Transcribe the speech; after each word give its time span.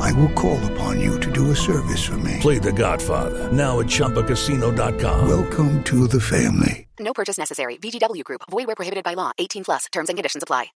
I 0.00 0.12
will 0.12 0.32
call 0.34 0.58
upon 0.72 1.00
you 1.00 1.18
to 1.20 1.30
do 1.30 1.50
a 1.50 1.56
service 1.56 2.02
for 2.04 2.18
me. 2.18 2.38
Play 2.40 2.58
The 2.58 2.72
Godfather 2.72 3.50
now 3.52 3.80
at 3.80 3.86
ChumbaCasino.com. 3.86 5.28
Welcome 5.28 5.82
to 5.84 6.06
the 6.06 6.20
family. 6.20 6.86
No 7.00 7.12
purchase 7.12 7.38
necessary. 7.38 7.78
VGW 7.78 8.22
Group. 8.24 8.42
Void 8.50 8.66
where 8.66 8.76
prohibited 8.76 9.04
by 9.04 9.14
law. 9.14 9.32
18 9.38 9.64
plus. 9.64 9.86
Terms 9.92 10.08
and 10.08 10.16
conditions 10.16 10.42
apply. 10.42 10.72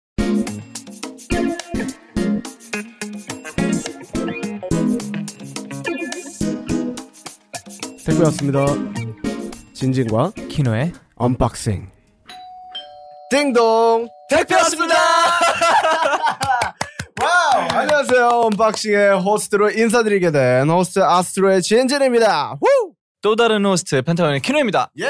택배였습니다. 8.05 8.66
진진과 9.73 10.32
키노의 10.50 10.94
언박싱. 11.16 11.90
띵동 13.32 14.08
택배였습니다. 14.30 14.94
와우 17.21 17.69
안녕하세요 17.73 18.29
언박싱의 18.29 19.21
호스트로 19.21 19.71
인사드리게 19.71 20.31
된 20.31 20.69
호스트 20.71 21.01
아스트로의 21.01 21.63
진진입니다. 21.63 22.59
후! 22.61 22.93
또 23.23 23.35
다른 23.35 23.65
호스트 23.65 24.03
펜타곤의 24.03 24.41
키노입니다. 24.41 24.91
예. 25.01 25.07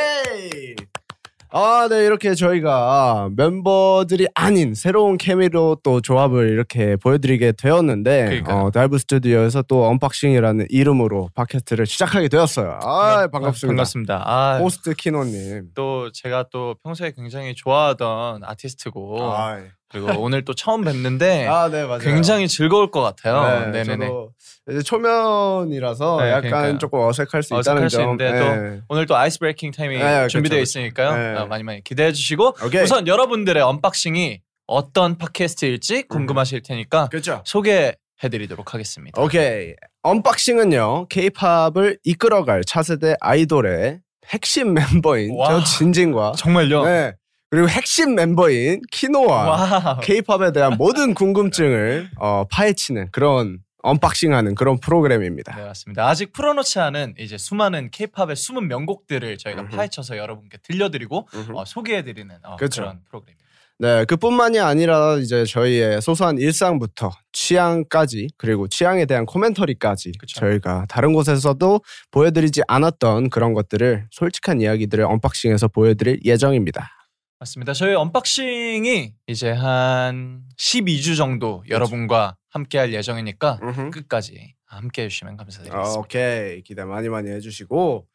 아, 1.51 1.87
네, 1.89 2.05
이렇게 2.05 2.35
저희가 2.35 3.30
멤버들이 3.35 4.27
아닌 4.35 4.75
새로운 4.75 5.16
케미로 5.16 5.79
또 5.82 6.02
조합을 6.02 6.51
이렇게 6.51 6.97
보여드리게 6.97 7.52
되었는데, 7.52 8.25
그러니까요. 8.27 8.65
어, 8.66 8.71
다이브 8.71 8.99
스튜디오에서 8.99 9.63
또 9.63 9.87
언박싱이라는 9.87 10.66
이름으로 10.69 11.30
팟캐스트를 11.35 11.87
시작하게 11.87 12.29
되었어요. 12.29 12.79
아, 12.82 13.27
반갑습니다. 13.29 13.66
반갑습니다. 13.69 14.23
아, 14.27 14.59
호스트 14.59 14.93
키노님. 14.93 15.69
또 15.75 16.13
제가 16.13 16.45
또 16.52 16.75
평소에 16.85 17.13
굉장히 17.16 17.54
좋아하던 17.54 18.45
아티스트고 18.45 19.32
아, 19.32 19.59
그리고 19.91 20.09
오늘 20.21 20.45
또 20.45 20.55
처음 20.55 20.85
뵙는데 20.85 21.47
아, 21.49 21.69
네, 21.69 21.85
맞아요. 21.85 21.99
굉장히 22.01 22.47
즐거울 22.49 22.91
것 22.91 23.01
같아요. 23.03 23.71
네, 23.71 23.71
네, 23.71 23.83
네네. 23.85 24.07
저도 24.07 24.33
이제 24.71 24.83
초면이라서 24.83 26.21
네, 26.21 26.29
약간 26.29 26.43
그러니까요. 26.51 26.79
조금 26.79 27.01
어색할 27.01 27.43
수 27.43 27.55
어색할 27.57 27.61
있다는 27.79 27.89
수 27.89 27.97
점. 27.97 28.03
있는데 28.05 28.33
네. 28.33 28.81
오늘 28.89 29.07
또 29.07 29.16
ice 29.16 29.38
breaking 29.38 29.71
time이 29.73 29.99
네, 29.99 30.29
준비되어 30.29 30.59
그쵸. 30.59 30.63
있으니까요. 30.63 31.16
네. 31.16 31.39
어, 31.41 31.47
많이 31.47 31.63
많이 31.63 31.83
기대해 31.83 32.13
주시고 32.13 32.57
오케이. 32.66 32.83
우선 32.83 33.07
여러분들의 33.07 33.63
언박싱이 33.63 34.41
어떤 34.66 35.16
팟캐스트일지 35.16 36.03
궁금하실 36.09 36.63
테니까 36.63 37.09
그렇죠. 37.09 37.43
소개 37.47 37.95
해 38.23 38.29
드리도록 38.29 38.75
하겠습니다. 38.75 39.21
오케이. 39.23 39.75
언박싱은요, 40.03 41.07
케이팝을 41.09 41.99
이끌어갈 42.05 42.65
차세대 42.65 43.15
아이돌의 43.21 44.01
핵심 44.27 44.75
멤버인 44.75 45.35
와. 45.39 45.49
저 45.49 45.65
진진과 45.65 46.33
정말요? 46.37 46.85
네. 46.85 47.15
그리고 47.51 47.68
핵심 47.68 48.15
멤버인 48.15 48.82
키노와 48.91 49.49
와. 49.49 50.01
케이팝에 50.01 50.52
대한 50.52 50.77
모든 50.77 51.15
궁금증을 51.15 52.10
어, 52.21 52.45
파헤치는 52.51 53.10
그런 53.10 53.60
언박싱하는 53.82 54.54
그런 54.54 54.79
프로그램입니다. 54.80 55.54
네 55.57 55.65
맞습니다. 55.65 56.07
아직 56.09 56.32
풀어놓지 56.32 56.79
않은 56.80 57.15
이제 57.19 57.38
수많은 57.38 57.91
K-팝의 57.91 58.37
숨은 58.37 58.69
명곡들을 58.69 59.38
저희가 59.38 59.63
음흠. 59.63 59.76
파헤쳐서 59.76 60.19
여러분께 60.19 60.59
들려드리고. 60.63 61.29
어, 61.54 61.65
소개해드리는 61.65 62.37
어, 62.43 62.57
그쵸. 62.57 62.82
그런 62.82 63.01
프로그램입니다. 63.09 63.49
네, 63.80 64.04
그뿐만이 64.06 64.59
아니라 64.59 65.15
이제 65.19 65.44
저희의 65.44 66.03
소소한 66.03 66.37
일상부터 66.37 67.12
취향까지 67.31 68.26
그리고 68.37 68.66
취향에 68.66 69.06
대한 69.06 69.25
commentary까지 69.25 70.12
그쵸. 70.19 70.41
저희가 70.41 70.86
다른 70.88 71.12
곳에서도 71.12 71.80
보여드리지 72.10 72.62
않았던 72.66 73.30
그런 73.30 73.54
것들을 73.54 74.09
솔직한 74.10 74.60
이야기들을 74.60 75.04
언박싱해서 75.04 75.69
보여드릴 75.69 76.19
예정입니다. 76.25 76.97
맞습니다. 77.41 77.72
저희 77.72 77.94
언박싱이 77.94 79.15
이제 79.28 79.50
한 79.53 80.43
12주 80.56 81.16
정도 81.16 81.62
여러분과 81.69 82.37
함께 82.49 82.78
할 82.78 82.93
예정이니까 82.93 83.60
끝까지 83.93 84.54
함께 84.66 85.04
해주시면 85.04 85.37
감사드리겠습니다. 85.37 85.88
아, 85.88 86.00
오케이 86.00 86.62
기대 86.62 86.84
많이 86.84 87.09
많이 87.09 87.31
해주시고 87.31 88.06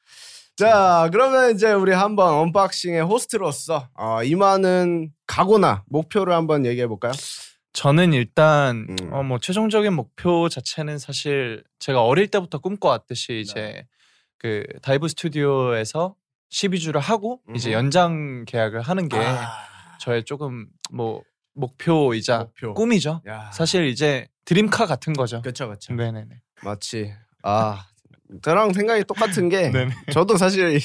자 0.57 1.09
그러면 1.11 1.55
이제 1.55 1.71
우리 1.71 1.93
한번 1.93 2.33
Unboxing의 2.33 3.01
호스트로서 3.01 3.87
어, 3.95 4.23
임하는 4.23 5.11
각오나 5.25 5.83
목표를 5.87 6.33
한번 6.33 6.65
얘기해 6.65 6.87
볼까요? 6.87 7.13
저는 7.71 8.13
일단 8.13 8.85
음. 8.89 9.13
어, 9.13 9.23
뭐 9.23 9.39
최종적인 9.39 9.93
목표 9.93 10.49
자체는 10.49 10.99
사실 10.99 11.63
제가 11.79 12.03
어릴 12.03 12.27
때부터 12.27 12.59
꿈꿔왔듯이 12.59 13.39
이제 13.39 13.85
그 14.37 14.63
Dive 14.81 15.07
Studio에서 15.07 16.13
12주를 16.53 16.99
하고 16.99 17.41
이제 17.55 17.69
음흠. 17.69 17.77
연장 17.77 18.45
계약을 18.45 18.81
하는 18.81 19.09
게 19.09 19.17
저의 19.99 20.23
조금 20.23 20.67
뭐 20.91 21.23
목표이자 21.55 22.39
목표. 22.39 22.73
꿈이죠. 22.73 23.21
야. 23.27 23.51
사실 23.51 23.87
이제 23.87 24.27
드림카 24.45 24.85
같은 24.85 25.13
거죠. 25.13 25.41
그렇죠 25.41 25.67
그렇죠 25.67 25.93
네네네. 25.93 26.41
마치 26.63 27.11
아 27.41 27.85
저랑 28.41 28.73
생각이 28.73 29.03
똑같은 29.05 29.49
게. 29.49 29.71
저도 30.13 30.37
사실 30.37 30.77
이, 30.77 30.79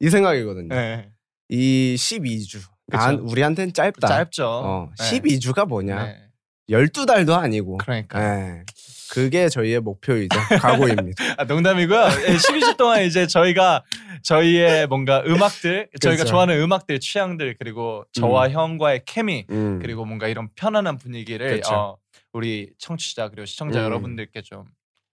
이 0.00 0.10
생각이거든요. 0.10 0.74
네. 0.74 1.10
이 1.48 1.94
12주 1.98 2.60
난. 2.86 3.18
우리한테는 3.18 3.72
짧다. 3.74 4.08
짧죠. 4.08 4.46
어, 4.46 4.90
네. 4.98 5.04
12주가 5.20 5.66
뭐냐? 5.66 6.04
네. 6.04 6.28
12달도 6.70 7.32
아니고. 7.38 7.78
그러니까. 7.78 8.18
네. 8.18 8.64
그게 9.10 9.48
저희의 9.48 9.80
목표이자 9.80 10.36
각오입니다. 10.60 11.24
아, 11.38 11.44
농담이고요. 11.44 11.98
12주 11.98 12.76
동안 12.76 13.02
이제 13.04 13.26
저희가 13.26 13.84
저희의 14.22 14.86
뭔가 14.86 15.22
음악들, 15.26 15.88
저희가 16.00 16.24
그쵸. 16.24 16.30
좋아하는 16.30 16.60
음악들, 16.60 17.00
취향들 17.00 17.56
그리고 17.58 18.04
저와 18.12 18.50
형과의 18.50 19.02
케미 19.06 19.46
음. 19.50 19.78
그리고 19.80 20.04
뭔가 20.04 20.28
이런 20.28 20.48
편안한 20.54 20.98
분위기를 20.98 21.56
그쵸. 21.56 21.74
어, 21.74 21.96
우리 22.32 22.70
청취자 22.78 23.28
그리고 23.30 23.46
시청자 23.46 23.80
음. 23.80 23.84
여러분들께 23.84 24.42
좀 24.42 24.64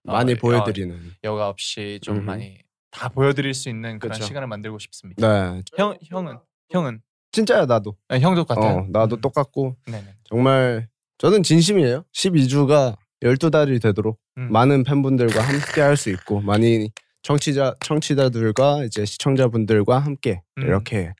많이 0.03 0.33
어, 0.33 0.35
보여드리는. 0.39 0.97
여과 1.23 1.49
없이 1.49 1.99
좀 2.01 2.17
음흠. 2.17 2.25
많이 2.25 2.57
다 2.91 3.09
보여드릴 3.09 3.53
수 3.53 3.69
있는 3.69 3.99
그런 3.99 4.13
그쵸. 4.13 4.25
시간을 4.25 4.47
만들고 4.47 4.79
싶습니다. 4.79 5.53
네. 5.53 5.61
형 5.77 5.97
형은 6.03 6.37
형은 6.71 7.01
진짜야 7.31 7.65
나도. 7.65 7.97
아, 8.07 8.17
형도 8.17 8.45
같아요. 8.45 8.77
어, 8.79 8.87
나도 8.89 9.17
음. 9.17 9.21
똑같고 9.21 9.75
네네. 9.87 10.05
정말 10.23 10.87
저는 11.17 11.43
진심이에요. 11.43 12.05
12주가 12.13 12.95
12달이 13.25 13.81
되도록 13.81 14.19
음. 14.37 14.51
많은 14.51 14.83
팬분들과 14.83 15.41
함께 15.41 15.81
할 15.81 15.97
수 15.97 16.09
있고 16.11 16.41
많이 16.41 16.91
청취자 17.23 17.75
청취자들과 17.79 18.83
이제 18.85 19.03
시청자분들과 19.05 19.97
함께 19.99 20.41
음. 20.57 20.63
이렇게 20.63 21.13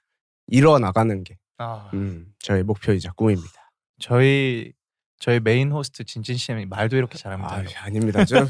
이뤄 0.48 0.78
나가는 0.78 1.24
게 1.24 1.38
아, 1.58 1.90
음, 1.94 2.28
저의 2.40 2.64
목표이자 2.64 3.14
꿈입니다. 3.14 3.72
저희 4.00 4.74
저희 5.18 5.40
메인 5.40 5.72
호스트 5.72 6.04
진진 6.04 6.36
씨는 6.38 6.68
말도 6.70 6.98
이렇게 6.98 7.18
잘합니다. 7.18 7.56
아, 7.56 7.64
아닙니다. 7.86 8.26
좀 8.26 8.48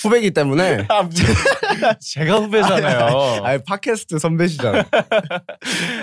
후배기 0.00 0.32
때문에 0.32 0.84
아, 0.90 1.08
제가 2.00 2.40
후배잖아요. 2.40 3.44
아니 3.44 3.62
팟캐스트 3.64 4.18
선배시잖아요. 4.18 4.82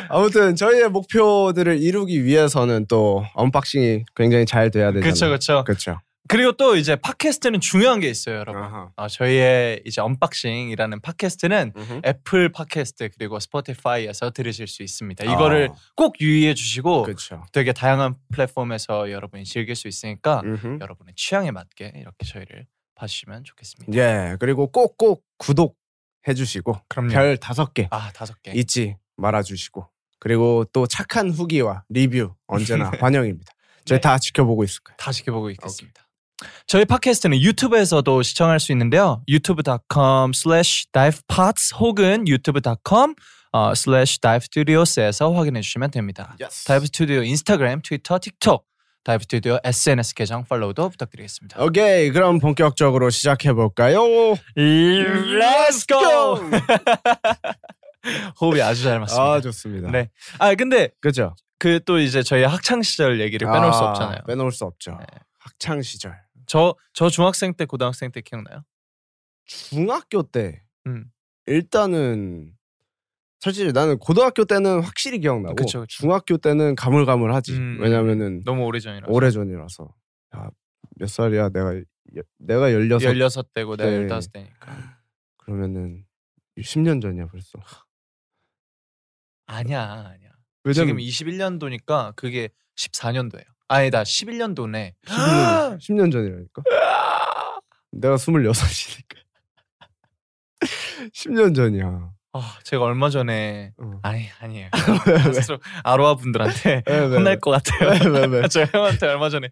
아무튼 0.10 0.56
저희의 0.56 0.90
목표들을 0.90 1.80
이루기 1.82 2.24
위해서는 2.24 2.86
또 2.88 3.26
Unboxing이 3.36 4.06
굉장히 4.16 4.46
잘 4.46 4.72
돼야 4.72 4.88
되잖아요. 4.88 5.02
그렇죠, 5.02 5.28
그렇죠. 5.28 5.64
그렇죠. 5.66 6.00
그리고 6.28 6.54
또 6.54 6.76
이제 6.76 6.96
팟캐스트는 6.96 7.60
중요한 7.62 8.00
게 8.00 8.10
있어요, 8.10 8.38
여러분. 8.38 8.62
아하. 8.64 8.90
어, 8.96 9.08
저희의 9.08 9.84
이제 9.86 10.02
Unboxing이라는 10.02 11.02
팟캐스트는 11.02 11.74
음흠. 11.78 12.02
애플 12.06 12.50
팟캐스트 12.52 13.10
그리고 13.18 13.40
스포티파이에서 13.40 14.32
들으실 14.32 14.68
수 14.68 14.82
있습니다. 14.82 15.24
이거를 15.24 15.70
아, 15.72 15.76
꼭 15.96 16.20
유의해 16.20 16.54
주시고 16.56 17.04
그렇죠. 17.04 17.46
되게 17.52 17.74
다양한 17.74 18.16
플랫폼에서 18.34 19.12
여러분이 19.12 19.44
즐길 19.46 19.76
수 19.76 19.88
있으니까 19.88 20.42
음흠. 20.44 20.80
여러분의 20.82 21.14
취향에 21.16 21.52
맞게 21.52 21.94
이렇게 21.96 22.26
저희를 22.26 22.66
봐주시면 22.96 23.44
좋겠습니다. 23.44 23.94
예, 23.98 24.36
그리고 24.40 24.68
꼭꼭 24.72 25.24
구독 25.38 25.78
해주시고 26.28 26.76
그럼요. 26.88 27.10
별 27.10 27.38
다섯 27.38 27.74
개 27.74 27.88
아 27.92 28.12
다섯 28.14 28.42
개. 28.42 28.52
잊지 28.52 28.96
말아주시고 29.18 29.88
그리고 30.20 30.66
또 30.74 30.88
착한 30.88 31.30
후기와 31.30 31.84
리뷰 31.90 32.34
언제나 32.48 32.90
환영입니다. 33.00 33.54
저희 33.86 33.98
네. 33.98 34.02
다 34.02 34.18
지켜보고 34.18 34.64
있을 34.64 34.82
거예요. 34.82 34.98
다 34.98 35.12
지켜보고 35.12 35.52
있겠습니다. 35.52 36.05
저희 36.68 36.86
팟캐스트는 36.86 37.40
유튜브에서도 37.42 38.22
시청할 38.24 38.60
수 38.60 38.72
있는데요. 38.74 39.22
유튜브.com 39.28 40.32
slash 40.36 40.86
divepods 40.92 41.76
혹은 41.80 42.28
유튜브.com 42.28 43.16
어, 43.54 43.72
slash 43.72 44.20
divestudios에서 44.20 45.32
확인해 45.32 45.62
주시면 45.62 45.92
됩니다. 45.92 46.36
Dive 46.68 46.88
Studio 46.88 47.24
인스타그램, 47.24 47.82
트위터, 47.82 48.20
틱톡, 48.20 48.66
Dive 49.06 49.24
Studio 49.24 49.60
SNS 49.64 50.14
계정 50.16 50.44
팔로우도 50.44 50.90
부탁드리겠습니다. 50.90 51.64
오케이, 51.64 52.12
그럼 52.12 52.40
본격적으로 52.40 53.10
시작해 53.12 53.54
볼까요? 53.54 54.02
Let's 54.58 55.88
go! 55.88 56.50
호흡이 58.42 58.62
아주 58.62 58.84
잘 58.84 59.00
맞습니다. 59.00 59.24
아 59.24 59.42
좋습니다. 59.42 59.90
네. 59.92 60.10
아 60.38 60.54
근데 60.56 60.90
그죠. 61.02 61.36
그 61.58 61.80
또 61.86 61.98
이제 62.00 62.22
저희 62.24 62.44
학창 62.44 62.82
시절 62.84 63.20
얘기를 63.22 63.48
빼놓을 63.50 63.72
수 63.74 63.80
아, 63.80 63.90
없잖아요. 63.92 64.20
빼놓을 64.28 64.52
수 64.52 64.66
없죠. 64.66 64.92
네. 65.00 65.06
학창 65.40 65.82
시절. 65.82 66.25
저 66.48 66.76
저 66.94 67.10
중학생 67.10 67.54
때 67.54 67.66
고등학생 67.66 68.12
때 68.12 68.22
기억나요? 68.22 68.64
중학교 69.46 70.24
때 70.24 70.64
음. 70.88 71.12
일단은 71.46 72.56
사실 73.40 73.72
나는 73.74 74.00
고등학교 74.00 74.46
때는 74.46 74.82
확실히 74.82 75.20
기억나고 75.20 75.56
그쵸, 75.56 75.82
그쵸. 75.82 75.86
중학교 76.02 76.38
때는 76.38 76.76
가물가물하지. 76.76 77.54
음, 77.54 77.78
왜냐면은 77.80 78.44
너무 78.44 78.64
오래전이라. 78.66 79.08
오래전이라서. 79.08 79.94
야, 80.36 80.50
몇 80.96 81.08
살이야? 81.10 81.50
내가 81.50 81.76
여- 81.78 82.24
내가 82.40 82.72
16 82.72 83.02
16 83.02 83.54
대고 83.54 83.76
내가 83.78 83.90
네. 83.90 84.08
15 84.08 84.32
대니까. 84.32 85.00
그러면은 85.38 86.06
10년 86.58 87.02
전이야 87.02 87.28
벌써. 87.28 87.60
아니야, 89.48 89.82
아니야. 90.14 90.32
왜냐면 90.64 90.98
지금 90.98 90.98
21년도니까 90.98 92.16
그게 92.16 92.50
14년도예요. 92.78 93.46
아니다, 93.68 94.04
11년도네. 94.04 94.94
10년, 95.08 95.78
10년 95.80 96.12
전이라니까. 96.12 96.62
내가 97.92 98.16
26이니까. 98.16 99.18
10년 101.14 101.56
전이야. 101.56 102.10
아, 102.38 102.58
제가 102.64 102.84
얼마 102.84 103.10
전에 103.10 103.72
어. 103.78 104.00
아니 104.04 104.28
아니에요. 104.42 104.70
아로하 105.86 106.16
분들한테 106.16 106.84
왜, 106.86 107.00
왜, 107.00 107.16
혼날 107.16 107.40
것 107.40 107.52
같아요. 107.52 107.92
왜, 107.92 108.20
왜, 108.20 108.26
왜? 108.26 108.48
저 108.52 108.66
형한테 108.66 109.08
얼마 109.08 109.30
전에 109.30 109.50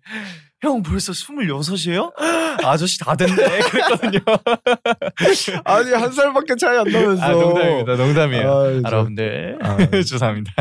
형 0.64 0.82
벌써 0.82 1.12
26이에요? 1.12 2.14
아저씨 2.64 2.98
다 3.00 3.16
됐네 3.18 3.36
그랬거든요. 3.70 4.20
아니 5.66 5.92
한 5.92 6.10
살밖에 6.12 6.56
차이 6.56 6.78
안 6.78 6.86
나면서. 6.88 7.22
아 7.22 7.32
농담입니다. 7.32 7.96
농담이에요. 7.98 8.82
저- 8.84 8.88
여러분들 8.88 9.60
아. 9.62 9.78
죄송합니다. 9.92 10.52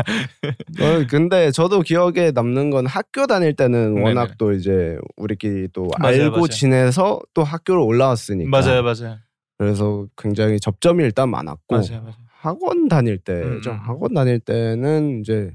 어, 0.81 1.05
근데 1.09 1.51
저도 1.51 1.79
기억에 1.81 2.31
남는 2.31 2.69
건 2.69 2.85
학교 2.85 3.27
다닐 3.27 3.55
때는 3.55 3.95
네네. 3.95 4.05
워낙 4.05 4.37
또 4.37 4.51
이제 4.51 4.97
우리끼리 5.15 5.69
또 5.71 5.89
맞아요, 5.99 6.23
알고 6.23 6.35
맞아요. 6.35 6.47
지내서 6.47 7.21
또 7.33 7.43
학교를 7.43 7.79
올라왔으니까. 7.81 8.49
맞아요, 8.49 8.83
맞아요, 8.83 9.17
그래서 9.57 10.05
굉장히 10.17 10.59
접점이 10.59 11.01
일단 11.03 11.29
많았고 11.29 11.61
맞아요, 11.75 12.01
맞아요. 12.01 12.15
학원 12.41 12.89
다닐 12.89 13.17
때죠. 13.19 13.71
음. 13.71 13.79
학원 13.83 14.13
다닐 14.13 14.39
때는 14.41 15.21
이제 15.21 15.51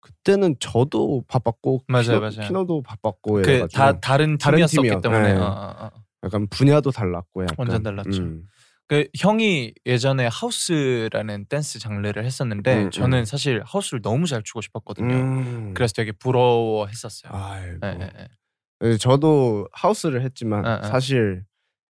그때는 0.00 0.56
저도 0.60 1.24
바빴고 1.28 1.82
맞아요, 1.88 2.04
키노, 2.04 2.20
맞아요. 2.20 2.40
키노도 2.48 2.82
바빴고 2.82 3.34
그 3.34 3.40
이래가지고 3.40 3.68
다 3.78 4.00
다른 4.00 4.38
팀이요. 4.38 5.00
때문에 5.00 5.34
네. 5.34 5.38
어, 5.38 5.44
어, 5.44 5.84
어. 5.86 5.90
약간 6.24 6.46
분야도 6.48 6.90
달랐고 6.90 7.42
약간 7.42 7.54
완전 7.58 7.82
달랐죠. 7.82 8.22
음. 8.22 8.42
그 8.88 9.06
형이 9.16 9.72
예전에 9.86 10.28
하우스라는 10.32 11.46
댄스 11.48 11.78
장르를 11.78 12.24
했었는데 12.24 12.84
음, 12.84 12.90
저는 12.90 13.18
음. 13.20 13.24
사실 13.24 13.62
하우스를 13.64 14.02
너무 14.02 14.26
잘 14.26 14.42
추고 14.42 14.60
싶었거든요. 14.62 15.14
음. 15.14 15.74
그래서 15.74 15.92
되게 15.94 16.10
부러워했었어요. 16.12 17.32
예. 17.84 18.08
네, 18.80 18.96
저도 18.96 19.68
하우스를 19.72 20.22
했지만 20.22 20.66
어, 20.66 20.80
어. 20.82 20.82
사실 20.88 21.44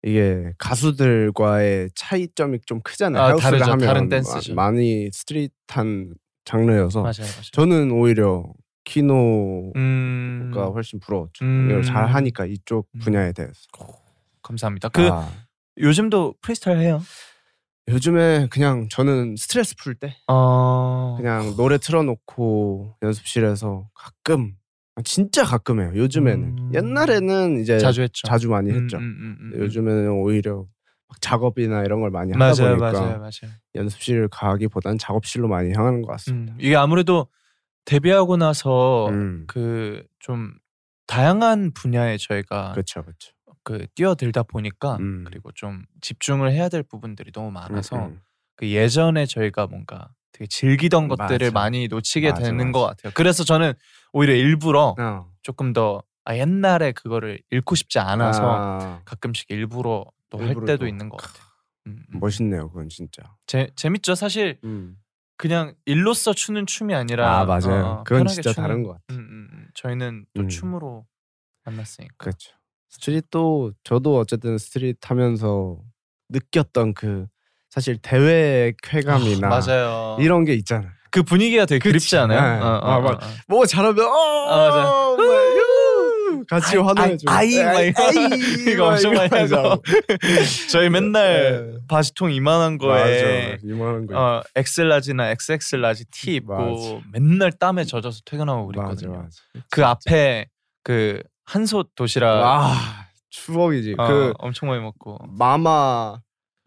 이게 0.02 0.54
가수들과의 0.58 1.90
차이점이 1.96 2.60
좀 2.66 2.82
크잖아요. 2.82 3.22
아, 3.22 3.28
하우스를 3.30 3.60
다르죠. 3.60 3.72
하면 3.72 3.86
다른 3.86 4.10
댄스죠. 4.10 4.56
마- 4.56 4.72
많이 4.72 5.10
street한 5.12 6.14
장르여서 6.48 7.02
맞아요, 7.02 7.14
맞아요. 7.20 7.42
저는 7.52 7.92
오히려 7.92 8.46
키노가 8.86 9.74
음, 9.76 10.52
훨씬 10.74 11.00
부러웠죠. 11.00 11.44
음. 11.44 11.68
이걸 11.70 11.84
잘 11.84 12.08
하니까 12.08 12.46
이쪽 12.46 12.88
음. 12.96 13.00
분야에 13.00 13.34
대해서. 13.34 13.54
감사합니다. 14.42 14.90
그 14.90 15.10
아, 15.12 15.30
요즘도 15.78 16.36
프리스타일 16.42 16.80
해요? 16.80 17.02
요즘에 17.90 18.48
그냥 18.50 18.88
저는 18.90 19.36
스트레스 19.38 19.76
풀 19.78 19.96
때 19.96 20.16
어, 20.28 21.16
그냥 21.18 21.56
노래 21.58 21.78
틀어놓고 21.78 22.96
연습실에서 23.02 23.90
가끔 23.94 24.54
진짜 25.06 25.44
가끔 25.44 25.80
해요. 25.82 25.92
요즘에는 25.96 26.56
음. 26.58 26.72
옛날에는 26.74 27.60
이제 27.62 27.78
자주 27.80 28.02
했죠. 28.02 28.26
자주 28.28 28.50
많이 28.50 28.72
음, 28.72 28.84
했죠. 28.84 28.98
음, 28.98 29.04
음, 29.04 29.38
음, 29.40 29.52
음. 29.54 29.60
요즘에는 29.62 30.10
오히려 30.12 30.58
막 30.60 30.68
작업이나 31.22 31.84
이런 31.84 32.02
걸 32.02 32.10
많이 32.12 32.32
하다 32.34 32.40
맞아요, 32.40 32.78
보니까 32.78 32.92
맞아요, 33.00 33.18
맞아요. 33.20 33.54
연습실 33.76 34.28
가기보단 34.30 34.98
작업실로 34.98 35.48
많이 35.48 35.74
향하는 35.74 36.02
것 36.02 36.12
같습니다. 36.14 36.54
음, 36.54 36.58
이게 36.60 36.76
아무래도 36.76 37.28
데뷔하고 37.86 38.38
나서 38.38 39.08
음. 39.10 39.46
그좀 39.48 40.54
다양한 41.08 41.72
분야에 41.74 42.18
저희가 42.18 42.72
그렇죠, 42.74 43.02
그렇죠. 43.02 43.32
그 43.64 43.86
뛰어들다 43.96 44.44
보니까 44.44 44.98
음. 44.98 45.24
그리고 45.26 45.52
좀 45.54 45.84
집중을 46.02 46.52
해야 46.52 46.70
될 46.70 46.84
부분들이 46.84 47.32
너무 47.32 47.52
많아서 47.52 48.08
음, 48.08 48.22
그 48.56 48.70
예전에 48.70 49.26
저희가 49.26 49.68
뭔가 49.68 50.10
되게 50.32 50.48
즐기던 50.48 51.08
것들을 51.08 51.52
맞아. 51.52 51.52
많이 51.52 51.88
놓치게 51.88 52.32
맞아, 52.32 52.44
되는 52.44 52.58
맞아. 52.58 52.72
것 52.72 52.86
같아요. 52.86 53.12
그래서 53.16 53.44
저는 53.44 53.74
오히려 54.14 54.34
일부러 54.36 54.96
음. 55.00 55.04
어. 55.04 55.28
조금 55.42 55.74
더 55.74 56.04
아, 56.26 56.36
옛날에 56.36 56.92
그거를 56.92 57.40
잃고 57.52 57.76
싶지 57.76 58.00
않아서 58.00 58.44
아, 58.44 59.02
가끔씩 59.06 59.50
일부러 59.50 60.06
또 60.30 60.38
할 60.40 60.54
때도 60.56 60.78
또. 60.78 60.88
있는 60.88 61.10
것 61.10 61.18
같아요. 61.18 61.44
음, 61.88 62.04
음. 62.14 62.20
멋있네요, 62.20 62.68
그건 62.70 62.90
진짜. 62.90 63.24
재, 63.46 63.70
재밌죠. 63.76 64.16
사실 64.16 64.60
음. 64.64 64.98
그냥 65.38 65.76
일로서 65.86 66.34
추는 66.34 66.66
춤이 66.66 66.94
아니라 66.96 67.40
아 67.40 67.46
맞아요. 67.46 67.86
어, 67.86 68.04
그건 68.04 68.28
진짜 68.28 68.52
추는- 68.52 68.56
다른 68.56 68.84
것 68.84 68.90
같아요. 68.94 69.06
음, 69.12 69.20
음, 69.20 69.48
음. 69.54 69.68
저희는 69.76 70.26
또 70.34 70.42
음. 70.44 70.50
춤으로 70.50 71.06
만났으니까. 71.66 72.16
그렇죠. 72.18 72.52
스트릿도 72.90 73.74
저도 73.84 74.18
어쨌든 74.18 74.58
스트릿 74.58 75.10
하면서 75.10 75.78
느꼈던 76.30 76.94
그 76.94 77.28
사실 77.70 77.98
대회 78.02 78.74
쾌감이나 78.82 79.48
아, 79.48 79.60
맞아요. 79.60 80.18
이런 80.20 80.44
게 80.46 80.54
있잖아요. 80.56 80.90
그 81.12 81.22
분위기가 81.24 81.66
되게 81.66 81.80
그치. 81.80 81.90
그립지 81.90 82.18
않아요? 82.18 82.42
네. 82.42 82.62
어, 82.62 82.66
어, 82.66 82.92
아, 82.92 82.98
어. 82.98 83.20
뭐 83.48 83.66
잘하면 83.66 84.06
어 84.06 84.48
아, 84.50 84.70
맞아. 84.70 85.16
같이 86.50 86.78
아이, 86.78 86.84
환호해주고 86.84 87.32
아이, 87.32 87.60
아이, 87.60 87.92
막 87.92 88.04
이거- 88.68 88.88
엄청 88.88 89.14
많이 89.14 89.30
하죠. 89.30 89.82
저희 90.72 90.90
맨날 90.90 91.72
네. 91.74 91.78
바지통 91.88 92.32
이만한 92.32 92.78
거에 92.78 93.52
맞아. 93.54 93.58
이만한 93.64 94.08
거 94.08 94.20
어, 94.20 94.42
엑셀라지나 94.56 95.30
XX라지 95.32 96.06
티 96.12 96.36
입고 96.36 96.54
맞아. 96.56 97.06
맨날 97.12 97.52
땀에 97.52 97.84
젖어서 97.84 98.22
퇴근하고 98.26 98.68
맞아 98.68 98.82
그랬거든요. 98.82 99.18
맞아. 99.24 99.30
그 99.72 99.86
앞에 99.86 100.48
그 100.84 101.22
한솥 101.46 101.92
도시락. 101.96 102.44
아 102.44 103.08
추억이지. 103.30 103.96
어, 103.98 104.08
그 104.08 104.34
엄청 104.40 104.70
많이 104.70 104.82
먹고. 104.82 105.18
마마 105.38 106.20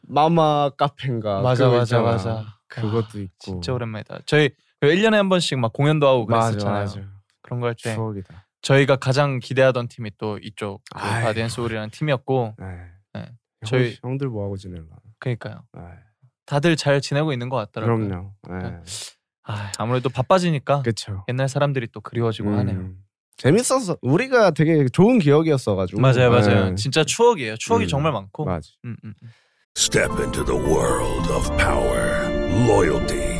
마마 0.08 0.70
카페인가? 0.76 1.40
맞아 1.40 1.68
맞아 1.68 1.82
있잖아. 1.82 2.02
맞아. 2.02 2.44
그것도 2.68 3.20
있고. 3.20 3.32
진짜 3.38 3.72
오랜만이다. 3.72 4.20
저희 4.26 4.50
1년에 4.82 5.12
한 5.14 5.28
번씩 5.28 5.58
막 5.58 5.72
공연도 5.72 6.06
하고 6.08 6.26
맞아 6.26 6.50
그랬었잖아요. 6.50 6.80
맞아. 6.84 7.00
그런 7.42 7.60
거 7.60 7.66
할 7.66 7.74
때. 7.82 7.94
추억이다 7.94 8.46
저희가 8.62 8.96
가장 8.96 9.38
기대하던 9.38 9.88
팀이 9.88 10.12
또 10.18 10.38
이쪽 10.38 10.82
그 10.92 10.98
아이고. 10.98 11.26
Body 11.26 11.40
and 11.40 11.48
Soul이라는 11.48 11.90
팀이었고 11.90 12.56
네. 12.58 12.66
네. 13.14 13.20
형, 13.22 13.30
저희- 13.66 13.96
형들 14.02 14.28
뭐 14.28 14.44
하고 14.44 14.56
지낼라 14.56 14.84
그러니까요. 15.18 15.64
네. 15.72 15.80
다들 16.46 16.76
잘 16.76 17.00
지내고 17.00 17.32
있는 17.32 17.48
것 17.48 17.56
같더라고요. 17.56 18.08
그럼요 18.08 18.34
네. 18.48 18.80
아, 19.44 19.72
아무래도 19.78 20.08
바빠지니까 20.08 20.82
그쵸 20.82 21.24
옛날 21.28 21.48
사람들이 21.48 21.88
또 21.92 22.00
그리워지고 22.00 22.50
하네요. 22.56 22.76
음. 22.78 23.02
재밌었어 23.36 23.96
우리가 24.02 24.50
되게 24.50 24.86
좋은 24.92 25.18
기억이었어가지고 25.18 26.00
맞아요, 26.00 26.30
맞아요. 26.30 26.68
네. 26.70 26.74
진짜 26.74 27.02
추억이에요. 27.04 27.56
추억이 27.56 27.86
음, 27.86 27.88
정말 27.88 28.12
많고. 28.12 28.44
맞아 28.44 28.68
음, 28.84 28.96
음, 29.04 29.14
음. 29.22 29.28
Step 29.76 30.10
into 30.20 30.44
the 30.44 30.58
world 30.60 31.32
of 31.32 31.48
power, 31.56 32.28
loyalty, 32.68 33.39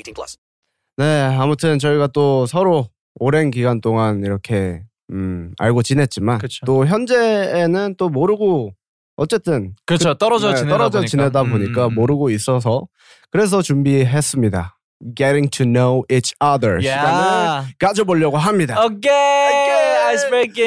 18 0.03 0.13
plus. 0.13 0.37
네, 0.97 1.21
아무튼 1.21 1.79
저희가 1.79 2.07
또 2.07 2.45
서로 2.45 2.87
오랜 3.19 3.51
기간 3.51 3.81
동안 3.81 4.23
이렇게 4.23 4.83
음, 5.11 5.53
알고 5.57 5.83
지냈지만 5.83 6.39
그쵸. 6.39 6.65
또 6.65 6.85
현재에는 6.85 7.95
또 7.97 8.09
모르고 8.09 8.73
어쨌든 9.17 9.75
그렇죠. 9.85 10.13
떨어져 10.15 10.49
네, 10.49 10.55
지내다 10.55 10.77
떨어져 10.77 10.97
보니까. 10.99 11.09
지내다 11.09 11.41
음, 11.43 11.49
보니까 11.51 11.85
음, 11.87 11.91
음. 11.91 11.95
모르고 11.95 12.29
있어서 12.31 12.87
그래서 13.29 13.61
준비했습니다. 13.61 14.77
Getting 15.15 15.49
to 15.49 15.65
know 15.65 16.03
each 16.11 16.33
other 16.43 16.79
시간을 16.81 17.21
야. 17.21 17.65
가져보려고 17.79 18.37
합니다. 18.37 18.83
오케이. 18.85 19.11
Ice 19.11 20.29
breaking. 20.29 20.63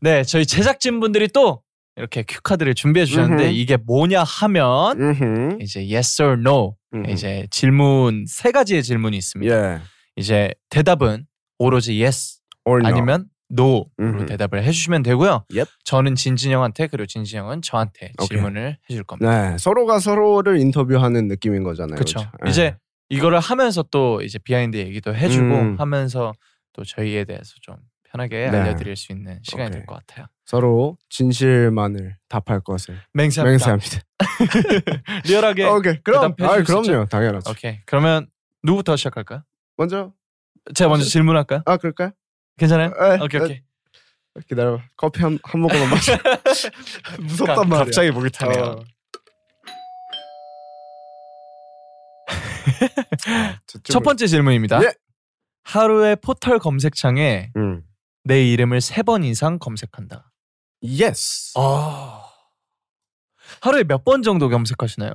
네, 0.00 0.22
저희 0.24 0.46
제작진 0.46 0.98
분들이 1.00 1.28
또 1.28 1.62
이렇게 2.00 2.22
cue 2.26 2.40
card를 2.42 2.74
준비해 2.74 3.04
주셨는데 3.06 3.44
음흠. 3.44 3.52
이게 3.52 3.76
뭐냐 3.76 4.22
하면 4.24 5.00
음흠. 5.00 5.58
이제 5.60 5.80
yes 5.94 6.22
or 6.22 6.32
no 6.40 6.76
음흠. 6.94 7.10
이제 7.10 7.46
질문 7.50 8.24
세 8.26 8.50
가지의 8.50 8.82
질문이 8.82 9.16
있습니다. 9.16 9.54
예. 9.74 9.80
이제 10.16 10.52
대답은 10.70 11.26
오로지 11.58 12.02
yes 12.02 12.40
Or 12.64 12.80
no. 12.80 12.88
아니면 12.88 13.26
no로 13.52 13.86
음흠. 14.00 14.26
대답을 14.26 14.62
해주시면 14.64 15.02
되고요. 15.02 15.44
Yep. 15.54 15.70
저는 15.84 16.14
진진 16.14 16.39
형한테 16.39 16.86
그리고 16.88 17.06
진진 17.06 17.28
형은 17.28 17.62
저한테 17.62 18.12
오케이. 18.18 18.28
질문을 18.28 18.78
해줄 18.88 19.04
겁니다. 19.04 19.50
네, 19.52 19.58
서로가 19.58 19.98
서로를 19.98 20.58
인터뷰하는 20.60 21.28
느낌인 21.28 21.62
거잖아요. 21.64 21.94
그렇죠. 21.96 22.20
예. 22.46 22.50
이제 22.50 22.76
이거를 23.08 23.40
하면서 23.40 23.82
또 23.90 24.22
이제 24.22 24.38
behind 24.38 24.76
얘기도 24.76 25.14
해주고 25.14 25.44
음. 25.44 25.76
하면서 25.78 26.32
또 26.72 26.84
저희에 26.84 27.24
대해서 27.24 27.52
좀 27.60 27.76
편하게 28.10 28.50
네. 28.50 28.58
알려드릴 28.58 28.96
수 28.96 29.12
있는 29.12 29.38
시간이. 29.42 29.70
될 29.70 29.86
것 29.86 29.94
같아요. 30.06 30.26
서로 30.44 30.98
진실만을 31.10 32.16
답할 32.28 32.60
것을 32.60 33.00
맹세합니다. 33.12 33.50
맹세합니다. 33.52 34.00
리얼하게. 35.26 35.64
오케이. 35.66 36.02
그럼 36.02 36.34
아? 36.40 36.62
그럼요. 36.62 37.06
당연하죠. 37.06 37.50
오케이. 37.50 37.78
그러면 37.86 38.26
누구부터 38.64 38.96
시작할까요? 38.96 39.44
먼저 39.76 40.12
제가 40.74 40.90
먼저 40.90 41.04
질문할까요? 41.04 41.62
아, 41.66 41.76
그럴까요? 41.76 42.10
괜찮아요? 42.58 42.88
에, 43.00 43.18
오케이 43.24 43.40
에, 43.40 43.44
오케이. 43.44 43.62
기다려. 44.48 44.80
커피 44.96 45.22
한, 45.22 45.38
한 45.42 45.60
모금만 45.60 45.90
마셔. 45.90 46.16
무섭단 47.20 47.56
가- 47.56 47.64
말이야. 47.64 47.84
갑자기 47.84 48.10
목이 48.10 48.30
타네요. 48.30 48.62
어. 48.62 48.84
첫 53.84 54.00
번째 54.02 54.26
질문입니다. 54.26 54.82
예. 54.84 54.92
하루에 55.62 56.16
포털 56.16 56.58
검색창에 56.58 57.50
음. 57.56 57.82
내 58.24 58.44
이름을 58.44 58.80
세 58.80 59.02
번 59.02 59.24
이상 59.24 59.58
검색한다. 59.58 60.30
Yes. 60.82 61.52
아. 61.56 62.22
하루에 63.60 63.84
몇 63.84 64.04
번 64.04 64.22
정도 64.22 64.48
검색하시나요? 64.48 65.12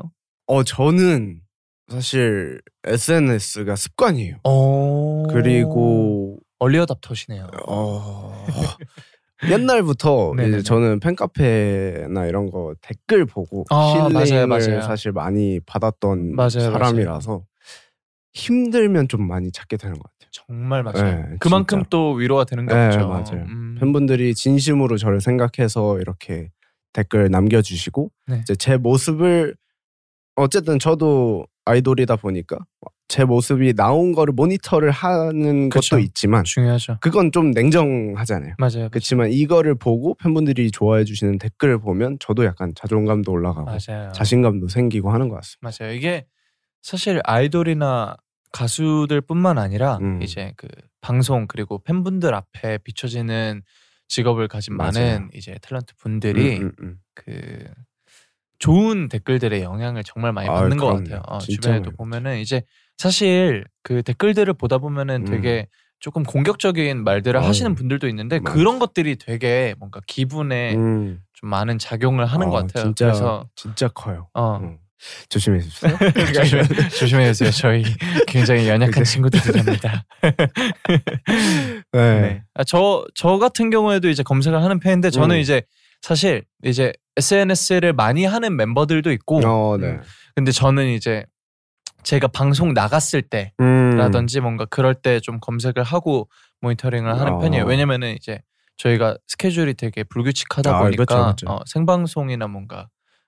어 0.47 0.63
저는 0.63 1.41
사실 1.89 2.62
SNS가 2.83 3.75
습관이에요. 3.75 4.38
어. 4.43 5.24
그리고 5.29 6.39
얼리어답터시네요. 6.59 7.47
어 7.67 8.45
옛날부터. 9.50 10.33
이제 10.47 10.62
저는 10.63 11.00
팬카페나 11.00 12.25
이런 12.25 12.50
거 12.50 12.74
댓글 12.81 13.25
보고 13.25 13.65
아, 13.69 13.93
힐링을 14.07 14.12
맞아요, 14.13 14.47
맞아요. 14.47 14.81
사실 14.81 15.12
많이 15.12 15.59
받았던 15.65 16.35
맞아요, 16.35 16.50
사람이라서 16.71 17.43
힘들면 18.35 19.07
좀 19.07 19.27
많이 19.27 19.51
찾게 19.51 19.77
되는 19.77 19.95
것 19.97 20.03
같아요. 20.03 20.29
정말 20.31 20.83
맞아요. 20.83 21.03
네, 21.29 21.37
그만큼 21.39 21.79
진짜. 21.79 21.89
또 21.89 22.11
위로가 22.13 22.43
되는 22.43 22.65
네, 22.65 22.73
거죠. 22.73 23.07
맞아요. 23.07 23.45
음. 23.47 23.77
팬분들이 23.79 24.35
진심으로 24.35 24.97
저를 24.97 25.21
생각해서 25.21 25.99
이렇게 25.99 26.49
댓글 26.93 27.29
남겨주시고 27.31 28.11
네. 28.27 28.39
이제 28.41 28.55
제 28.55 28.77
모습을 28.77 29.55
어쨌든 30.35 30.79
저도 30.79 31.45
아이돌이다 31.63 32.17
보니까 32.17 32.57
제 33.07 33.23
모습이 33.23 33.73
나온 33.73 34.11
거를 34.11 34.33
모니터를 34.33 34.91
하는 34.91 35.69
그쵸. 35.69 35.95
것도 35.95 36.01
있지만 36.01 36.43
중요하죠. 36.43 36.97
그건 36.99 37.31
좀 37.31 37.51
냉정하잖아요. 37.51 38.55
맞아요. 38.57 38.89
그렇지만 38.89 39.31
이거를 39.31 39.75
보고 39.75 40.15
팬분들이 40.15 40.71
좋아해 40.71 41.05
주시는 41.05 41.37
댓글을 41.37 41.79
보면 41.79 42.17
저도 42.19 42.43
약간 42.45 42.73
자존감도 42.75 43.31
올라가고 43.31 43.65
맞아요. 43.65 44.11
자신감도 44.11 44.67
생기고 44.67 45.11
하는 45.11 45.29
것 45.29 45.35
같습니다. 45.35 45.69
맞아요. 45.85 45.93
이게 45.95 46.25
사실 46.81 47.21
아이돌이나 47.23 48.15
가수들뿐만 48.51 49.57
아니라 49.57 49.97
음. 49.97 50.21
이제 50.21 50.53
그 50.57 50.67
방송 51.01 51.47
그리고 51.47 51.79
팬분들 51.83 52.33
앞에 52.33 52.79
비춰지는 52.79 53.61
직업을 54.07 54.47
가진 54.47 54.75
맞아요. 54.77 54.91
많은 54.93 55.29
이제 55.33 55.55
탤런트 55.61 55.95
분들이 55.97 56.57
음, 56.59 56.63
음, 56.63 56.71
음. 56.81 56.97
그 57.13 57.65
좋은 58.59 59.09
댓글들의 59.09 59.61
영향을 59.61 60.03
정말 60.03 60.31
많이 60.31 60.47
아유, 60.47 60.59
받는 60.61 60.77
것 60.77 60.85
그럼요. 60.87 61.03
같아요. 61.03 61.21
어, 61.27 61.39
주변에도 61.39 61.91
보면은 61.91 62.39
이제 62.39 62.63
사실 62.97 63.65
그 63.83 64.01
댓글들을 64.03 64.53
보다 64.53 64.77
보면은 64.77 65.21
음. 65.21 65.25
되게 65.25 65.67
조금 65.99 66.23
공격적인 66.23 67.03
말들을 67.03 67.39
아유, 67.39 67.47
하시는 67.47 67.73
분들도 67.75 68.07
있는데 68.09 68.39
맞아. 68.39 68.53
그런 68.55 68.79
것들이 68.79 69.17
되게 69.17 69.75
뭔가 69.79 69.99
기분에 70.07 70.75
음. 70.75 71.19
좀 71.33 71.49
많은 71.49 71.79
작용을 71.79 72.25
하는 72.25 72.47
아, 72.47 72.49
것 72.49 72.55
같아요. 72.67 72.83
진짜 72.85 73.05
그래서 73.07 73.49
진짜 73.55 73.87
커요. 73.89 74.29
어, 74.33 74.57
음. 74.57 74.77
조심해 75.29 75.59
주세요. 75.59 75.97
조심해, 76.33 76.63
조심해 76.89 77.33
주세요. 77.33 77.51
저희 77.51 77.83
굉장히 78.27 78.67
연약한 78.67 79.03
친구들이랍니다. 79.03 80.05
네. 81.91 82.21
네. 82.21 82.43
아, 82.53 82.63
저, 82.63 83.05
저 83.15 83.37
같은 83.37 83.69
경우에도 83.69 84.09
이제 84.09 84.23
검색을 84.23 84.61
하는 84.61 84.79
편인데 84.79 85.09
저는 85.09 85.35
음. 85.35 85.39
이제 85.39 85.61
사실 86.01 86.43
이제 86.63 86.93
SNS를 87.17 87.93
많이 87.93 88.25
하는 88.25 88.55
멤버들도 88.55 89.11
있고 89.11 89.39
어, 89.45 89.77
네. 89.77 89.87
음, 89.87 90.01
근데 90.35 90.51
저는 90.51 90.87
이제 90.87 91.25
제가 92.03 92.27
방송 92.27 92.73
나갔을 92.73 93.23
음. 93.59 93.91
때라든지 93.97 94.39
뭔가 94.39 94.65
그럴 94.65 94.93
때 94.93 95.19
좀 95.19 95.39
검색을 95.39 95.83
하고 95.83 96.29
모니터링을 96.61 97.19
하는 97.19 97.33
어. 97.33 97.39
편이에요. 97.39 97.65
왜냐면은 97.65 98.13
이제 98.15 98.41
저희가 98.77 99.17
스케줄이 99.27 99.73
되게 99.73 100.03
불규칙하다 100.03 100.75
아, 100.75 100.79
보니까 100.79 101.05
그렇죠, 101.05 101.23
그렇죠. 101.23 101.47
어, 101.49 101.59
생방송이나 101.65 102.47
뭔가 102.47 102.87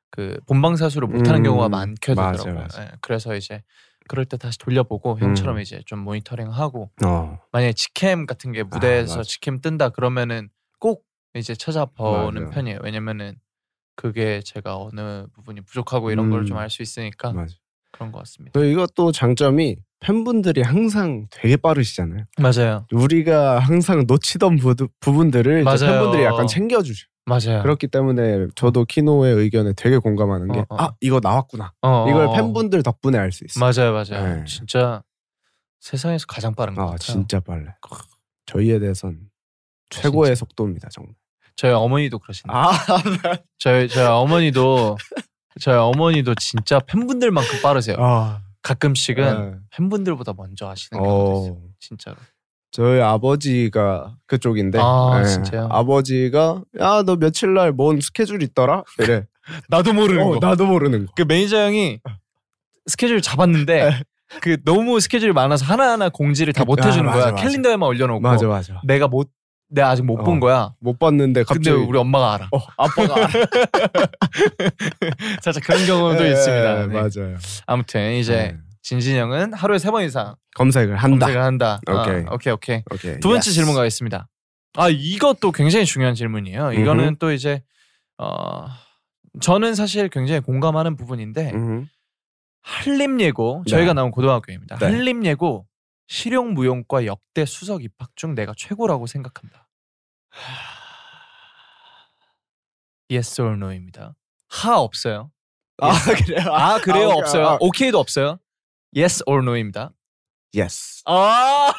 그 0.10 0.40
본방사수를 0.48 1.08
못하는 1.08 1.42
음, 1.42 1.44
경우가 1.44 1.70
많게 1.70 2.14
되더라고요. 2.14 2.54
맞아요. 2.54 2.68
예, 2.80 2.92
그래서 3.02 3.36
이제 3.36 3.62
그럴 4.08 4.26
때 4.26 4.38
다시 4.38 4.58
돌려보고 4.58 5.16
음. 5.16 5.20
형처럼 5.20 5.60
이제 5.60 5.82
좀 5.86 6.00
모니터링하고 6.00 6.92
어. 7.06 7.40
만약에 7.52 7.74
직캠 7.74 8.26
같은 8.26 8.52
게 8.52 8.64
무대에서 8.64 9.18
맞아. 9.18 9.28
직캠 9.28 9.60
뜬다 9.62 9.90
그러면은 9.90 10.50
꼭 10.80 11.06
이제 11.36 11.54
찾아보는 11.56 12.44
맞아요. 12.44 12.50
편이에요. 12.52 12.80
왜냐면은 12.84 13.36
그게 13.96 14.42
제가 14.42 14.78
어느 14.78 15.28
부분이 15.34 15.62
부족하고 15.62 16.12
이런 16.12 16.30
걸 16.30 16.42
음. 16.42 16.46
좀알 16.46 16.70
수 16.70 16.82
있으니까 16.82 17.34
맞아. 17.34 17.56
그런 17.92 18.12
것 18.12 18.20
같습니다. 18.20 18.58
또 18.58 18.64
이것도 18.64 19.12
장점이 19.12 19.78
팬분들이 20.00 20.62
항상 20.62 21.28
되게 21.32 21.58
빠르시잖아요. 21.58 22.26
맞아요. 22.38 22.86
우리가 22.92 23.60
항상 23.60 24.06
놓치던 24.08 24.58
부, 24.58 24.76
부분들을. 25.00 25.64
팬분들이 25.66 26.24
약간 26.24 26.48
챙겨주죠. 26.48 27.08
맞아요. 27.26 27.62
그렇기 27.62 27.88
때문에 27.88 28.48
저도 28.56 28.86
키노의 28.86 29.36
의견에 29.36 29.74
되게 29.76 29.98
공감하는 29.98 30.50
게, 30.52 30.60
어, 30.60 30.66
어. 30.70 30.78
아, 30.82 30.94
이거 31.02 31.20
나왔구나. 31.22 31.74
어, 31.82 31.90
어, 31.90 32.10
이걸 32.10 32.28
어. 32.28 32.34
팬분들 32.34 32.84
덕분에 32.84 33.18
알 33.18 33.32
수 33.34 33.44
있어요. 33.44 33.60
맞아요, 33.60 33.92
맞아요. 33.92 34.36
네. 34.38 34.44
진짜 34.46 35.04
세상에서 35.82 36.26
가장 36.28 36.56
빠른 36.56 36.74
것 36.74 36.84
아, 36.84 36.86
같아요. 36.86 36.98
진짜 37.00 37.40
빨래. 37.42 37.66
저희에 38.46 38.80
대해선 38.80 39.20
최고의 39.90 40.36
속도입니다, 40.38 40.88
정말. 40.90 41.14
저희 41.58 41.72
어머니도 41.74 42.20
그러시네요. 42.20 42.56
아, 42.56 42.72
저희 43.60 43.90
저희 43.90 44.06
어머니도 44.06 44.98
저희 45.60 45.76
어머니도 45.76 46.36
진짜 46.36 46.80
팬분들만큼 46.80 47.62
빠르세요. 47.62 47.98
아 48.68 48.74
가끔씩은 48.74 49.52
네. 49.52 49.58
팬분들보다 49.72 50.34
먼저 50.36 50.68
하시는 50.68 51.02
경우도 51.02 51.42
있어요. 51.42 51.54
어, 51.54 51.70
진짜로. 51.80 52.18
저희 52.72 53.00
아버지가 53.02 54.18
그쪽인데, 54.28 54.78
아, 54.82 55.22
네. 55.24 55.28
진짜요? 55.30 55.70
아버지가 55.72 56.62
야 56.80 57.02
너 57.04 57.16
며칠 57.16 57.54
날 57.54 57.72
뭔 57.72 58.02
스케줄 58.02 58.44
있더라? 58.44 58.84
이래. 59.00 59.26
나도 59.70 59.94
모르는 59.94 60.22
어, 60.24 60.38
나도 60.42 60.66
모르는 60.66 61.06
거. 61.06 61.14
그 61.16 61.22
매니저 61.24 61.58
형이 61.58 62.00
스케줄 62.88 63.22
잡았는데 63.22 64.02
그 64.42 64.58
너무 64.66 65.00
스케줄이 65.00 65.32
많아서 65.32 65.64
하나하나 65.66 66.10
공지를 66.10 66.52
다 66.52 66.64
네. 66.64 66.66
그- 66.66 66.68
못 66.72 66.84
아, 66.84 66.88
해주는 66.88 67.06
맞아, 67.06 67.18
거야. 67.20 67.32
맞아. 67.32 67.44
캘린더에만 67.44 67.88
올려놓고 67.88 68.20
맞아, 68.20 68.46
맞아. 68.48 68.82
내가 68.84 69.08
못 69.08 69.30
내가 69.70 69.90
아직 69.90 70.04
못본 70.04 70.38
어. 70.38 70.40
거야. 70.40 70.74
못 70.80 70.98
봤는데 70.98 71.44
근데 71.44 71.70
갑자기 71.72 71.86
우리 71.86 71.98
엄마가 72.00 72.34
알아. 72.36 72.50
어, 72.52 72.60
아빠가 72.78 73.16
알아. 73.16 73.28
살짝 75.42 75.64
그런 75.64 75.86
경우도 75.86 76.24
네, 76.24 76.32
있습니다. 76.32 76.88
네. 76.88 76.94
맞아요. 76.94 77.38
아무튼 77.66 78.14
이제 78.14 78.36
네. 78.36 78.58
진진이 78.82 79.20
형은 79.20 79.54
하루에 79.54 79.78
세 79.80 79.92
번 79.92 80.04
이상 80.04 80.36
검색을 80.56 80.96
한다. 80.96 81.26
검색을 81.26 81.44
한다. 81.44 81.80
오케이. 81.88 82.24
아, 82.28 82.34
오케이 82.34 82.54
오케이. 82.54 82.84
오케이. 82.92 83.20
두 83.20 83.30
번째 83.30 83.50
Yes. 83.50 83.54
질문 83.54 83.76
가겠습니다. 83.76 84.28
아 84.78 84.90
이것도 84.90 85.52
굉장히 85.52 85.86
중요한 85.86 86.16
질문이에요. 86.16 86.74
이거는 86.74 87.04
음흠. 87.04 87.16
또 87.20 87.32
이제 87.32 87.62
어 88.18 88.66
저는 89.42 89.76
사실 89.76 90.08
굉장히 90.10 90.40
공감하는 90.42 90.96
부분인데 90.96 91.52
음흠. 91.54 91.86
한림예고 92.62 93.64
네. 93.66 93.72
저희가 93.72 93.94
나온 93.94 94.12
고등학교입니다. 94.12 94.78
네. 94.78 94.86
한림예고 94.86 95.66
실용무용과 96.08 97.06
역대 97.06 97.46
수석 97.46 97.84
입학 97.84 98.16
중 98.16 98.36
내가 98.36 98.54
최고라고 98.56 99.08
생각한다. 99.08 99.68
Yes 103.12 103.42
or 103.42 103.54
no입니다. 103.56 104.16
하 104.50 104.80
없어요. 104.80 105.32
아 105.80 105.92
그래요? 106.04 106.54
아 106.54 106.80
그래요 106.80 107.12
아, 107.12 107.16
없어요. 107.16 107.48
아, 107.48 107.58
오케이도 107.60 108.00
없어요. 108.00 108.40
Yes 108.96 109.24
or 109.28 109.42
no입니다. 109.44 109.92
yes. 110.56 111.02
아, 111.06 111.72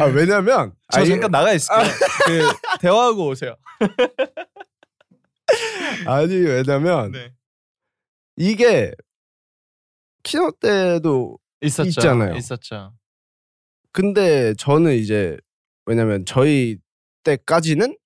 아 0.00 0.04
왜냐면 0.14 0.74
저 0.92 1.00
아, 1.00 1.02
이- 1.02 1.08
잠깐 1.08 1.30
나가 1.30 1.52
있을게요. 1.52 1.84
그 2.26 2.78
대화하고 2.80 3.28
오세요. 3.28 3.56
아니 6.06 6.34
왜냐면 6.34 7.12
네. 7.12 7.32
이게 8.36 8.92
키노 10.22 10.52
때도 10.60 11.38
있었죠. 11.60 11.88
있잖아요. 11.88 12.34
있었죠. 12.34 12.94
근데 13.92 14.54
저는 14.54 14.94
이제 14.94 15.36
왜냐면 15.86 16.24
저희 16.24 16.78
때까지는 17.24 17.96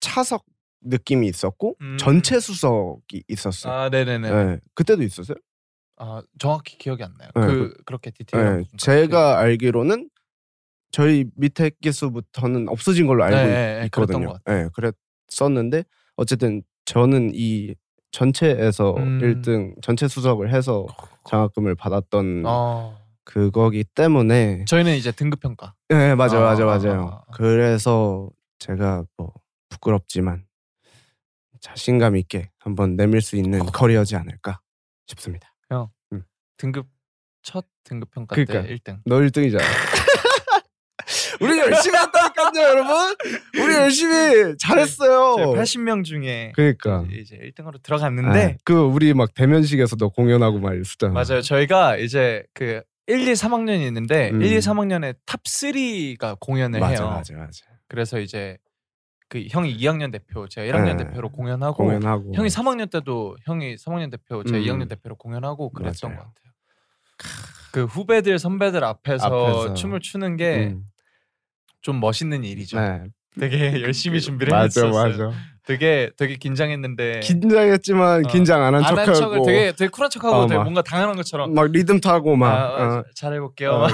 차석 0.00 0.44
느낌이 0.82 1.26
있었고 1.28 1.76
음. 1.80 1.96
전체 1.98 2.40
수석이 2.40 3.24
있었어요. 3.28 3.72
아, 3.72 3.88
네네네. 3.90 4.30
네. 4.30 4.60
그때도 4.74 5.02
있었어요? 5.02 5.36
아, 5.96 6.22
정확히 6.38 6.78
기억이 6.78 7.02
안 7.02 7.14
나요. 7.18 7.28
네, 7.34 7.40
그 7.42 7.74
그렇게 7.84 8.10
디테일한 8.10 8.58
네. 8.62 8.64
제가 8.78 9.38
알기로는 9.38 10.08
저희 10.90 11.26
밑에 11.36 11.70
기수부터는 11.82 12.68
없어진 12.68 13.06
걸로 13.06 13.24
알고 13.24 13.36
네, 13.36 13.82
있거든요. 13.86 14.28
것 14.28 14.40
네, 14.46 14.68
그랬었는데 14.72 15.84
어쨌든 16.16 16.62
저는 16.86 17.32
이 17.34 17.74
전체에서 18.12 18.94
음. 18.96 19.18
1등 19.20 19.80
전체 19.82 20.08
수석을 20.08 20.52
해서 20.52 20.86
장학금을 21.28 21.74
받았던 21.74 22.44
어, 22.46 22.98
그거기 23.24 23.84
때문에 23.84 24.64
저희는 24.66 24.96
이제 24.96 25.12
등급 25.12 25.40
평가. 25.40 25.74
네 25.88 26.14
맞아 26.14 26.38
아, 26.38 26.40
맞아 26.40 26.62
아, 26.64 26.66
맞아요. 26.66 27.02
아, 27.02 27.14
아. 27.26 27.32
그래서 27.32 28.28
제가 28.58 29.04
뭐 29.16 29.32
부끄럽지만 29.68 30.44
자신감 31.60 32.16
있게 32.16 32.50
한번 32.58 32.96
내밀 32.96 33.20
수 33.20 33.36
있는 33.36 33.60
커리어지 33.66 34.16
않을까 34.16 34.60
싶습니다. 35.06 35.50
등급 36.60 36.86
첫 37.42 37.64
등급 37.84 38.10
평가 38.10 38.34
그러니까. 38.34 38.62
때 38.62 38.76
1등. 38.76 39.00
너 39.06 39.16
1등이잖아. 39.16 39.62
우리 41.40 41.58
열심히 41.58 41.98
했다니까요, 41.98 42.68
여러분. 42.68 43.14
우리 43.62 43.74
열심히 43.74 44.54
잘했어요. 44.58 45.36
80명 45.54 46.04
중에 46.04 46.52
그러니까. 46.54 47.04
이제 47.10 47.36
1등으로 47.38 47.82
들어갔는데 47.82 48.32
네. 48.32 48.58
그 48.64 48.74
우리 48.74 49.12
막 49.14 49.34
대면식에서도 49.34 50.10
공연하고 50.10 50.58
막 50.58 50.74
이랬었잖아. 50.74 51.12
맞아요. 51.12 51.42
저희가 51.42 51.96
이제 51.96 52.44
그 52.54 52.82
1, 53.06 53.26
2, 53.28 53.32
3학년이 53.32 53.86
있는데 53.88 54.30
음. 54.30 54.42
1, 54.42 54.52
2, 54.52 54.58
3학년에 54.58 55.16
top 55.26 55.42
3가 55.44 56.38
공연을 56.38 56.78
맞아, 56.80 56.92
해요. 57.02 57.10
맞아, 57.10 57.34
맞아. 57.34 57.64
그래서 57.88 58.20
이제 58.20 58.56
그 59.28 59.44
형이 59.48 59.76
2학년 59.78 60.10
대표, 60.12 60.48
제가 60.48 60.66
1학년 60.66 60.96
네. 60.96 61.04
대표로 61.04 61.30
공연하고 61.30 61.76
공연하고. 61.84 62.32
형이 62.34 62.48
3학년 62.48 62.90
때도 62.90 63.36
형이 63.44 63.76
3학년 63.76 64.10
대표, 64.10 64.42
제가 64.44 64.58
음. 64.58 64.62
2학년 64.64 64.88
대표로 64.88 65.16
공연하고 65.16 65.70
그랬던 65.70 66.10
맞아요. 66.10 66.18
것 66.18 66.34
같아요. 66.34 66.50
그 67.72 67.84
후배들 67.84 68.38
선배들 68.40 68.82
앞에서, 68.82 69.26
앞에서. 69.26 69.74
춤을 69.74 70.00
추는 70.00 70.36
게 70.36 70.74
좀 71.82 71.96
음. 71.96 72.00
멋있는 72.00 72.44
일이죠. 72.44 72.78
네. 72.80 73.02
되게 73.38 73.80
열심히 73.82 74.20
준비를 74.20 74.50
맞아, 74.50 74.86
했었어요. 74.86 74.92
맞아. 75.28 75.32
되게 75.64 76.10
되게 76.16 76.34
긴장했는데 76.36 77.20
긴장했지만 77.20 78.24
어. 78.24 78.28
긴장 78.28 78.62
안 78.64 78.74
한 78.74 78.82
척하고 78.82 79.12
척을 79.14 79.42
되게 79.46 79.72
되게 79.72 79.88
쿨한 79.88 80.10
척하고 80.10 80.34
어, 80.36 80.46
되게 80.46 80.56
막. 80.56 80.64
뭔가 80.64 80.82
당연한 80.82 81.14
것처럼 81.16 81.54
막 81.54 81.70
리듬 81.70 82.00
타고 82.00 82.34
막 82.34 82.48
아, 82.52 82.98
어, 82.98 83.04
잘해볼게요. 83.14 83.70
어, 83.70 83.86
네. 83.86 83.92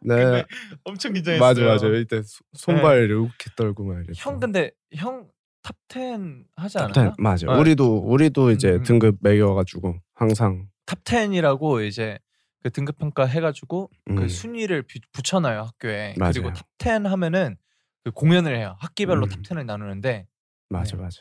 네. 0.32 0.44
엄청 0.84 1.12
긴장했어요. 1.12 1.46
맞아 1.46 1.62
맞아 1.64 1.86
이때 1.98 2.22
소- 2.22 2.42
손발 2.54 3.04
이렇게 3.04 3.50
떨고 3.56 3.84
막 3.84 3.96
이랬어. 4.04 4.12
형 4.30 4.40
근데 4.40 4.70
형 4.94 5.26
top 5.62 6.11
10 6.11 6.44
하지 6.56 6.78
않았나? 6.78 6.92
Top 6.94 7.03
ten 7.03 7.12
맞아. 7.18 7.46
네. 7.46 7.58
우리도 7.58 7.98
우리도 7.98 8.50
이제 8.52 8.70
음, 8.70 8.74
음. 8.76 8.82
등급 8.84 9.16
매겨가지고 9.20 9.96
항상 10.14 10.66
top 10.86 11.16
10이라고 11.16 11.86
이제 11.86 12.18
그 12.64 12.70
등급 12.70 12.96
평가 12.96 13.26
해가지고 13.26 13.90
그 14.06 14.22
음. 14.22 14.28
순위를 14.28 14.82
비- 14.84 15.00
붙여놔요 15.12 15.60
학교에. 15.64 16.14
맞아요. 16.16 16.32
그리고 16.32 16.50
top 16.50 16.82
10 16.82 17.04
하면은 17.04 17.56
그 18.04 18.10
공연을 18.10 18.56
해요. 18.56 18.74
학기별로 18.80 19.26
음. 19.26 19.28
top 19.28 19.42
10을 19.42 19.66
나누는데 19.66 20.26
맞아 20.70 20.96
네. 20.96 21.02
맞아. 21.02 21.20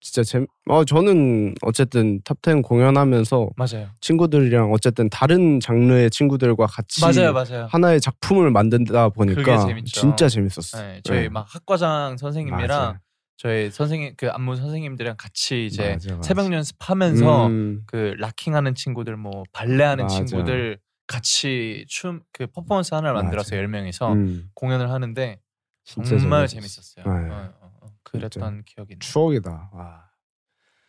진짜 0.00 0.22
재. 0.22 0.44
어 0.68 0.84
저는 0.84 1.54
어쨌든 1.62 2.20
top 2.22 2.46
10 2.46 2.62
공연하면서 2.62 3.50
맞아요. 3.56 3.88
친구들이랑 4.02 4.70
어쨌든 4.72 5.08
다른 5.08 5.60
장르의 5.60 6.10
친구들과 6.10 6.66
같이 6.66 7.00
맞아요, 7.00 7.32
맞아요. 7.32 7.66
하나의 7.70 8.00
작품을 8.00 8.50
만든다 8.50 9.08
보니까. 9.10 9.66
진짜 9.86 10.28
재밌었어요. 10.28 10.82
네, 10.82 11.00
저희 11.04 11.20
네. 11.22 11.28
막 11.30 11.46
학과장 11.48 12.18
선생님이랑. 12.18 12.98
저희 13.36 13.70
선생님 13.70 14.14
그 14.16 14.30
안무 14.30 14.56
선생님들이랑 14.56 15.16
같이 15.16 15.66
이제 15.66 15.92
맞아, 15.92 16.14
맞아. 16.16 16.22
새벽 16.22 16.52
연습하면서 16.52 17.46
음, 17.46 17.82
그 17.86 18.14
locking하는 18.18 18.74
친구들 18.74 19.16
뭐 19.16 19.42
발레하는 19.52 20.04
맞아. 20.04 20.14
친구들 20.24 20.78
같이 21.06 21.84
춤 21.88 22.22
그 22.32 22.46
퍼포먼스 22.46 22.94
하나를 22.94 23.14
만들어서. 23.14 23.56
열 23.56 23.68
명이서 23.68 24.12
음, 24.14 24.50
공연을 24.54 24.90
하는데 24.90 25.40
정말 25.84 26.46
재밌었어. 26.46 26.92
재밌었어요. 26.92 27.18
네. 27.18 27.30
어, 27.32 27.54
어, 27.60 27.72
어. 27.82 27.86
그랬던 28.04 28.64
기억이 28.64 28.94
나. 28.94 28.98
추억이다. 29.00 29.70
와. 29.72 30.04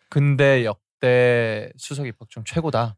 근데 0.09 0.63
역대 0.65 1.71
수석 1.77 2.05
입학 2.07 2.29
중 2.29 2.43
최고다. 2.45 2.95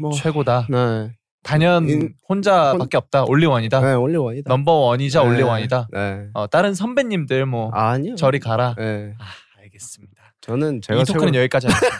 뭐 0.00 0.10
최고다. 0.12 0.66
네. 0.68 1.16
단연 1.42 1.88
인- 1.88 2.14
혼자밖에 2.28 2.96
없다. 2.96 3.24
only 3.24 3.44
one이다. 3.44 3.80
네 3.80 3.92
only 3.94 4.14
one이다. 4.14 4.48
넘버 4.48 4.72
원이자 4.72 5.22
네, 5.22 5.28
only 5.28 5.50
one이다. 5.50 5.88
네. 5.92 6.26
어, 6.34 6.46
다른 6.46 6.74
선배님들 6.74 7.46
뭐 7.46 7.70
아니요. 7.72 8.14
저리 8.16 8.38
가라. 8.38 8.74
네. 8.78 9.14
아, 9.18 9.24
알겠습니다. 9.62 10.34
저는 10.40 10.80
제가 10.82 11.00
이 11.00 11.04
토크는 11.04 11.32
최고- 11.32 11.38
여기까지 11.42 11.66
하겠습니다. 11.68 11.98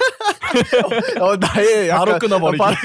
어 1.25 1.37
나의 1.37 1.89
약간 1.89 2.05
바로 2.07 2.19
끊어버리기. 2.19 2.63
어, 2.63 2.67
바로- 2.67 2.77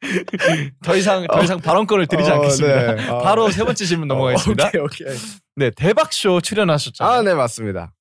더 0.82 0.96
이상 0.96 1.26
더 1.28 1.42
이상 1.42 1.60
발언권을 1.60 2.06
드리지 2.06 2.30
어, 2.30 2.34
않겠습니다. 2.34 2.94
네. 2.94 3.08
어. 3.08 3.18
바로 3.20 3.50
세 3.50 3.64
번째 3.64 3.84
질문 3.84 4.08
넘어가겠습니다. 4.08 4.64
어, 4.64 4.68
오케이 4.68 4.80
오케이. 4.82 5.16
네, 5.56 5.70
대박 5.70 6.12
쇼 6.12 6.40
출연하셨잖아요. 6.40 7.18
아, 7.18 7.22
네 7.22 7.34
맞습니다. 7.34 7.92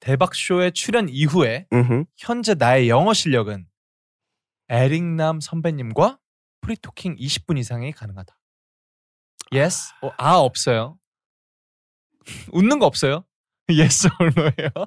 대박 0.00 0.34
쇼에 0.34 0.70
출연 0.72 1.08
이후에 1.08 1.66
음. 1.72 2.04
현재 2.16 2.54
나의 2.54 2.88
영어 2.88 3.12
실력은 3.14 3.64
에릭남 4.68 5.40
선배님과 5.40 6.18
프리토킹 6.72 7.16
20분 7.16 7.58
이상이 7.58 7.92
가능하다. 7.92 8.36
Yes? 9.52 9.90
어, 10.02 10.10
아 10.18 10.34
없어요. 10.34 10.98
웃는 12.52 12.78
거 12.78 12.84
없어요? 12.86 13.24
Yes 13.70 14.06
or 14.20 14.30
no예요? 14.36 14.86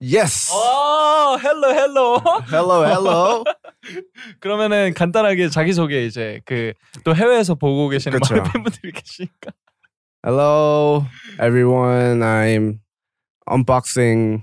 Yes. 0.00 0.52
아, 0.52 1.36
헬로 1.42 1.74
헬로. 1.74 2.22
Hello, 2.52 2.84
hello. 2.86 3.44
그러면은 4.40 4.92
간단하게 4.94 5.48
자기 5.48 5.72
소개 5.72 6.04
이제 6.04 6.40
그 6.44 6.74
또 7.04 7.16
해외에서 7.16 7.54
보고 7.54 7.88
계시는 7.88 8.20
그쵸. 8.20 8.34
많은 8.36 8.50
팬분들이 8.52 8.92
계시니까. 8.92 9.50
Hello, 10.24 11.04
everyone. 11.40 12.20
I'm 12.20 12.80
unboxing 13.50 14.42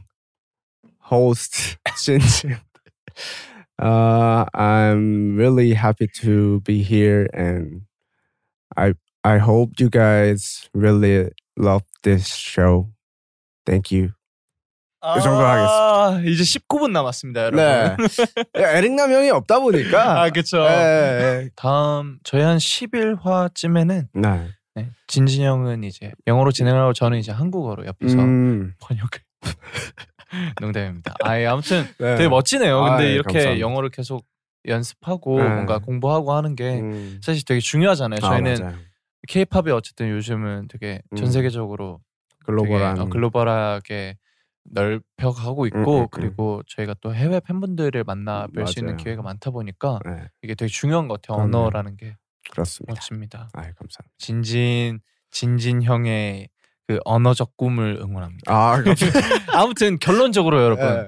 host 1.12 1.78
Shinjin. 1.96 2.65
Uh, 3.78 4.46
I'm 4.54 5.36
really 5.36 5.74
happy 5.74 6.08
to 6.22 6.62
be 6.62 6.82
here, 6.82 7.28
and 7.34 7.82
I 8.76 8.94
I 9.24 9.38
hope 9.38 9.80
you 9.80 9.90
guys 9.90 10.70
really 10.74 11.32
love 11.58 11.84
this 12.04 12.28
show. 12.28 12.92
Thank 13.66 13.92
you. 13.92 14.14
이 15.18 15.22
정도로 15.22 15.46
아, 15.46 16.20
이제 16.26 16.42
19분 16.44 16.92
남았습니다, 16.92 17.44
여러분. 17.44 17.58
네. 17.60 17.96
에릭남 18.56 19.12
형이 19.12 19.30
없다 19.30 19.60
보니까. 19.60 20.24
아, 20.24 20.30
그쵸. 20.32 20.64
네. 20.64 21.50
다음 21.56 22.18
저희 22.24 22.42
한 22.42 22.58
10일화쯤에는 22.58 24.08
네. 24.14 24.50
네, 24.74 24.90
진진 25.08 25.44
형은 25.44 25.84
이제 25.84 26.12
영어로 26.28 26.52
진행하고 26.52 26.94
저는 26.94 27.18
이제 27.20 27.32
한국어로 27.32 27.86
옆에서 27.86 28.18
음, 28.18 28.74
번역을 28.80 29.20
농담입니다. 30.62 31.16
아, 31.24 31.40
예, 31.40 31.46
아무튼 31.46 31.84
네. 32.00 32.16
되게 32.16 32.30
멋지네요. 32.30 32.82
근데 32.82 33.04
아, 33.04 33.06
예, 33.06 33.14
이렇게 33.14 33.34
감사합니다. 33.34 33.60
영어를 33.62 33.90
계속 33.90 34.26
연습하고 34.68 35.42
네. 35.42 35.48
뭔가 35.50 35.80
공부하고 35.80 36.34
하는 36.34 36.56
게 36.56 36.80
음. 36.80 37.20
사실 37.24 37.46
되게 37.46 37.60
중요하잖아요. 37.60 38.20
아, 38.24 38.30
저희는. 38.30 38.78
K-팝이 39.28 39.72
어쨌든 39.72 40.10
요즘은 40.10 40.68
되게 40.68 41.02
전 41.16 41.28
음. 41.28 41.32
세계적으로 41.32 42.00
글로벌한 42.46 42.96
되게, 42.96 43.06
어, 43.06 43.10
글로벌하게 43.10 44.18
넓혀가고 44.66 45.66
있고 45.68 45.98
음, 45.98 46.02
음. 46.04 46.08
그리고 46.12 46.62
저희가 46.68 46.96
또 47.02 47.14
해외 47.14 47.40
팬분들을 47.40 48.04
만나 48.04 48.48
뵐 48.56 48.68
수 48.68 48.80
있는. 48.80 48.98
기회가 48.98 49.22
많다 49.22 49.52
보니까 49.52 50.00
네, 50.06 50.28
이게 50.42 50.56
되게 50.56 50.68
중요한 50.70 51.08
것 51.08 51.22
같아요. 51.22 51.44
언어라는 51.44 51.98
게 51.98 52.16
그렇습니다. 52.52 52.94
멋집니다. 52.94 53.50
아, 53.54 53.62
감사합니다. 53.62 54.10
진진 54.18 55.00
진진 55.32 55.82
형의 55.84 56.50
그 56.88 57.00
언어적 57.06 57.58
꿈을 57.58 57.98
응원합니다. 58.02 58.52
아. 58.54 58.84
아무튼 59.54 59.98
결론적으로 60.00 60.62
여러분 60.62 60.86
네. 60.86 61.08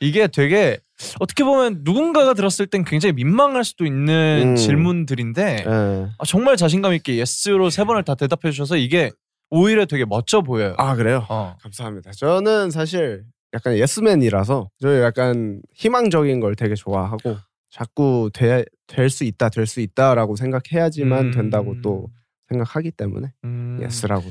이게 0.00 0.26
되게 0.28 0.78
어떻게 1.18 1.44
보면 1.44 1.80
누군가가 1.82 2.34
들었을 2.34 2.66
땐 2.66 2.84
굉장히 2.84 3.12
민망할 3.14 3.64
수도 3.64 3.84
있는 3.84 4.52
음. 4.52 4.56
질문들인데 4.56 5.56
네. 5.66 6.06
아, 6.18 6.24
정말 6.26 6.56
자신감 6.56 6.94
있게 6.94 7.16
yes로 7.16 7.70
세 7.70 7.84
번을 7.84 8.02
다 8.04 8.14
대답해 8.14 8.50
주셔서 8.50 8.76
이게 8.76 9.10
오히려 9.50 9.84
되게 9.84 10.04
멋져 10.04 10.42
보여요. 10.42 10.74
아, 10.78 10.94
그래요? 10.94 11.26
어. 11.28 11.56
감사합니다. 11.60 12.12
저는 12.12 12.70
사실 12.70 13.24
약간 13.52 13.76
예스맨이라서 13.76 14.70
저 14.80 15.02
약간 15.02 15.60
희망적인 15.74 16.38
걸 16.40 16.54
되게 16.54 16.74
좋아하고 16.74 17.36
자꾸 17.70 18.30
될 18.32 19.10
수 19.10 19.24
있다, 19.24 19.48
될 19.48 19.66
수 19.66 19.80
있다라고 19.80 20.36
생각해야지만 20.36 21.26
음. 21.26 21.30
된다고 21.32 21.80
또 21.82 22.08
생각하기 22.48 22.92
때문에 22.92 23.32
음. 23.44 23.78
yes라고. 23.82 24.24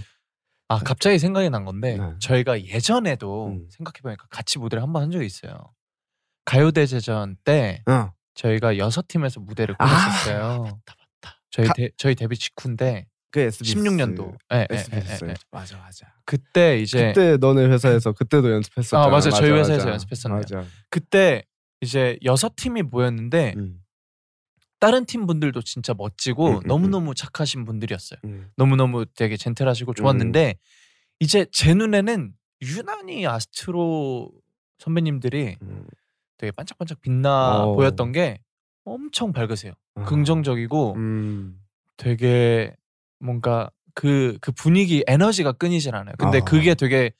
아 0.69 0.77
갑자기 0.79 1.17
생각이 1.19 1.49
난 1.49 1.65
건데 1.65 1.97
네. 1.97 2.13
저희가 2.19 2.62
예전에도 2.63 3.47
음. 3.47 3.67
생각해 3.69 4.01
보니까 4.01 4.25
같이 4.29 4.60
무대를 4.60 4.82
한 4.84 4.93
번 4.93 5.01
한 5.03 5.12
적이 5.12 5.25
있어요. 5.25 5.73
가요대제전 6.45 7.38
때 7.43 7.84
어. 7.88 8.12
저희가 8.36 8.77
여섯 8.77 9.08
팀에서 9.08 9.39
무대를 9.39 9.75
아, 9.77 9.86
꾸렸었어요. 9.86 10.63
맞다, 10.86 10.95
맞다. 11.21 11.41
저희 11.51 11.67
가- 11.67 11.73
데, 11.73 11.89
저희 11.97 12.15
데뷔 12.15 12.38
직후인데 12.38 13.05
그 13.32 13.39
SBS 13.41 13.75
16년도. 13.75 14.36
예, 14.53 14.58
예, 14.60 14.67
예, 14.71 14.75
SBS. 14.75 15.25
예, 15.25 15.29
예. 15.29 15.34
맞아, 15.51 15.77
맞아. 15.77 16.08
그때 16.25 16.79
이제 16.79 17.08
그때 17.13 17.38
너네 17.38 17.65
회사에서 17.65 18.12
그때도 18.13 18.51
연습했었잖아. 18.51 19.03
아, 19.03 19.10
맞아. 19.10 19.29
저희 19.29 19.51
회사에서 19.51 19.89
연습했었네요. 19.89 20.39
맞아. 20.39 20.63
그때 20.89 21.43
이제 21.82 22.17
여섯 22.23 22.55
팀이 22.55 22.82
모였는데 22.84 23.53
음, 23.58 23.79
다른 24.80 25.06
팀 25.06 25.26
분들도 25.28 25.62
진짜 25.62 25.94
멋지고 25.94 26.48
음, 26.48 26.56
음, 26.56 26.62
너무너무 26.65 27.13
착하신 27.13 27.65
분들이었어요. 27.65 28.20
음. 28.24 28.50
너무너무 28.56 29.06
되게 29.06 29.38
젠틀하시고 29.38 29.94
좋았는데 29.94 30.56
이제 31.20 31.46
제 31.52 31.74
눈에는 31.74 32.34
유난히 32.62 33.28
아스트로 33.28 34.32
선배님들이 34.78 35.58
음. 35.62 35.86
되게 36.38 36.52
반짝반짝 36.52 37.02
빛나 37.02 37.63
어. 37.63 37.76
보였던 37.76 38.13
게 38.13 38.39
엄청 38.86 39.34
밝으세요. 39.34 39.74
아. 39.96 40.06
긍정적이고 40.06 40.94
음. 40.96 41.60
되게 41.98 42.74
뭔가 43.20 43.70
그, 43.94 44.38
그 44.39 44.54
분위기 44.54 45.04
에너지가 45.08 45.52
끊이질 45.54 45.94
않아요. 45.96 46.15
근데 46.18 46.38
아. 46.38 46.44
그게 46.44 46.74
되게 46.74 47.12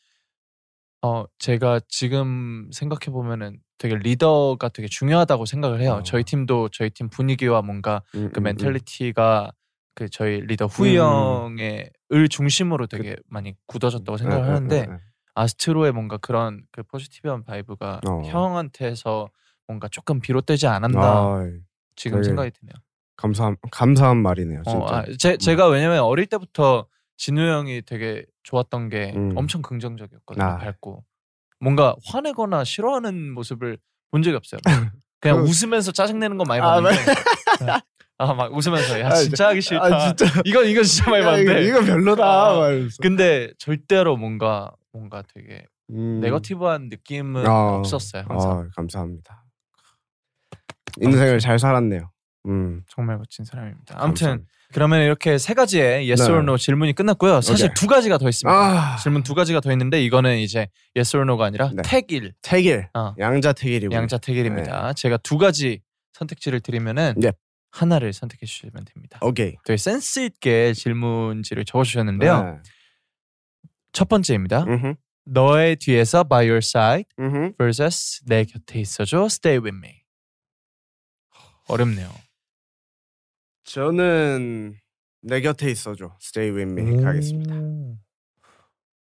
어 1.02 1.26
제가 1.38 1.82
지금 1.88 2.70
생각해 2.72 3.12
보면은 3.12 3.60
되게 3.80 3.96
리더가 3.96 4.70
되게 4.70 4.88
중요하다고 4.88 5.46
생각을 5.46 5.82
해요. 5.82 5.94
아. 5.94 6.04
저희 6.04 6.24
팀도 6.24 6.70
저희 6.70 6.92
팀 6.92 7.10
분위기와 7.10 7.64
뭔가 7.64 8.04
음, 8.14 8.30
그 8.32 8.42
음, 8.42 8.44
mentality가 8.44 9.52
그 9.96 10.10
저희 10.10 10.42
리더 10.42 10.66
후이 10.66 10.98
형의 10.98 11.90
을 12.12 12.30
중심으로 12.30 12.88
되게 12.88 13.16
많이 13.28 13.56
굳어졌다고 13.66 14.16
음. 14.16 14.18
생각을 14.18 14.44
예, 14.44 14.48
예, 14.48 14.54
하는데 14.54 14.76
예, 14.76 14.94
예. 14.94 14.98
아스트로의 15.34 15.94
뭔가 15.94 16.18
그런 16.18 16.62
그 16.72 16.84
positive한 16.84 17.44
vibe가 17.46 18.02
어. 18.08 18.22
형한테서 18.26 19.30
뭔가 19.68 19.88
조금 19.88 20.20
비롯되지 20.20 20.68
않았나 20.68 21.02
아, 21.02 21.50
지금 21.96 22.22
생각이 22.22 22.52
드네요. 22.52 22.74
감사한 23.16 23.58
감사한 23.72 24.18
말이네요, 24.18 24.64
진짜. 24.64 24.78
어, 24.78 24.88
아, 24.88 25.06
제, 25.18 25.38
제가 25.38 25.68
왜냐면 25.68 26.02
어릴 26.02 26.26
때부터 26.26 26.88
진우 27.18 27.42
형이 27.42 27.84
되게 27.84 28.26
좋았던 28.44 28.90
게 28.90 29.14
음. 29.16 29.34
엄청 29.36 29.62
긍정적이었거든요. 29.62 30.44
아. 30.44 30.58
밝고 30.58 31.04
뭔가 31.60 31.96
화내거나 32.06 32.64
싫어하는 32.64 33.34
모습을 33.34 33.78
본 34.12 34.24
적이 34.24 34.38
없어요. 34.38 34.60
그냥 35.22 35.38
그- 35.44 35.50
웃으면서 35.50 35.92
짜증내는 35.92 36.38
거 36.38 36.46
많이 36.46 36.62
아, 36.62 36.76
봤는데 36.82 36.98
아막 38.18 38.54
웃으면서 38.56 39.00
야 39.02 39.08
아, 39.08 39.16
진짜 39.16 39.50
하기 39.50 39.62
싫다. 39.62 39.84
아, 39.86 40.14
진짜. 40.16 40.42
이건 40.46 40.66
이건 40.68 40.84
진짜 40.84 41.10
많이 41.10 41.24
봤는데 41.24 41.66
이거 41.66 41.82
별로다. 41.82 42.24
아. 42.26 42.70
근데 43.02 43.52
절대로 43.58 44.16
뭔가 44.18 44.72
뭔가 44.94 45.24
되게 45.34 45.66
음. 45.92 46.20
네거티브한 46.22 46.90
느낌은 46.90 47.46
아. 47.48 47.76
없었어요. 47.78 48.24
항상 48.28 48.52
아, 48.52 48.68
감사합니다. 48.76 49.44
인생을 51.02 51.40
잘 51.40 51.60
살았네요. 51.60 52.10
음. 52.48 52.84
정말 52.88 53.18
멋진 53.18 53.44
사람입니다. 53.46 53.96
아무튼 53.98 54.28
감사합니다. 54.28 54.52
그러면 54.72 55.02
이렇게 55.02 55.38
세 55.38 55.54
가지의 55.54 56.08
yes 56.10 56.24
네. 56.24 56.30
or 56.32 56.42
no 56.44 56.58
질문이 56.58 56.94
끝났고요. 56.94 57.42
사실 57.42 57.66
오케이. 57.66 57.74
두 57.74 57.88
가지가 57.88 58.18
더 58.18 58.30
있습니다. 58.30 58.56
아, 58.56 58.98
질문 58.98 59.24
두 59.24 59.34
가지가 59.34 59.62
더 59.62 59.72
있는데 59.72 60.04
이거는 60.04 60.38
이제 60.38 60.68
yes 60.96 61.16
or 61.18 61.24
no가 61.24 61.46
아니라 61.46 61.72
네. 61.74 61.82
택일 61.84 62.34
태길. 62.42 62.88
어. 62.94 63.14
양자 63.18 63.54
태길이고. 63.54 63.94
양자 63.94 64.18
택일입니다. 64.20 64.94
제가 64.94 65.18
두 65.18 65.38
가지 65.38 65.82
선택지를 66.14 66.60
드리면은 66.62 67.16
네. 67.18 67.32
하나를 67.72 68.14
선택해 68.14 68.46
주시면 68.46 68.86
됩니다. 68.86 69.20
오케이. 69.22 69.56
되게 69.66 69.78
센스 69.78 70.20
있게 70.22 70.74
질문지를 70.74 71.66
적어 71.66 71.84
주셨는데요. 71.84 72.44
네. 72.44 72.58
첫 73.92 74.08
번째입니다. 74.08 74.64
음흠. 74.64 74.94
너의 75.26 75.76
뒤에서 75.76 76.24
by 76.24 76.46
your 76.46 76.58
side 76.58 77.06
음흠. 77.20 77.54
vs 77.58 78.24
내 78.26 78.46
곁에 78.46 78.80
있어줘 78.80 79.26
stay 79.26 79.60
with 79.60 79.76
me. 79.78 80.02
어렵네요. 81.68 82.10
저는 83.70 84.74
내 85.22 85.42
곁에 85.42 85.70
있어줘. 85.70 86.16
Stay 86.20 86.50
with 86.52 86.72
me 86.82 87.04
가겠습니다. 87.04 87.54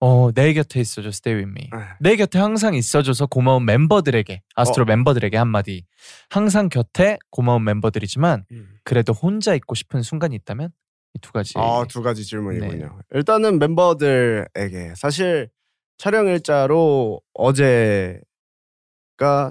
어, 0.01 0.31
내 0.31 0.53
곁에 0.53 0.79
있어줘 0.79 1.09
stay 1.09 1.41
with 1.43 1.49
me. 1.59 1.69
아, 1.73 1.97
내 1.99 2.15
곁에 2.15 2.37
항상 2.37 2.75
있어줘서 2.75 3.25
고마운 3.25 3.65
멤버들에게 3.65 4.43
아스트로 4.55 4.83
어. 4.83 4.85
멤버들에게 4.85 5.35
한마디. 5.37 5.85
항상 6.29 6.69
곁에 6.69 7.17
고마운 7.31 7.63
멤버들이지만 7.63 8.45
음. 8.51 8.77
그래도 8.83 9.11
혼자 9.13 9.55
있고 9.55 9.73
싶은 9.73 10.03
순간이 10.03 10.35
있다면 10.35 10.69
이 11.15 11.19
두 11.19 11.31
가지. 11.31 11.53
아, 11.57 11.83
두 11.89 12.03
가지 12.03 12.23
질문이군요. 12.23 12.85
네. 12.85 13.17
일단은 13.17 13.57
멤버들에게 13.57 14.93
사실 14.95 15.49
촬영 15.97 16.27
일자로 16.27 17.19
어제가 17.33 18.21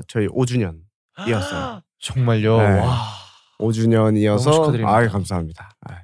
저희 0.07 0.29
5주년이었어요. 0.29 1.83
정말요. 1.99 2.59
네. 2.59 2.65
와. 2.81 3.18
5주년이어서 3.59 4.45
너무 4.45 4.57
축하드립니다. 4.57 4.97
아, 4.97 5.07
감사합니다. 5.09 5.71
아. 5.89 5.99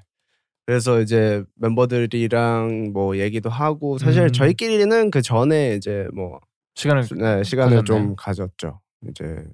그래서 0.67 1.01
이제 1.01 1.45
멤버들이랑 1.57 2.91
뭐 2.93 3.19
얘기도 3.19 3.51
하고 3.51 3.99
사실 3.99 4.23
음. 4.23 4.33
저희끼리는 4.33 5.11
그 5.11 5.21
전에 5.23 5.75
이제 5.75 6.09
뭐 6.15 6.41
시간을 6.75 7.03
네, 7.19 7.43
시간을 7.45 7.77
가졌네요. 7.79 7.85
좀 7.85 8.17
가졌죠. 8.17 8.81
이제 9.09 9.45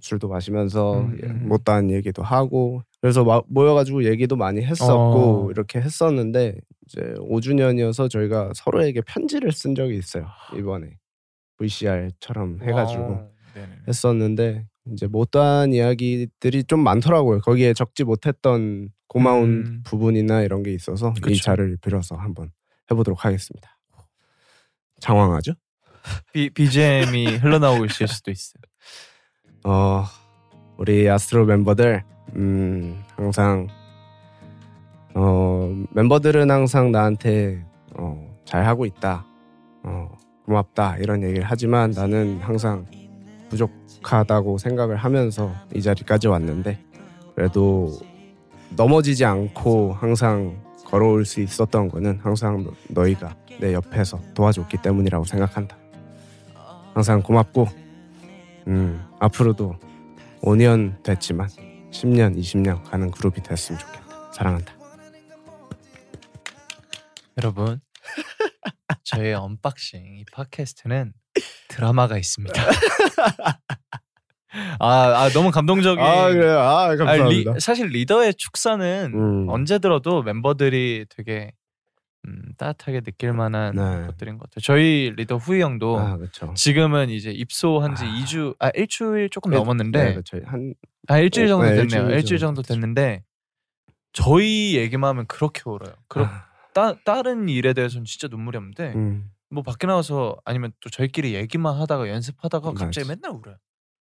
술도 0.00 0.28
마시면서 0.28 1.00
음, 1.00 1.18
예, 1.22 1.26
음. 1.26 1.48
못다한 1.48 1.90
얘기도 1.90 2.22
하고 2.22 2.82
그래서 3.02 3.24
마- 3.24 3.42
모여가지고 3.48 4.04
얘기도 4.04 4.36
많이 4.36 4.62
했었고 4.62 5.46
어. 5.46 5.50
이렇게 5.50 5.80
했었는데 5.80 6.56
이제 6.86 7.00
5주년이어서 7.18 8.08
저희가 8.08 8.52
서로에게 8.54 9.02
편지를 9.02 9.52
쓴 9.52 9.74
적이 9.74 9.98
있어요 9.98 10.26
이번에 10.56 10.96
VCR처럼 11.58 12.60
해가지고. 12.62 13.28
네네. 13.54 13.68
했었는데 13.88 14.66
이제 14.92 15.06
못다한 15.06 15.72
이야기들이 15.72 16.64
좀 16.64 16.80
많더라고요. 16.80 17.40
거기에 17.40 17.74
적지 17.74 18.04
못했던 18.04 18.90
고마운 19.08 19.44
음. 19.44 19.82
부분이나 19.84 20.42
이런 20.42 20.62
게 20.62 20.72
있어서 20.72 21.14
이 21.16 21.20
그쵸. 21.20 21.42
자를 21.42 21.76
빌어서 21.80 22.16
한번 22.16 22.50
해보도록 22.90 23.24
하겠습니다. 23.24 23.78
장황하죠? 25.00 25.52
B, 26.32 26.50
BGM이 26.50 27.26
흘러나오고 27.38 27.84
있을 27.86 28.08
수도 28.08 28.30
있어요. 28.30 28.62
어 29.64 30.04
우리 30.78 31.08
아스트로 31.08 31.44
멤버들 31.44 32.02
음 32.36 33.02
항상 33.16 33.68
어 35.14 35.84
멤버들은 35.92 36.50
항상 36.50 36.92
나한테 36.92 37.64
어 37.96 38.30
잘 38.50 38.66
하고 38.66 38.84
있다 38.84 39.24
어 39.84 40.10
고맙다 40.44 40.96
이런 40.96 41.22
얘기를 41.22 41.44
하지만 41.46 41.92
나는 41.92 42.40
항상 42.40 42.84
부족 43.48 43.70
하다고 44.02 44.58
생각을 44.58 44.96
하면서 44.96 45.54
이 45.74 45.82
자리까지 45.82 46.28
왔는데 46.28 46.78
그래도 47.34 47.98
넘어지지 48.76 49.24
않고 49.24 49.92
항상 49.94 50.62
걸어올 50.84 51.24
수 51.24 51.40
있었던 51.40 51.88
거는 51.88 52.18
항상 52.20 52.64
너- 52.64 52.72
너희가 52.88 53.36
내 53.60 53.72
옆에서 53.74 54.20
도와줬기 54.34 54.78
때문이라고 54.82 55.24
생각한다. 55.24 55.76
항상 56.94 57.22
고맙고 57.22 57.68
음, 58.66 59.04
앞으로도 59.20 59.76
5년 60.42 61.02
됐지만 61.02 61.48
10년, 61.90 62.36
20년 62.38 62.82
가는 62.84 63.10
그룹이 63.10 63.42
됐으면 63.42 63.78
좋겠다. 63.80 64.32
사랑한다. 64.32 64.72
여러분, 67.38 67.80
저의 69.04 69.34
언박싱 69.34 70.18
이 70.18 70.24
팟캐스트는 70.32 71.12
드라마가 71.70 72.18
있습니다. 72.18 72.52
아, 74.80 74.88
아 75.22 75.28
너무 75.30 75.50
감동적인. 75.50 76.04
아, 76.04 76.24
아, 76.26 76.94
리- 77.28 77.44
사실 77.60 77.86
리더의 77.88 78.34
축사는 78.34 79.12
음. 79.14 79.48
언제 79.48 79.78
들어도 79.78 80.22
멤버들이 80.22 81.06
되게 81.08 81.52
음, 82.26 82.42
따뜻하게 82.58 83.00
느낄 83.00 83.32
만한 83.32 83.74
네. 83.76 84.06
것들인 84.08 84.36
것 84.38 84.50
같아요. 84.50 84.60
저희 84.62 85.12
리더 85.16 85.36
후이 85.36 85.62
형도 85.62 85.98
아. 85.98 86.18
지금은 86.54 87.08
이제 87.10 87.30
입소한 87.30 87.94
지 87.94 88.04
아. 88.04 88.08
2주 88.08 88.56
아 88.58 88.70
일주일 88.74 89.30
조금 89.30 89.52
네, 89.52 89.56
넘었는데 89.58 90.16
네. 90.32 90.40
한 90.44 90.74
아 91.08 91.18
일주일 91.18 91.48
정도 91.48 91.64
네, 91.64 91.70
됐네요. 91.76 92.02
일주일 92.02 92.16
일주일 92.18 92.38
정도 92.40 92.62
정도 92.62 92.74
됐는데 92.74 93.22
저희 94.12 94.76
얘기만 94.76 95.08
하면 95.10 95.26
그렇게 95.28 95.62
울어요. 95.64 95.94
그렇 96.08 96.24
아, 96.26 96.44
따, 96.74 96.94
다른 97.04 97.48
일에 97.48 97.72
대해서는 97.72 98.04
진짜 98.04 98.28
눈물이 98.28 98.58
없는데 98.58 98.92
음, 98.96 99.30
뭐 99.50 99.62
밖에 99.62 99.86
나가서 99.86 100.36
아니면 100.44 100.72
또 100.80 100.90
저희끼리 100.90 101.34
얘기만 101.34 101.74
하다가 101.80 102.08
연습하다가 102.08 102.72
갑자기 102.72 103.08
맞아. 103.08 103.14
맨날 103.14 103.32
울어요. 103.38 103.56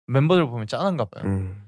멤버들 0.06 0.46
보면 0.48 0.66
짠한가 0.66 1.06
봐요. 1.06 1.24
음, 1.24 1.62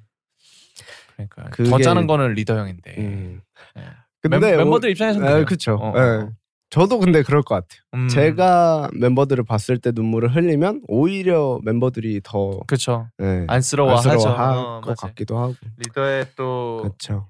그러니까 1.17 1.45
더 1.45 1.51
그게- 1.51 1.83
짠한 1.83 2.07
거는 2.07 2.35
리더 2.35 2.57
형인데. 2.59 2.95
음. 2.99 3.41
네. 3.77 3.83
근데 4.21 4.39
멤, 4.39 4.55
뭐- 4.57 4.65
멤버들 4.65 4.91
입장에서는 4.91 5.27
네, 5.27 5.33
그래요. 5.33 5.45
그렇죠. 5.47 5.75
어, 5.77 5.91
어, 5.91 5.93
네. 6.25 6.29
저도 6.71 6.99
근데 6.99 7.23
그럴 7.23 7.43
것 7.43 7.55
같아요. 7.55 7.81
음, 7.95 8.09
제가 8.09 8.89
멤버들을 8.95 9.45
봤을 9.45 9.79
때 9.79 9.93
눈물을 9.95 10.35
흘리면 10.35 10.83
오히려 10.89 11.61
멤버들이 11.65 12.21
더 12.25 12.61
그렇죠. 12.67 13.09
네, 13.19 13.45
안쓰러워하죠. 13.49 14.11
안쓰러워할 14.11 14.57
어, 14.57 14.81
것 14.81 14.87
맞아요. 14.87 14.95
같기도 14.97 15.39
하고. 15.39 15.55
리더의 15.79 16.27
또또 16.37 16.83
그렇죠. 16.83 17.29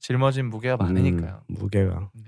짊어진 0.00 0.46
무게가 0.50 0.76
많으니까요. 0.76 1.42
음, 1.50 1.54
무게가. 1.58 2.10
네. 2.14 2.27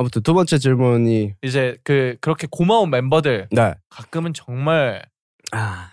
아무튼 0.00 0.22
두 0.22 0.32
번째 0.32 0.56
질문이 0.56 1.34
이제 1.42 1.76
그 1.84 2.16
그렇게 2.22 2.46
고마운 2.50 2.88
멤버들 2.88 3.48
네. 3.52 3.74
가끔은 3.90 4.32
정말 4.32 5.02
아, 5.52 5.90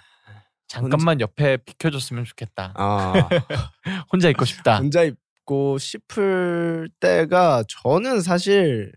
잠깐만 0.70 1.20
옆에 1.20 1.58
비켜줬으면 1.58 2.24
좋겠다. 2.24 2.72
아 2.78 3.14
혼자 4.10 4.30
있고 4.30 4.46
싶다. 4.46 4.78
혼자 4.78 5.04
있고 5.04 5.78
싶을 5.78 6.88
때가 7.02 7.66
저는 7.68 8.22
사실 8.22 8.94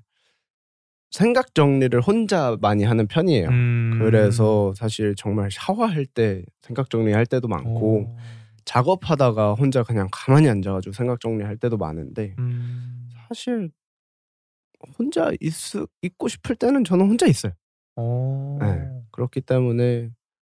생각 1.10 1.56
정리를 1.56 2.00
혼자 2.02 2.56
많이 2.60 2.84
하는 2.84 3.08
편이에요. 3.08 3.48
음. 3.48 3.98
그래서 4.00 4.72
사실 4.76 5.16
정말 5.16 5.50
샤워할 5.50 6.06
때 6.06 6.44
생각 6.62 6.88
정리할 6.88 7.26
때도 7.26 7.48
많고 7.48 8.02
오. 8.02 8.16
작업하다가 8.64 9.54
혼자 9.54 9.82
그냥 9.82 10.06
가만히 10.12 10.48
앉아가지고 10.48 10.92
생각 10.92 11.18
정리할 11.18 11.56
때도 11.56 11.78
많은데 11.78 12.36
음. 12.38 13.10
사실 13.26 13.70
혼자 14.98 15.30
있, 15.40 15.52
있고 16.02 16.28
싶을 16.28 16.56
때는 16.56 16.84
저는 16.84 17.06
혼자 17.06 17.26
있어요. 17.26 17.52
오. 17.96 18.58
네. 18.60 18.88
그렇기 19.12 19.40
때문에 19.42 20.10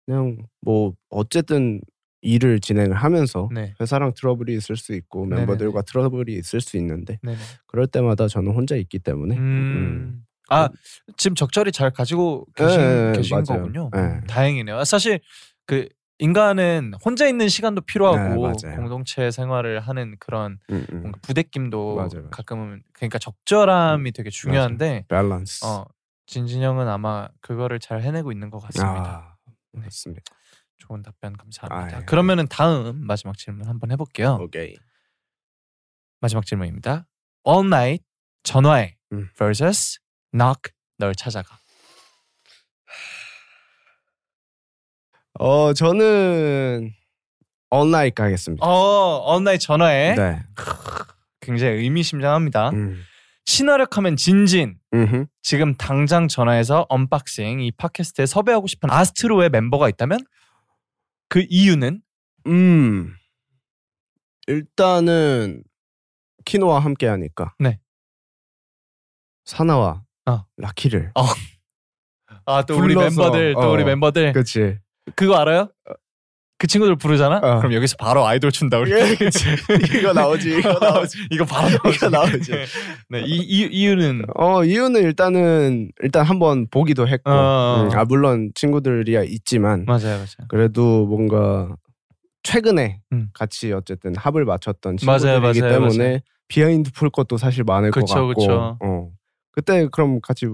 그냥 0.06 0.46
뭐 0.60 0.94
어쨌든 1.10 1.80
일을 2.22 2.60
진행을 2.60 2.96
하면서 2.96 3.48
네. 3.52 3.74
회사랑 3.80 4.12
트러블이 4.14 4.54
있을 4.56 4.76
수 4.76 4.94
있고 4.94 5.26
네네네. 5.26 5.40
멤버들과 5.46 5.82
트러블이 5.82 6.32
있을 6.34 6.60
수 6.60 6.76
있는데 6.78 7.18
네네. 7.22 7.38
그럴 7.66 7.86
때마다 7.86 8.28
저는 8.28 8.52
혼자 8.52 8.76
있기 8.76 8.98
때문에 8.98 9.36
음. 9.36 10.24
아 10.48 10.68
지금 11.16 11.34
적절히 11.34 11.72
잘 11.72 11.90
가지고 11.90 12.46
계신, 12.54 12.78
네, 12.78 13.12
계신. 13.14 13.42
거군요. 13.44 13.90
네. 13.92 14.00
음, 14.00 14.20
다행이네요. 14.26 14.84
사실 14.84 15.20
그 15.66 15.88
인간은 16.18 16.92
혼자 17.04 17.26
있는 17.26 17.48
시간도 17.48 17.80
필요하고 17.82 18.52
네. 18.62 18.76
공동체 18.76 19.30
생활을 19.30 19.80
하는 19.80 20.16
그런 20.20 20.58
음, 20.70 20.86
음. 20.92 21.00
뭔가 21.00 21.18
부대낌도 21.22 21.96
맞아요, 21.96 22.08
맞아요. 22.14 22.30
가끔은 22.30 22.82
그러니까 22.92 23.18
적절함이 23.18 24.12
되게 24.12 24.30
중요한데 24.30 25.06
밸런스. 25.08 25.64
어 25.64 25.84
진진 26.26 26.62
형은 26.62 26.88
아마 26.88 27.28
그거를 27.40 27.80
잘 27.80 28.00
해내고 28.02 28.32
있는 28.32 28.50
것 28.50 28.60
같습니다. 28.60 29.36
아, 29.44 29.52
맞습니다. 29.72 30.22
좋은 30.78 31.02
답변 31.02 31.36
감사합니다. 31.36 31.96
아, 31.96 32.00
예. 32.00 32.04
그러면은 32.04 32.46
다음 32.48 33.04
마지막 33.06 33.36
질문 33.36 33.66
한번 33.68 33.90
해볼게요. 33.90 34.38
오케이. 34.40 34.76
마지막 36.20 36.46
질문입니다. 36.46 37.06
All 37.46 37.66
Night 37.66 38.04
전화해 38.42 38.96
음. 39.12 39.28
vs 39.36 39.98
Knock 40.32 40.72
널 40.98 41.14
찾아가. 41.14 41.58
어 45.38 45.72
저는 45.72 46.92
언라이크 47.70 48.22
하겠습니다. 48.22 48.64
어, 48.64 49.36
Night 49.38 49.66
전화해. 49.66 50.14
네. 50.14 50.42
굉장히 51.40 51.74
의미심장합니다. 51.78 52.70
음. 52.70 53.02
친화력하면 53.44 54.16
진진. 54.16 54.78
음흠. 54.94 55.26
지금 55.42 55.74
당장 55.74 56.28
전화해서 56.28 56.86
언박싱 56.88 57.60
이 57.60 57.72
팟캐스트에 57.72 58.26
섭외하고 58.26 58.66
싶은 58.68 58.90
아스트로의 58.90 59.50
멤버가 59.50 59.88
있다면 59.88 60.20
그 61.28 61.44
이유는 61.48 62.00
음. 62.46 63.14
일단은 64.46 65.64
키노와 66.44 66.78
함께 66.80 67.06
하니까. 67.08 67.54
네. 67.58 67.80
사나와 69.44 70.04
어. 70.26 70.44
라키를. 70.56 71.12
아또 72.46 72.78
우리 72.78 72.94
멤버들 72.94 73.54
또 73.54 73.60
어. 73.60 73.70
우리 73.72 73.84
멤버들 73.84 74.32
그렇지. 74.32 74.78
그거 75.14 75.36
알아요? 75.36 75.68
그 76.56 76.66
친구들 76.66 76.96
부르잖아. 76.96 77.38
어. 77.42 77.58
그럼 77.58 77.74
여기서 77.74 77.96
바로 77.98 78.24
아이돌 78.26 78.52
춘다 78.52 78.78
우리. 78.78 78.92
예. 78.92 79.16
이거 79.98 80.12
나오지. 80.12 80.58
이거 80.58 80.78
나오지. 80.80 81.18
이거 81.30 81.44
바로 81.44 81.68
나오지. 81.68 81.96
이거 81.96 82.08
나오지. 82.08 82.52
네, 83.10 83.22
이, 83.26 83.36
이 83.36 83.68
이유는 83.70 84.22
어 84.36 84.64
이유는 84.64 85.02
일단은 85.02 85.90
일단 86.02 86.24
한번 86.24 86.66
보기도 86.70 87.06
했고 87.08 87.30
어. 87.30 87.88
음, 87.90 87.98
아 87.98 88.04
물론 88.04 88.50
친구들이야 88.54 89.24
있지만 89.24 89.84
맞아요, 89.84 90.16
맞아요. 90.16 90.48
그래도 90.48 91.06
뭔가 91.06 91.74
최근에 92.44 93.00
음. 93.12 93.28
같이 93.34 93.72
어쨌든 93.72 94.14
합을 94.16 94.44
맞췄던 94.44 94.98
친구들이기 94.98 95.60
맞아요, 95.60 95.72
때문에 95.72 96.04
맞아요. 96.04 96.18
behind 96.48 96.92
풀 96.92 97.10
것도 97.10 97.36
사실 97.36 97.64
많을 97.64 97.90
것 97.90 98.00
그쵸, 98.00 98.14
같고 98.14 98.34
그쵸. 98.34 98.78
어 98.82 99.08
그때 99.50 99.88
그럼 99.90 100.20
같이 100.20 100.46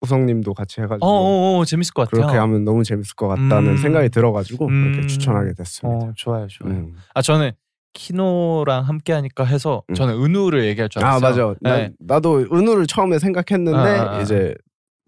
우, 0.00 0.04
우성님도 0.04 0.54
같이 0.54 0.80
해가지고 0.80 1.06
어, 1.06 1.10
어, 1.10 1.58
어, 1.58 1.64
재밌을 1.64 1.92
것 1.94 2.08
같아요. 2.08 2.22
그렇게 2.26 2.38
하면 2.38 2.64
너무 2.64 2.84
재밌을 2.84 3.14
것 3.14 3.28
같다는 3.28 3.72
음. 3.72 3.76
생각이 3.76 4.08
들어가지고 4.08 4.66
음. 4.68 4.92
이렇게 4.92 5.06
추천하게 5.06 5.52
됐습니다. 5.54 6.06
어, 6.06 6.12
좋아요, 6.16 6.46
좋아요. 6.48 6.72
음. 6.74 6.96
아 7.14 7.22
저는 7.22 7.52
키노랑 7.92 8.84
함께 8.84 9.12
하니까 9.12 9.44
해서 9.44 9.82
음. 9.90 9.94
저는 9.94 10.14
은우를 10.22 10.64
얘기할 10.66 10.88
줄아 10.88 11.06
알았어요. 11.16 11.48
맞아. 11.48 11.54
나, 11.60 11.76
네. 11.76 11.92
나 11.98 12.20
도 12.20 12.38
은우를 12.52 12.86
처음에 12.86 13.18
생각했는데 13.18 13.78
아, 13.78 14.02
아, 14.02 14.16
아. 14.18 14.20
이제 14.22 14.54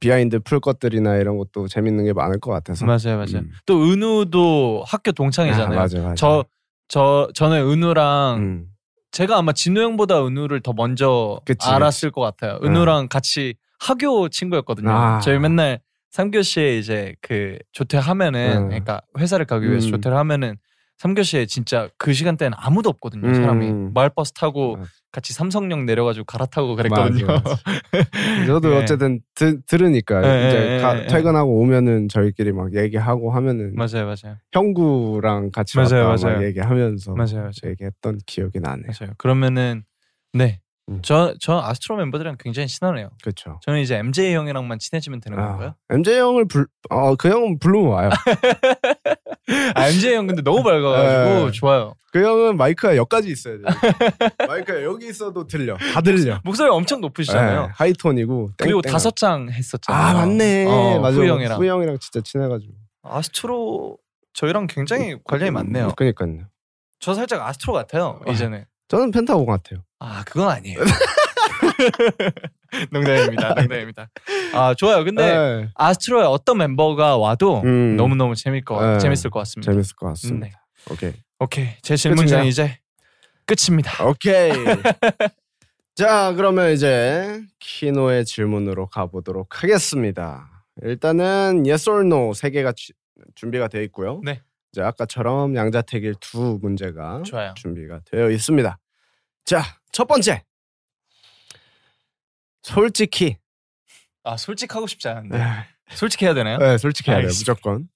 behind 0.01 0.41
풀 0.41 0.59
것들이나 0.61 1.17
이런 1.17 1.39
것도 1.39 1.69
재밌는 1.69 2.05
게 2.05 2.13
많을 2.13 2.41
것 2.41 2.51
같아서. 2.51 2.85
맞아요, 2.87 3.17
맞아요. 3.19 3.37
음. 3.45 3.53
또 3.67 3.85
은우도 3.85 4.83
학교 4.87 5.13
동창이잖아요. 5.13 5.79
아, 5.79 5.83
맞아, 5.83 5.99
맞아. 6.01 6.15
저, 6.17 6.45
저, 6.89 7.29
저는 7.35 7.59
은우랑 7.71 8.37
음. 8.39 8.67
제가 9.13 9.37
아마 9.39 9.53
진우 9.53 9.81
형보다 9.81 10.27
은우를 10.27 10.61
더 10.61 10.73
먼저 10.73 11.41
그치, 11.45 11.69
알았을 11.69 12.11
것 12.11 12.21
같아요. 12.21 12.59
은우랑 12.65 13.09
같이 13.09 13.55
학교 13.83 14.29
친구였거든요. 14.29 14.91
아. 14.91 15.19
저희 15.21 15.39
맨날 15.39 15.81
3교시에 16.13 16.79
이제 16.79 17.15
그 17.21 17.59
조퇴하면은 17.73 18.57
음. 18.57 18.69
그러니까 18.69 19.01
회사를 19.19 19.45
가기 19.47 19.69
위해서 19.69 19.89
음. 19.89 19.93
조퇴를 19.93 20.17
하면은 20.17 20.57
3교시에 20.99 21.49
진짜 21.49 21.89
그 21.99 22.13
시간대는 22.13 22.57
아무도 22.57 22.89
없거든요. 22.91 23.27
음. 23.27 23.35
사람이 23.35 23.73
마을 23.93 24.11
버스 24.15 24.33
타고 24.33 24.77
맞아. 24.77 24.89
같이 25.11 25.33
삼성역 25.33 25.85
내려가지고 25.85 26.25
갈아타고 26.27 26.77
그랬거든요. 26.77 27.27
맞아, 27.27 27.43
맞아. 27.43 27.57
저도 28.47 28.71
네. 28.71 28.77
어쨌든 28.79 29.21
드, 29.35 29.61
들으니까 29.63 30.21
네, 30.21 30.47
이제 30.47 30.59
네, 30.61 30.79
가-. 30.81 31.07
퇴근하고 31.07 31.59
오면은 31.61 32.09
저희끼리 32.09 32.53
막 32.53 32.73
얘기하고 32.75 33.33
하면은 33.33 33.75
맞아요, 33.75 34.05
맞아요, 34.07 34.37
형구랑 34.53 35.51
같이 35.51 35.77
맞아요, 35.77 36.05
맞아요. 36.05 36.37
막 36.37 36.45
얘기하면서 36.45 37.15
맞아요, 37.15 37.37
맞아요. 37.37 37.51
얘기했던 37.65 38.19
기억이 38.27 38.61
나네요. 38.61 38.87
맞아요. 39.01 39.15
그러면은 39.19 39.83
네, 40.35 40.61
음. 40.97 41.03
저저 41.03 41.61
아스트로 41.65 41.97
멤버들이랑 41.97 42.37
굉장히 42.39 42.69
친하네요. 42.69 43.11
그렇죠. 43.23 43.59
저는 43.63 43.81
이제 43.81 43.97
MJ 43.97 44.35
형이랑만 44.35 44.79
친해지면 44.79 45.21
되는 45.21 45.39
건가요? 45.39 45.75
MJ 45.91 46.19
형을 46.19 46.47
불, 46.47 46.67
어, 46.91 47.15
그 47.17 47.29
형은 47.29 47.59
부르면 47.59 47.89
와요. 47.91 48.11
아, 49.75 49.89
MJ 49.89 50.15
형 50.15 50.27
근데 50.27 50.43
너무 50.43 50.63
밝아가지고 50.63 51.47
네. 51.47 51.51
좋아요. 51.53 51.95
그 52.13 52.23
형은 52.23 52.57
마이크가 52.57 52.97
여기까지 52.97 53.31
있어야 53.31 53.57
돼. 53.57 53.63
마이크가 54.47 54.83
여기 54.83 55.09
있어도 55.09 55.47
들려. 55.47 55.77
다 55.77 56.01
들려. 56.01 56.41
목소리 56.45 56.69
엄청 56.69 57.01
높으시잖아요. 57.01 57.63
네, 57.63 57.69
하이톤이고. 57.75 58.51
그리고. 58.59 58.83
다섯 58.83 59.17
장 59.17 59.49
했었잖아요. 59.51 60.03
아 60.03 60.13
맞네. 60.13 60.67
어, 60.67 61.01
맞아. 61.01 61.17
후이 61.17 61.29
형이랑 61.29 61.59
후이 61.59 61.69
형이랑 61.69 61.99
진짜 61.99 62.21
친해가지고. 62.23 62.73
아스트로 63.03 63.97
저희랑 64.35 64.67
굉장히 64.67 65.17
관련이 65.25 65.51
많네요. 65.51 65.93
그러니까요. 65.97 66.47
저 67.01 67.15
살짝 67.15 67.47
아스트로 67.47 67.73
같아요. 67.73 68.21
아. 68.27 68.31
이제는. 68.31 68.65
저는 68.89 69.11
펜타곤 69.11 69.47
같아요. 69.47 69.83
아 70.05 70.25
그건 70.25 70.49
아니에요. 70.51 70.81
농담입니다. 72.91 73.55
농담입니다. 73.55 74.09
아 74.55 74.75
좋아요. 74.75 75.05
근데 75.05 75.27
네. 75.27 75.69
아스트로에 75.75 76.25
어떤 76.25 76.59
멤버가 76.59 77.17
와도 77.19 77.61
음. 77.65 77.97
너무 77.97 78.15
너무 78.17 78.35
재밌 78.35 78.65
거 78.65 78.81
네. 78.95 78.99
재밌을 78.99 79.31
것 79.31 79.41
같습니다. 79.41 79.71
재밌을 79.73 79.95
것 79.97 80.07
같습니다. 80.09 80.47
네. 80.47 80.53
오케이. 80.91 81.13
오케이 81.39 81.69
제 81.83 81.97
질문은? 81.97 82.45
이제 82.47 82.79
끝입니다. 83.47 84.05
오케이. 84.07 84.53
자, 85.95 86.33
그러면 86.35 86.73
이제 86.73 87.43
키노의 87.61 88.25
질문으로 88.25 88.87
가보도록 88.89 89.63
하겠습니다. 89.63 90.49
일단은 90.83 91.65
yes 91.67 91.89
or 91.91 92.05
no 92.07 92.33
세 92.33 92.49
개가 92.51 92.73
주- 92.73 92.93
준비가 93.35 93.69
되어 93.69 93.83
있고요. 93.83 94.21
네. 94.25 94.41
이제 94.73 94.81
아까처럼 94.81 95.55
양자택일 95.55 96.15
두 96.19 96.59
문제가 96.63 97.23
좋아요. 97.25 97.53
준비가 97.57 98.01
되어 98.11 98.31
있습니다. 98.31 98.79
자, 99.45 99.63
첫 99.93 100.07
번째. 100.07 100.45
솔직히 102.63 103.37
아 104.23 104.37
솔직하고 104.37 104.87
싶지 104.87 105.09
않은데 105.09 105.37
네, 105.37 105.45
솔직해야 105.91 106.33
되나요? 106.35 106.59
네 106.59 106.79
솔직해야 106.79 107.17
돼요. 107.19 107.27
무조건 107.27 107.89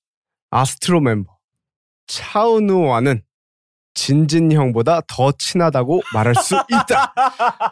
아스트로 0.51 0.99
member 0.99 1.33
차은우와는 2.09 3.23
진진 3.95 4.51
형보다 4.51 5.03
더 5.07 5.31
친하다고 5.33 6.03
말할 6.13 6.35
수 6.35 6.57
있다. 6.69 7.15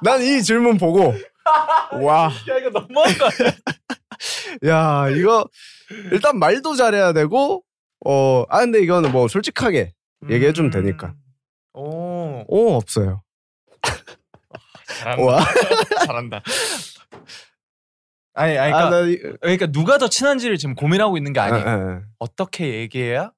난 0.02 0.22
이 0.22 0.40
질문 0.42 0.78
보고 0.78 1.12
와, 2.00 2.26
야 2.48 2.58
이거 2.60 2.70
너무한 2.70 3.18
거 3.18 3.26
아니야? 3.26 3.52
야 4.70 5.10
이거 5.10 5.44
일단 6.12 6.38
말도 6.38 6.76
잘해야 6.76 7.12
되고 7.12 7.64
어, 8.06 8.44
아 8.48 8.60
근데 8.60 8.80
이거는 8.80 9.10
뭐 9.10 9.26
솔직하게 9.26 9.92
얘기해 10.30 10.52
주면 10.52 10.70
되니까. 10.70 11.08
음. 11.08 11.14
오오 11.74 12.76
없어요. 12.76 13.22
잘한다. 14.98 15.22
와, 15.24 15.44
잘한다. 16.06 16.42
아니, 18.34 18.58
아니 18.58 18.72
아, 18.72 18.88
그러니까, 18.88 18.90
나 18.90 19.06
이, 19.06 19.16
그러니까 19.40 19.66
누가 19.66 19.98
더 19.98 20.08
친한지를 20.08 20.56
지금 20.58 20.74
고민하고 20.74 21.16
있는 21.16 21.32
게 21.32 21.40
아, 21.40 21.44
아니에요. 21.44 21.64
아, 21.66 21.70
아. 21.72 22.02
어떻게 22.18 22.80
얘기해야 22.80 23.30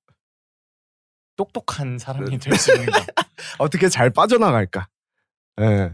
똑똑한 1.37 1.99
사람이 1.99 2.39
될 2.39 2.57
수 2.57 2.73
있는가? 2.73 3.05
어떻게 3.59 3.89
잘 3.91 4.09
빠져나갈까? 4.11 4.89
예. 5.61 5.93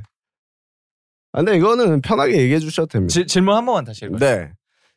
아, 1.33 1.39
근데 1.39 1.57
이거는 1.57 2.01
편하게 2.01 2.37
얘기해 2.43 2.61
주셔도 2.61 2.87
됩니다. 2.87 3.13
지- 3.13 3.27
질문 3.27 3.57
한 3.57 3.67
번만 3.67 3.85
다시 3.85 4.05
읽어요. 4.05 4.19
네. 4.19 4.53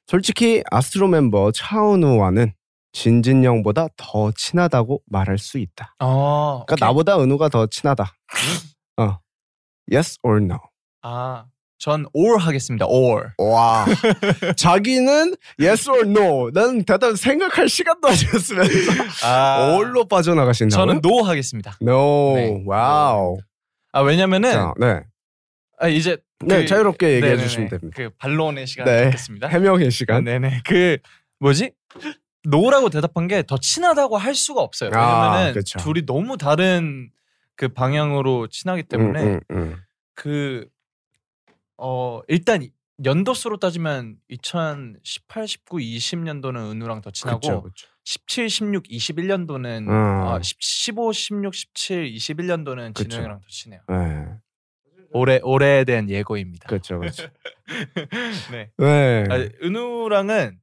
솔직히 0.05 0.61
아스트로 0.69 1.07
멤버 1.07 1.51
차은우와는 1.51 2.53
진진 2.91 3.43
형보다 3.43 3.87
더 3.97 4.31
친하다고 4.33 5.01
말할 5.07 5.39
수 5.39 5.57
있다. 5.57 5.95
어, 5.99 6.63
그러니까 6.67 6.73
오케이. 6.75 6.87
나보다 6.87 7.19
은우가 7.19 7.49
더 7.49 7.65
친하다. 7.65 8.15
어. 8.97 9.17
Yes 9.91 10.17
or 10.23 10.41
no? 10.43 10.57
아, 11.01 11.45
전 11.77 12.05
or 12.13 12.37
하겠습니다. 12.39 12.85
or. 12.87 13.31
와. 13.37 13.85
자기는 14.57 15.35
yes 15.59 15.89
or 15.89 16.01
no. 16.07 16.49
난 16.51 16.83
대답 16.83 17.15
생각할 17.17 17.69
시간도 17.69 18.07
안 18.07 18.15
줬으면서 18.15 19.25
아, 19.27 19.75
or로 19.77 20.05
빠져나가신다고요? 20.07 20.85
저는 20.87 21.01
no 21.05 21.23
하겠습니다. 21.23 21.77
no. 21.81 22.35
네. 22.35 22.63
와우. 22.65 23.37
아 23.91 24.01
왜냐면은 24.01 24.51
자, 24.51 24.73
네. 24.79 25.01
아, 25.79 25.87
이제 25.87 26.17
네, 26.39 26.61
그- 26.61 26.65
자유롭게 26.67 27.07
얘기해 27.15 27.21
네네네. 27.31 27.43
주시면 27.47 27.69
됩니다. 27.69 27.93
그 27.95 28.09
반론의 28.17 28.67
시간 28.67 28.85
네. 28.85 29.03
갖겠습니다. 29.05 29.47
해명의 29.47 29.91
시간. 29.91 30.23
네 30.23 30.39
네. 30.39 30.61
그 30.65 30.97
뭐지? 31.39 31.71
no라고 32.47 32.89
대답한 32.89 33.27
게 33.27 33.41
더 33.43 33.57
친하다고 33.59 34.17
할 34.17 34.35
수가 34.35 34.61
없어요. 34.61 34.91
아, 34.93 35.31
왜냐면은 35.31 35.53
그쵸. 35.53 35.79
둘이 35.79 36.05
너무 36.05 36.37
다른 36.37 37.09
그 37.55 37.69
방향으로 37.69 38.47
친하기 38.47 38.83
때문에 38.83 39.23
음, 39.23 39.39
음, 39.51 39.57
음. 39.57 39.75
그 40.13 40.67
어, 41.77 42.21
일단 42.27 42.67
연도수로 43.03 43.57
따지면 43.57 44.17
2018, 44.29 45.47
19, 45.47 45.77
20년도는 45.77 46.71
은우랑 46.71 47.01
더 47.01 47.11
친하고 47.11 47.39
그쵸, 47.39 47.61
그쵸. 47.63 47.87
17, 48.05 48.49
16, 48.49 48.83
21년도는 48.83 49.87
음. 49.87 49.91
아, 49.91 50.39
15, 50.41 51.11
16, 51.11 51.53
17, 51.53 52.13
21년도는 52.13 52.93
그쵸. 52.93 53.09
진우 53.09 53.21
형이랑 53.21 53.41
더 53.41 53.47
친해요. 53.49 53.81
네. 53.89 54.25
올해 55.11 55.39
올해에 55.43 55.83
대한 55.85 56.09
예고입니다. 56.09 56.67
그렇죠, 56.67 56.99
그렇죠. 56.99 57.27
네. 58.51 58.69
네. 58.77 59.23
아, 59.29 59.35
은우랑은 59.63 60.59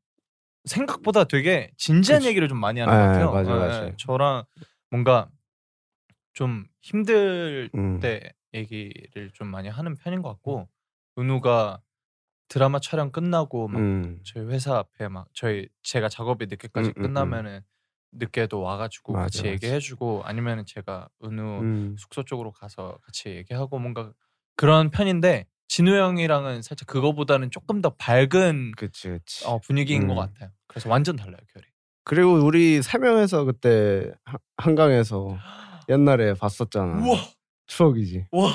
생각보다 0.64 1.24
되게 1.24 1.70
진지한 1.76 2.20
그치. 2.20 2.28
얘기를 2.28 2.48
좀 2.48 2.58
많이 2.58 2.80
하는 2.80 2.92
네, 2.92 2.98
것 2.98 3.06
같아요. 3.06 3.32
맞아요, 3.32 3.60
네, 3.62 3.68
맞아요. 3.68 3.96
저랑 3.96 4.44
뭔가 4.90 5.28
좀 6.32 6.64
힘들 6.80 7.70
음. 7.74 8.00
때 8.00 8.32
얘기를 8.54 9.30
좀 9.32 9.48
많이 9.48 9.68
하는 9.68 9.96
편인 9.96 10.22
것 10.22 10.28
같고 10.30 10.68
은우가 11.18 11.80
드라마 12.48 12.80
촬영 12.80 13.10
끝나고 13.10 13.68
막 13.68 13.78
음. 13.80 14.20
저희 14.24 14.44
회사 14.46 14.76
앞에 14.76 15.08
막 15.08 15.26
저희 15.32 15.68
제가 15.82 16.08
작업이 16.08 16.46
늦게까지 16.46 16.88
음, 16.90 16.92
음, 16.96 17.00
음. 17.00 17.02
끝나면은 17.02 17.60
늦게도 18.12 18.60
와가지고 18.60 19.14
맞아, 19.14 19.22
같이 19.24 19.38
맞아. 19.38 19.50
얘기해주고 19.52 20.22
아니면은 20.24 20.64
제가 20.66 21.08
은우 21.24 21.60
음. 21.62 21.96
숙소 21.98 22.22
쪽으로 22.24 22.52
가서 22.52 22.98
같이 23.02 23.30
얘기하고 23.30 23.78
뭔가 23.78 24.12
그런 24.54 24.90
편인데 24.90 25.46
진우 25.68 25.96
형이랑은 25.96 26.60
살짝 26.60 26.86
그거보다는 26.88 27.50
조금 27.50 27.80
더 27.80 27.94
밝은 27.96 28.72
그치, 28.76 29.08
그치. 29.08 29.46
어, 29.46 29.58
분위기인 29.60 30.02
음. 30.02 30.08
것 30.08 30.14
같아요. 30.14 30.50
그래서 30.66 30.90
완전 30.90 31.16
달라요 31.16 31.38
결이. 31.54 31.64
그리고 32.04 32.32
우리 32.34 32.82
세 32.82 32.98
명에서 32.98 33.44
그때 33.44 34.12
하- 34.24 34.36
한강에서 34.58 35.38
옛날에 35.92 36.34
봤었잖아. 36.34 37.02
추억이지. 37.66 38.26
와, 38.32 38.50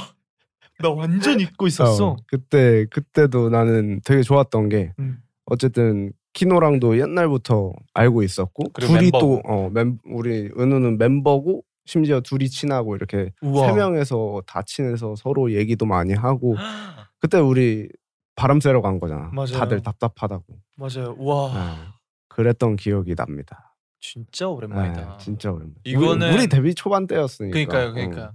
나 0.79 0.89
완전 0.89 1.39
잊고 1.39 1.67
있었어. 1.67 2.07
어, 2.09 2.15
그때 2.27 2.85
그때도 2.89 3.49
나는 3.49 4.01
되게 4.03 4.21
좋았던 4.21 4.69
게 4.69 4.93
음. 4.99 5.19
어쨌든 5.45 6.11
키노랑도 6.33 6.99
옛날부터 6.99 7.73
알고 7.93 8.23
있었고 8.23 8.65
둘이 8.79 8.93
멤버고. 9.05 9.19
또 9.19 9.41
어, 9.49 9.69
멤, 9.71 9.97
우리 10.05 10.51
은우는 10.57 10.97
멤버고 10.97 11.63
심지어 11.85 12.21
둘이 12.21 12.49
친하고 12.49 12.95
이렇게 12.95 13.31
우와. 13.41 13.67
세 13.67 13.73
명에서 13.73 14.43
다 14.45 14.61
친해서 14.61 15.15
서로 15.15 15.51
얘기도 15.53 15.85
많이 15.85 16.13
하고 16.13 16.55
그때 17.19 17.39
우리 17.39 17.87
바람 18.35 18.59
쐬러 18.59 18.81
간 18.81 18.99
거잖아. 18.99 19.31
맞아요. 19.33 19.53
다들 19.53 19.81
답답하다고. 19.81 20.43
맞아요. 20.75 21.15
와, 21.17 21.53
네. 21.53 21.87
그랬던 22.29 22.75
기억이 22.75 23.15
납니다. 23.15 23.66
진짜 23.99 24.47
오랜만이다. 24.47 25.01
네, 25.01 25.23
진짜 25.23 25.51
오랜만. 25.51 25.75
이거는- 25.85 26.29
우리, 26.33 26.37
우리 26.39 26.47
데뷔 26.47 26.73
초반 26.75 27.07
때였으니까. 27.07 27.51
그러니까요, 27.53 27.87
어. 27.89 27.93
그러니까 27.93 28.31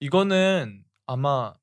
이거는 0.00 0.82
아마 1.06 1.54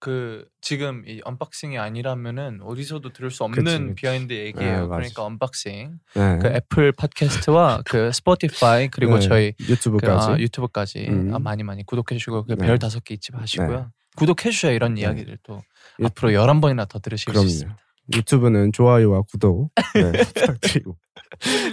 그 0.00 0.48
지금 0.60 1.04
이 1.06 1.20
언박싱이 1.24 1.78
아니라면은 1.78 2.60
어디서도 2.62 3.12
들을 3.12 3.30
수 3.30 3.44
없는 3.44 3.64
그치, 3.64 3.78
그치. 3.78 3.94
behind 3.94 4.32
네, 4.32 4.46
얘기예요. 4.46 4.88
맞아. 4.88 4.96
그러니까 4.96 5.24
언박싱. 5.24 5.98
네. 6.14 6.38
그 6.40 6.48
애플 6.48 6.90
팟캐스트와 6.92 7.82
그 7.86 8.10
스포티파이 8.12 8.88
그리고 8.88 9.18
네, 9.18 9.28
저희 9.28 9.52
그, 9.52 9.72
유튜브까지. 9.72 10.28
아, 10.30 10.38
유튜브까지 10.38 11.06
음. 11.08 11.32
아, 11.34 11.38
많이 11.38 11.62
많이 11.62 11.84
구독해 11.86 12.18
주시고 12.18 12.46
그 12.46 12.56
네. 12.56 12.66
별 12.66 12.78
다섯 12.80 13.04
개 13.04 13.14
잊지 13.14 13.30
마시고요. 13.32 13.92
구독해 14.16 14.50
주셔야 14.50 14.72
이런 14.72 14.94
네. 14.94 15.02
이야기를 15.02 15.38
또 15.44 15.62
유- 16.00 16.06
앞으로 16.06 16.32
열한 16.34 16.60
번이나 16.60 16.84
더 16.86 16.98
들으실 16.98 17.26
수 17.26 17.30
그럼요. 17.30 17.46
있습니다. 17.46 17.78
유튜브는 18.14 18.72
좋아요와 18.72 19.22
구독 19.22 19.70
네, 19.94 20.12
부탁드리고. 20.22 20.96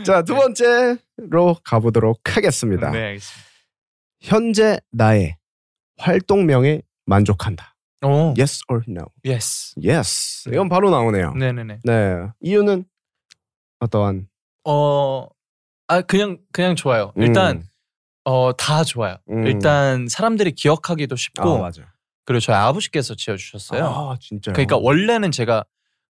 자, 0.06 0.22
두 0.24 0.36
번째로 0.36 1.56
가보도록 1.64 2.36
하겠습니다. 2.36 2.92
네, 2.92 3.04
알겠습니다. 3.08 3.50
현재 4.22 4.80
나의 4.92 5.38
활동명에 5.98 6.82
만족한다. 7.06 7.76
오, 8.02 8.34
Yes 8.38 8.62
or 8.70 8.84
no? 8.88 9.06
yes. 9.26 9.74
Yes. 9.86 10.50
이건 10.50 10.70
바로 10.70 10.90
나오네요. 10.90 11.34
네, 11.34 11.52
네, 11.52 11.64
네. 11.64 11.80
네. 11.84 12.28
이유는 12.42 12.86
어떠한? 13.80 14.28
어, 14.66 15.28
아 15.88 16.02
그냥 16.02 16.38
그냥 16.52 16.76
좋아요. 16.76 17.12
일단 17.18 17.58
음. 17.58 17.64
어다 18.24 18.84
좋아요. 18.84 19.18
음. 19.30 19.46
일단 19.48 20.08
사람들이 20.08 20.52
기억하기도 20.52 21.16
쉽고 21.16 21.58
아, 21.58 21.62
맞아. 21.62 21.82
그리고 22.26 22.40
저희 22.40 22.56
아버지께서 22.56 23.16
지어주셨어요. 23.16 23.84
아, 23.86 24.18
진짜. 24.22 24.52
그러니까 24.52 24.78
원래는 24.78 25.32
제가 25.32 25.66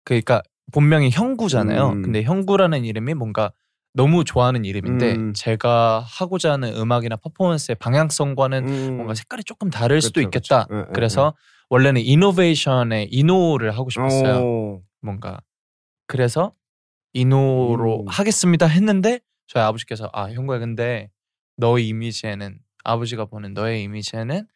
그러니까 0.10 0.42
본명이 0.72 1.12
형구잖아요. 1.12 1.90
음. 1.90 2.02
근데 2.02 2.24
형구라는 2.24 2.84
이름이 2.84 3.14
뭔가 3.14 3.52
너무 3.94 4.24
좋아하는 4.24 4.66
이름인데 4.66 5.16
음. 5.16 5.34
제가 5.34 6.00
하고자 6.00 6.54
하는 6.54 6.76
음악이나 6.76 7.16
퍼포먼스의 7.18 7.76
방향성과는 7.76 8.68
음. 8.68 8.96
뭔가 8.96 9.14
색깔이 9.14 9.44
조금 9.44 9.70
다를 9.70 10.02
수도 10.02 10.20
그쵸, 10.20 10.28
있겠다. 10.28 10.64
그쵸. 10.66 10.76
예, 10.76 10.80
예, 10.80 10.86
그래서 10.94 11.36
원래는 11.70 12.02
이노베이션의 12.02 13.10
이노를 13.12 13.72
하고 13.72 13.90
싶었어요. 13.90 14.40
오. 14.40 14.84
뭔가 15.02 15.40
그래서 16.08 16.54
이노로 17.14 18.02
음. 18.02 18.08
하겠습니다 18.08 18.66
했는데 18.66 19.20
저희 19.48 19.64
아버지께서 19.64 20.10
아 20.14 20.30
형구야 20.32 20.60
근데 20.60 21.10
너의 21.58 21.88
이미지에는 21.88 22.58
아버지가 22.84 23.26
보는 23.26 23.54
너의 23.54 23.84
이미지에는 23.84 24.48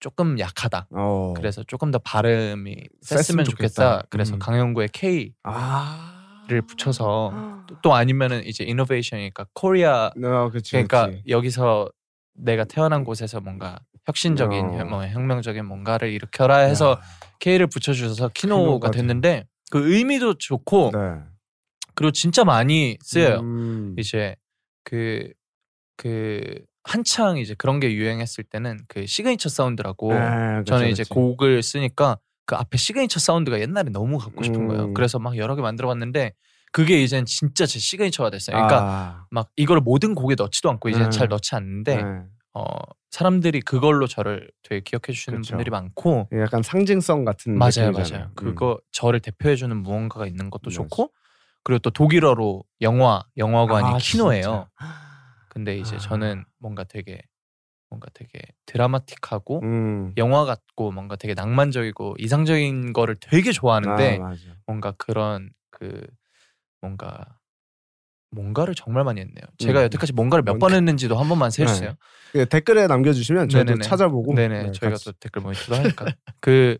조금 0.00 0.38
약하다. 0.38 0.88
어. 0.90 1.34
그래서 1.36 1.62
조금 1.64 1.90
더 1.90 1.98
발음이 1.98 2.76
셌으면 3.02 3.44
좋겠다. 3.44 3.68
좋겠다. 3.68 4.02
그래서 4.10 4.34
음. 4.34 4.38
강영구의 4.38 4.88
K를 4.92 5.32
아. 5.44 6.44
붙여서 6.66 7.64
또, 7.66 7.80
또 7.82 7.94
아니면은 7.94 8.44
이제 8.46 8.64
이노베이션이니까 8.64 9.46
코리아 9.54 10.10
아, 10.24 10.50
그치, 10.50 10.72
그러니까 10.72 11.06
그치. 11.06 11.22
여기서 11.28 11.90
내가 12.34 12.64
태어난 12.64 13.04
곳에서 13.04 13.40
뭔가 13.40 13.80
혁신적인 14.06 14.80
어. 14.80 14.84
뭐 14.84 15.06
혁명적인 15.06 15.64
뭔가를 15.64 16.10
일으켜라 16.10 16.58
해서 16.58 16.92
야. 16.92 17.00
K를 17.40 17.66
붙여주셔서 17.66 18.30
키노가 18.34 18.90
됐는데 18.90 19.46
그 19.70 19.94
의미도 19.94 20.38
좋고 20.38 20.92
네. 20.94 21.20
그리고 21.94 22.12
진짜 22.12 22.44
많이 22.44 22.96
쓰여요. 23.02 23.40
음. 23.40 23.96
이제 23.98 24.36
그그 24.84 26.64
한창 26.88 27.36
이제 27.36 27.54
그런 27.54 27.80
게 27.80 27.92
유행했을 27.92 28.44
때는 28.44 28.78
그 28.88 29.06
signature 29.06 29.50
sound라고 29.50 30.14
아, 30.14 30.58
그쵸, 30.60 30.74
저는 30.74 30.88
이제 30.88 31.02
그쵸. 31.02 31.14
곡을 31.14 31.62
쓰니까 31.62 32.18
그 32.46 32.56
앞에 32.56 32.78
signature 32.78 33.20
sound가 33.20 33.60
옛날에 33.60 33.90
너무 33.90 34.16
갖고 34.16 34.42
싶은 34.42 34.62
음. 34.62 34.68
거예요. 34.68 34.94
그래서 34.94 35.18
막 35.18 35.36
여러 35.36 35.54
개 35.54 35.60
만들어봤는데 35.60 36.32
그게 36.72 37.02
이젠 37.02 37.26
진짜 37.26 37.66
제 37.66 37.78
signature가 37.78 38.30
됐어요. 38.30 38.56
그러니까 38.56 38.82
아. 38.82 39.26
막 39.30 39.50
이거를 39.56 39.82
모든 39.82 40.14
곡에 40.14 40.34
넣지도 40.36 40.70
않고 40.70 40.88
이제 40.88 40.98
네. 40.98 41.10
잘 41.10 41.28
넣지 41.28 41.54
않는데 41.54 42.02
네. 42.02 42.22
어 42.54 42.64
사람들이 43.10 43.60
그걸로 43.60 44.06
저를 44.06 44.50
되게 44.62 44.80
기억해 44.80 45.12
주시는 45.12 45.42
그쵸. 45.42 45.52
분들이 45.52 45.70
많고 45.70 46.28
약간 46.32 46.62
상징성 46.62 47.26
같은 47.26 47.58
맞아요, 47.58 47.90
느낌이잖아요. 47.90 48.12
맞아요. 48.12 48.24
음. 48.30 48.34
그거 48.34 48.80
저를 48.92 49.20
대표해 49.20 49.56
주는 49.56 49.76
무언가가 49.76 50.26
있는 50.26 50.48
것도 50.48 50.70
맞아. 50.70 50.76
좋고 50.76 51.10
그리고 51.64 51.80
또 51.80 51.90
독일어로 51.90 52.64
영화 52.80 53.22
영화관이 53.36 53.88
아, 53.88 53.98
키노예요. 53.98 54.42
진짜. 54.42 54.68
근데 55.58 55.76
이제 55.76 55.96
아. 55.96 55.98
저는 55.98 56.44
뭔가 56.58 56.84
되게 56.84 57.20
뭔가 57.90 58.06
되게 58.14 58.38
드라마틱하고 58.66 59.60
음. 59.64 60.12
영화 60.16 60.44
같고 60.44 60.92
뭔가 60.92 61.16
되게 61.16 61.34
낭만적이고 61.34 62.14
이상적인 62.20 62.92
거를 62.92 63.16
되게 63.18 63.50
좋아하는데 63.50 64.20
아. 64.22 64.36
뭔가 64.68 64.92
그런 64.92 65.50
그 65.70 66.06
뭔가 66.80 67.40
뭔가를 68.30 68.76
정말 68.76 69.02
많이 69.02 69.20
했네요. 69.20 69.42
제가 69.58 69.80
음. 69.80 69.84
여태까지 69.86 70.12
뭔가를 70.12 70.42
몇번 70.44 70.58
뭔가- 70.60 70.74
했는지도 70.76 71.16
한 71.18 71.28
번만 71.28 71.50
세주세요. 71.50 71.94
그 72.30 72.46
댓글에 72.46 72.86
남겨주시면 72.86 73.48
저도 73.48 73.64
네네네. 73.64 73.82
찾아보고 73.82 74.34
네네 74.34 74.62
네, 74.64 74.72
저희가 74.72 74.94
같이- 74.94 75.06
또 75.06 75.12
댓글 75.18 75.42
모니터도 75.42 75.74
하니까 75.74 76.04
그 76.40 76.78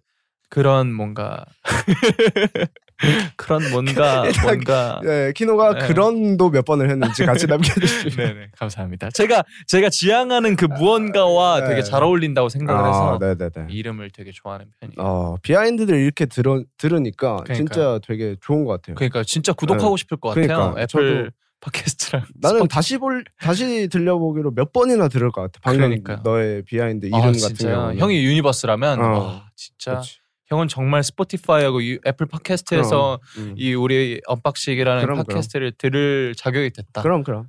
그런 0.51 0.93
뭔가 0.95 1.45
그런 3.36 3.62
뭔가 3.70 4.24
뭔가 4.42 5.01
네, 5.05 5.32
키노가 5.32 5.74
네. 5.74 5.86
그런도 5.86 6.51
몇 6.51 6.64
번을 6.64 6.90
했는지 6.90 7.24
같이 7.24 7.46
남겨주시면 7.49 8.16
네네 8.16 8.49
감사합니다. 8.57 9.11
제가 9.11 9.44
제가 9.66 9.88
지향하는 9.88 10.57
그 10.57 10.64
무언가와 10.64 11.61
네. 11.61 11.68
되게 11.68 11.82
잘 11.82 12.03
어울린다고 12.03 12.49
생각을 12.49 12.88
해서 12.88 13.14
아, 13.14 13.18
네네네. 13.18 13.72
이름을 13.72 14.11
되게 14.11 14.32
좋아하는 14.32 14.66
편이에요. 14.80 14.96
어 14.99 15.36
behind들 15.43 15.95
이렇게 15.94 16.26
들어 16.26 16.62
들으니까 16.76 17.36
그러니까요. 17.44 17.57
진짜 17.57 18.01
되게 18.07 18.36
좋은 18.40 18.64
것 18.64 18.72
같아요. 18.72 18.96
그러니까 18.96 19.22
진짜 19.24 19.53
구독하고 19.53 19.96
싶을 19.96 20.16
것 20.16 20.30
같아요. 20.30 20.46
그러니까, 20.46 20.80
애플 20.82 20.86
저도 20.86 21.30
팟캐스트랑 21.61 22.24
나는 22.40 22.68
다시 22.68 22.99
볼 22.99 23.24
다시 23.40 23.88
들려보기로 23.88 24.53
몇 24.53 24.72
번이나 24.72 25.09
들을 25.09 25.30
것 25.30 25.42
같아. 25.42 25.59
방금 25.62 25.80
그러니까요. 25.80 26.20
너의 26.24 26.62
behind 26.62 27.07
이름 27.07 27.20
아, 27.20 27.26
같은? 27.26 27.55
경우는 27.57 27.99
형이 27.99 28.24
Universe라면 28.24 29.01
어. 29.01 29.18
와 29.18 29.51
진짜 29.57 29.96
그치. 29.96 30.18
형은 30.49 30.68
정말 30.68 31.03
Spotify하고 31.03 31.83
유- 31.84 31.99
애플 32.07 32.26
팟캐스트에서 32.26 33.20
그럼, 33.34 33.49
음. 33.51 33.55
이 33.59 33.74
우리 33.74 34.20
unboxing이라는 34.26 35.03
그럼, 35.03 35.16
그럼. 35.22 35.26
팟캐스트를 35.26 35.72
들을 35.78 36.34
자격이 36.36 36.70
됐다. 36.70 37.03
그럼 37.03 37.22
그럼 37.22 37.49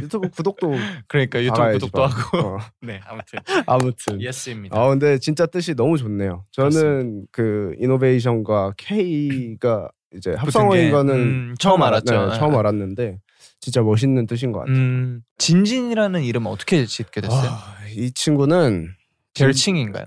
유튜브 0.00 0.28
구독도 0.28 0.72
그러니까 1.08 1.40
유튜브 1.40 1.60
알아야지, 1.62 1.78
구독도 1.86 1.98
뭐. 2.00 2.06
하고. 2.08 2.38
어, 2.56 2.58
네 2.82 3.00
아무튼 3.06 3.38
아무튼 3.66 4.20
yes입니다. 4.20 4.76
아 4.80 4.88
근데 4.88 5.18
진짜 5.18 5.46
뜻이 5.46 5.74
너무 5.74 5.96
좋네요. 5.98 6.44
저는 6.50 6.70
그렇습니다. 6.70 7.26
그 7.30 7.74
이노베이션과 7.80 8.72
K가 8.76 9.88
이제 10.16 10.32
합성어인 10.34 10.86
게, 10.86 10.90
거는 10.90 11.14
음, 11.14 11.54
처음 11.60 11.80
알았- 11.82 11.86
알았죠. 12.10 12.26
네, 12.32 12.38
처음 12.38 12.52
네. 12.52 12.58
알았는데 12.58 13.18
진짜 13.60 13.82
멋있는 13.82 14.26
뜻인 14.26 14.50
것 14.50 14.60
같아요. 14.60 14.74
음, 14.76 15.20
진진이라는 15.38 16.22
이름 16.24 16.46
어떻게 16.46 16.84
짓게 16.86 17.20
됐어요? 17.20 17.50
아, 17.50 17.76
이 17.94 18.10
친구는 18.12 18.88
진- 19.34 19.46
별칭인가요? 19.46 20.06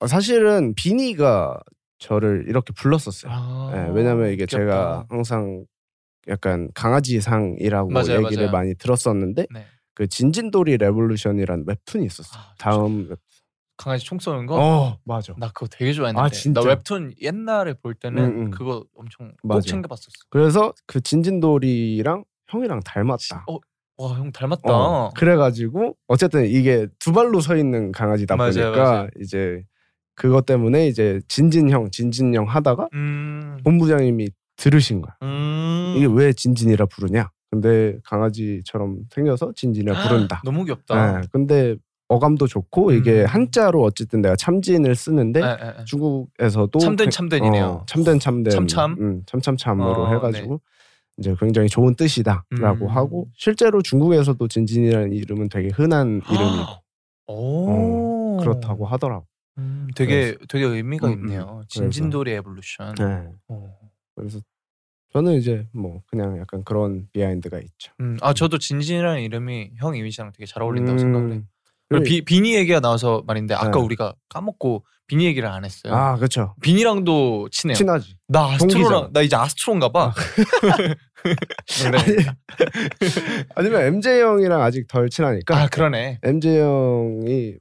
어, 0.00 0.06
사실은 0.06 0.74
비니가 0.74 1.60
저를 1.98 2.46
이렇게 2.48 2.72
불렀었어요. 2.72 3.30
아, 3.32 3.70
네, 3.74 3.90
왜냐면 3.92 4.28
이게 4.28 4.46
귀엽다. 4.46 4.56
제가 4.58 5.06
항상 5.10 5.64
약간 6.28 6.70
강아지 6.74 7.20
상이라고 7.20 7.90
맞아요, 7.90 8.24
얘기를 8.24 8.44
맞아요. 8.46 8.50
많이 8.52 8.74
들었었는데 8.74 9.46
네. 9.50 9.66
그 9.94 10.06
진진돌이 10.06 10.78
evolution이라는 10.78 11.64
웹툰이 11.66 12.06
있었어요. 12.06 12.40
아, 12.42 12.54
다음 12.58 13.08
웹... 13.10 13.18
강아지 13.76 14.04
총 14.04 14.18
쏘는 14.18 14.46
거? 14.46 14.56
어 14.58 14.98
맞아. 15.04 15.34
나 15.38 15.48
그거 15.48 15.66
되게 15.66 15.92
좋아했는데 15.92 16.20
아? 16.36 16.52
나 16.54 16.60
웹툰 16.62 17.14
옛날에 17.22 17.74
볼 17.74 17.94
때는 17.94 18.24
음, 18.24 18.38
음. 18.46 18.50
그거 18.50 18.84
엄청 18.94 19.28
꼭 19.42 19.48
맞아. 19.48 19.60
챙겨봤었어. 19.68 20.10
그래서 20.30 20.72
그 20.86 21.00
진진돌이랑 21.00 22.24
형이랑 22.48 22.80
닮았다. 22.80 23.44
어, 23.48 23.58
와 23.98 24.14
형 24.18 24.32
닮았다. 24.32 24.62
어, 24.72 25.10
그래가지고 25.16 25.94
어쨌든 26.08 26.46
이게 26.46 26.86
두 26.98 27.12
발로 27.12 27.40
서 27.40 27.56
있는 27.56 27.92
강아지다 27.92 28.36
맞아요, 28.36 28.52
보니까 28.52 28.82
맞아요. 28.84 29.08
이제 29.20 29.62
그것 30.20 30.44
때문에 30.44 30.86
이제 30.86 31.18
진진형 31.28 31.90
진진형 31.90 32.44
하다가 32.46 32.88
음, 32.92 33.56
본부장님이 33.64 34.28
들으신 34.56 35.00
거야. 35.00 35.16
음. 35.22 35.94
이게 35.96 36.06
왜 36.10 36.32
진진이라 36.34 36.86
부르냐? 36.86 37.30
근데 37.50 37.96
강아지처럼 38.04 38.98
생겨서 39.10 39.52
진진이라 39.56 40.06
부른다. 40.08 40.42
너무 40.44 40.64
귀엽다. 40.64 41.20
네, 41.20 41.26
근데 41.32 41.76
어감도 42.08 42.46
좋고 42.46 42.92
이게 42.92 43.22
음. 43.22 43.26
한자로 43.26 43.82
어쨌든 43.82 44.20
내가 44.20 44.36
참진을 44.36 44.94
쓰는데 44.94 45.40
네, 45.40 45.56
네, 45.56 45.64
네. 45.78 45.84
중국에서도 45.86 46.78
참된 46.78 47.06
그- 47.06 47.10
참된이네요. 47.12 47.64
어, 47.64 47.84
참된 47.86 48.18
참된 48.18 48.50
참참? 48.50 48.96
음, 49.00 49.22
참참참으로 49.26 50.02
어, 50.04 50.08
해가지고 50.14 50.60
이제 51.18 51.34
굉장히 51.40 51.68
좋은 51.68 51.94
뜻이다라고 51.96 52.86
음. 52.86 52.88
하고 52.88 53.28
실제로 53.34 53.80
중국에서도 53.80 54.46
진진이라는 54.46 55.12
이름은 55.14 55.48
되게 55.48 55.68
흔한 55.68 56.20
이름이고 56.30 56.66
오, 57.28 58.36
그렇다고 58.38 58.86
하더라고. 58.86 59.24
음, 59.58 59.88
되게 59.94 60.36
되게 60.48 60.64
의미가 60.64 61.08
음, 61.08 61.12
음. 61.12 61.18
있네요. 61.18 61.46
그래서. 61.46 61.66
진진돌이 61.68 62.32
evolution. 62.32 62.94
네. 62.94 63.28
어. 63.48 63.76
그래서 64.14 64.40
저는 65.12 65.34
이제 65.34 65.66
뭐 65.72 66.02
그냥 66.06 66.38
약간 66.38 66.62
그런 66.64 67.08
behind가 67.12 67.58
있죠. 67.58 67.92
음, 68.00 68.16
아 68.20 68.32
저도 68.32 68.58
진진이라는 68.58 69.22
이름이 69.22 69.72
형 69.78 69.96
이미지랑 69.96 70.32
되게 70.32 70.46
잘 70.46 70.62
어울린다고 70.62 70.92
음, 70.92 70.98
생각을 70.98 71.32
해요. 71.32 71.42
그리고 71.88 72.04
비, 72.04 72.24
비니 72.24 72.54
얘기가 72.54 72.78
나와서 72.78 73.24
말인데 73.26 73.54
아까 73.54 73.70
네. 73.72 73.80
우리가 73.80 74.14
까먹고 74.28 74.84
비니 75.08 75.24
얘기를 75.24 75.48
안 75.48 75.64
했어요. 75.64 75.92
아 75.92 76.16
그렇죠. 76.16 76.54
비니랑도 76.62 77.48
친해요. 77.50 77.74
친하지. 77.74 78.14
나. 78.28 78.52
아스트로랑 78.52 79.12
나 79.12 79.22
이제 79.22 79.34
아스트로인가 79.34 79.90
봐. 79.90 80.14
농담입니다. 81.82 82.36
아니면 83.56 83.82
MJ 83.82 84.20
형이랑 84.20 84.62
아직 84.62 84.86
덜 84.86 85.10
친하니까 85.10 85.56
아 85.62 85.66
그러네. 85.66 86.20
MJ 86.22 86.58
형이 86.60 87.54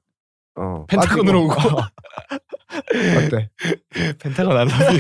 어, 0.59 0.85
펜타곤으로. 0.87 1.45
오고. 1.45 1.55
어때? 3.17 3.49
펜타곤 4.19 4.57
알라뷰. 4.57 4.73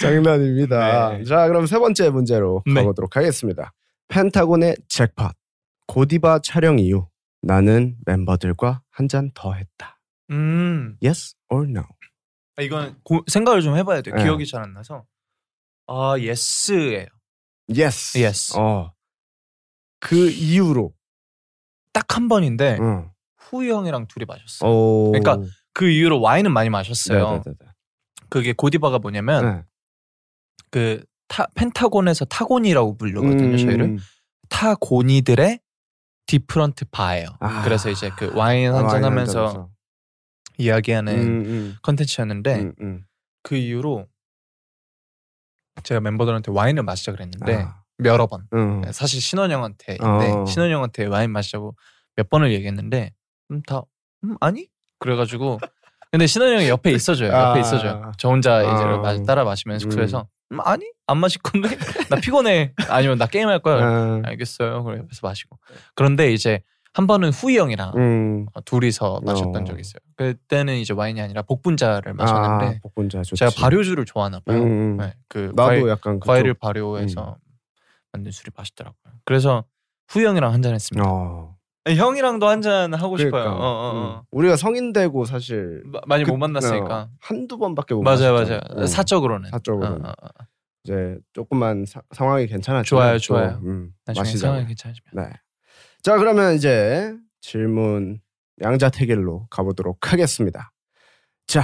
장난입니다. 0.00 1.18
네. 1.18 1.24
자, 1.24 1.46
그럼 1.48 1.66
세 1.66 1.78
번째 1.78 2.10
문제로 2.10 2.62
네. 2.66 2.74
가보도록 2.74 3.16
하겠습니다. 3.16 3.72
펜타곤의 4.08 4.76
잭팟. 4.88 5.32
고디바 5.86 6.40
촬영 6.42 6.78
이후 6.78 7.08
나는 7.42 7.96
멤버들과 8.06 8.82
한 8.90 9.08
잔 9.08 9.30
더 9.34 9.52
했다. 9.52 9.98
음, 10.30 10.96
Yes 11.04 11.34
or 11.50 11.68
no? 11.68 11.82
아, 12.56 12.62
이건 12.62 12.96
고, 13.04 13.22
생각을 13.26 13.60
좀 13.60 13.76
해봐야 13.76 14.00
돼. 14.00 14.10
요 14.10 14.14
네. 14.14 14.22
기억이 14.24 14.46
잘 14.46 14.62
안 14.62 14.72
나서. 14.72 15.04
아 15.86 16.14
yes예요. 16.18 17.06
Yes. 17.68 18.16
Yes. 18.18 18.56
어. 18.58 18.92
그 20.00 20.30
이후로. 20.30 20.92
딱 21.92 22.16
한 22.16 22.28
번인데 22.28 22.78
어. 22.80 23.10
후이 23.44 23.70
형이랑 23.70 24.06
둘이 24.08 24.24
마셨어. 24.26 24.66
요 24.66 24.70
어. 24.70 25.10
그러니까 25.12 25.38
그 25.72 25.88
이후로 25.88 26.20
와인은 26.20 26.52
많이 26.52 26.70
마셨어요. 26.70 27.42
네네네. 27.44 27.56
그게 28.28 28.52
고디바가 28.52 28.98
뭐냐면 28.98 29.44
네. 29.44 29.62
그 30.70 31.04
타, 31.28 31.46
펜타곤에서 31.54 32.24
타곤이라고 32.26 32.96
부르거든요. 32.96 33.52
음, 33.52 33.56
저희를 33.56 33.98
타고니들의 34.48 35.60
different 36.26 36.86
바예요. 36.90 37.28
아. 37.40 37.62
그래서 37.64 37.90
이제 37.90 38.10
그 38.16 38.34
와인 38.34 38.72
아, 38.72 38.78
한잔 38.78 39.04
하면서. 39.04 39.70
이야기하는 40.58 41.14
음, 41.14 41.44
음, 41.44 41.76
컨텐츠였는데 41.82 42.54
음, 42.54 42.74
음. 42.80 43.04
그 43.42 43.56
이후로 43.56 44.06
제가 45.82 46.00
멤버들한테 46.00 46.52
와인을 46.52 46.82
마시자 46.84 47.12
그랬는데 47.12 47.56
아, 47.56 47.82
여러 48.04 48.26
번 48.26 48.46
음. 48.52 48.82
사실 48.92 49.20
신원형한테 49.20 49.98
어. 50.00 50.44
신원형한테 50.46 51.06
와인 51.06 51.30
마시자고 51.32 51.76
몇 52.16 52.28
번을 52.30 52.52
얘기했는데 52.52 53.12
음, 53.50 53.62
다 53.66 53.82
음, 54.24 54.36
아니 54.40 54.68
그래가지고 54.98 55.58
근데 56.10 56.26
신원형이 56.26 56.68
옆에 56.68 56.92
있어줘요 56.92 57.28
옆에 57.28 57.36
아. 57.36 57.58
있어줘요 57.58 58.12
저 58.18 58.28
혼자 58.28 58.60
이제 58.62 58.70
아. 58.70 58.96
마- 58.98 59.22
따라 59.22 59.44
마시면 59.44 59.76
음. 59.76 59.78
숙소에서 59.80 60.28
음, 60.52 60.60
아니 60.62 60.84
안 61.06 61.18
마실 61.18 61.40
건데 61.42 61.68
나 62.08 62.16
피곤해 62.16 62.72
아니면 62.88 63.18
나 63.18 63.26
게임 63.26 63.48
할 63.48 63.58
거야 63.60 63.76
아, 63.84 64.20
알겠어요 64.24 64.84
그래 64.84 64.98
옆에서 64.98 65.26
마시고 65.26 65.58
그런데 65.94 66.32
이제 66.32 66.60
한 66.92 67.08
번은 67.08 67.30
후이 67.30 67.58
형이랑 67.58 67.92
음. 67.96 68.46
어, 68.54 68.60
둘이서 68.64 69.22
마셨던 69.24 69.62
어. 69.62 69.64
적이 69.64 69.80
있어요 69.80 69.98
그때는 70.16 70.76
이제 70.76 70.94
와인이 70.94 71.20
아니라 71.20 71.42
복분자를 71.42 72.14
마셨는데 72.14 72.66
아, 72.66 72.78
복분자 72.82 73.22
좋지. 73.22 73.36
제가 73.40 73.50
발효주를 73.58 74.04
좋아하나 74.04 74.38
봐요 74.40 74.58
음, 74.62 74.66
음. 74.92 74.96
네, 74.98 75.14
그 75.28 75.38
나도 75.56 75.56
과일, 75.56 75.88
약간 75.88 76.20
그쪽- 76.20 76.26
과일을 76.32 76.54
발효해서 76.54 77.36
만든 78.12 78.30
술이 78.30 78.52
맛있더라고요. 78.56 79.12
그래서 79.24 79.64
후이 80.06 80.24
형이랑 80.24 80.52
한잔 80.52 80.72
했습니다. 80.72 81.04
어. 81.10 81.56
형이랑도 81.86 82.48
한잔 82.48 82.94
하고 82.94 83.14
그러니까, 83.16 83.38
싶어요. 83.38 83.52
어, 83.52 83.56
어, 83.56 83.90
어. 83.98 84.18
음. 84.20 84.22
우리가 84.30 84.56
성인 84.56 84.92
되고 84.92 85.24
사실 85.26 85.82
마- 85.84 86.00
많이 86.06 86.24
그- 86.24 86.30
못 86.30 86.38
만났으니까. 86.38 86.94
어, 87.02 87.10
한두 87.20 87.58
번밖에 87.58 87.94
못 87.94 88.02
맞아요. 88.02 88.32
맞아요. 88.32 88.60
어. 88.70 88.86
사적으로는. 88.86 89.50
사적으로는. 89.50 90.04
어, 90.06 90.08
어, 90.08 90.12
어. 90.12 90.44
이제 90.84 91.18
조금만 91.34 91.84
사- 91.86 92.02
상황이 92.12 92.46
괜찮아지면 92.46 92.84
좋아요, 92.84 93.12
또, 93.14 93.18
좋아요. 93.18 93.60
음, 93.64 93.92
나중에. 94.06 94.24
상황이 94.36 94.66
괜찮으시면. 94.66 95.10
네. 95.14 95.30
자 96.02 96.16
그러면 96.18 96.54
이제 96.54 97.14
질문 97.40 98.20
양자택일로 98.62 99.46
가보도록 99.50 100.12
하겠습니다. 100.12 100.70
자 101.46 101.62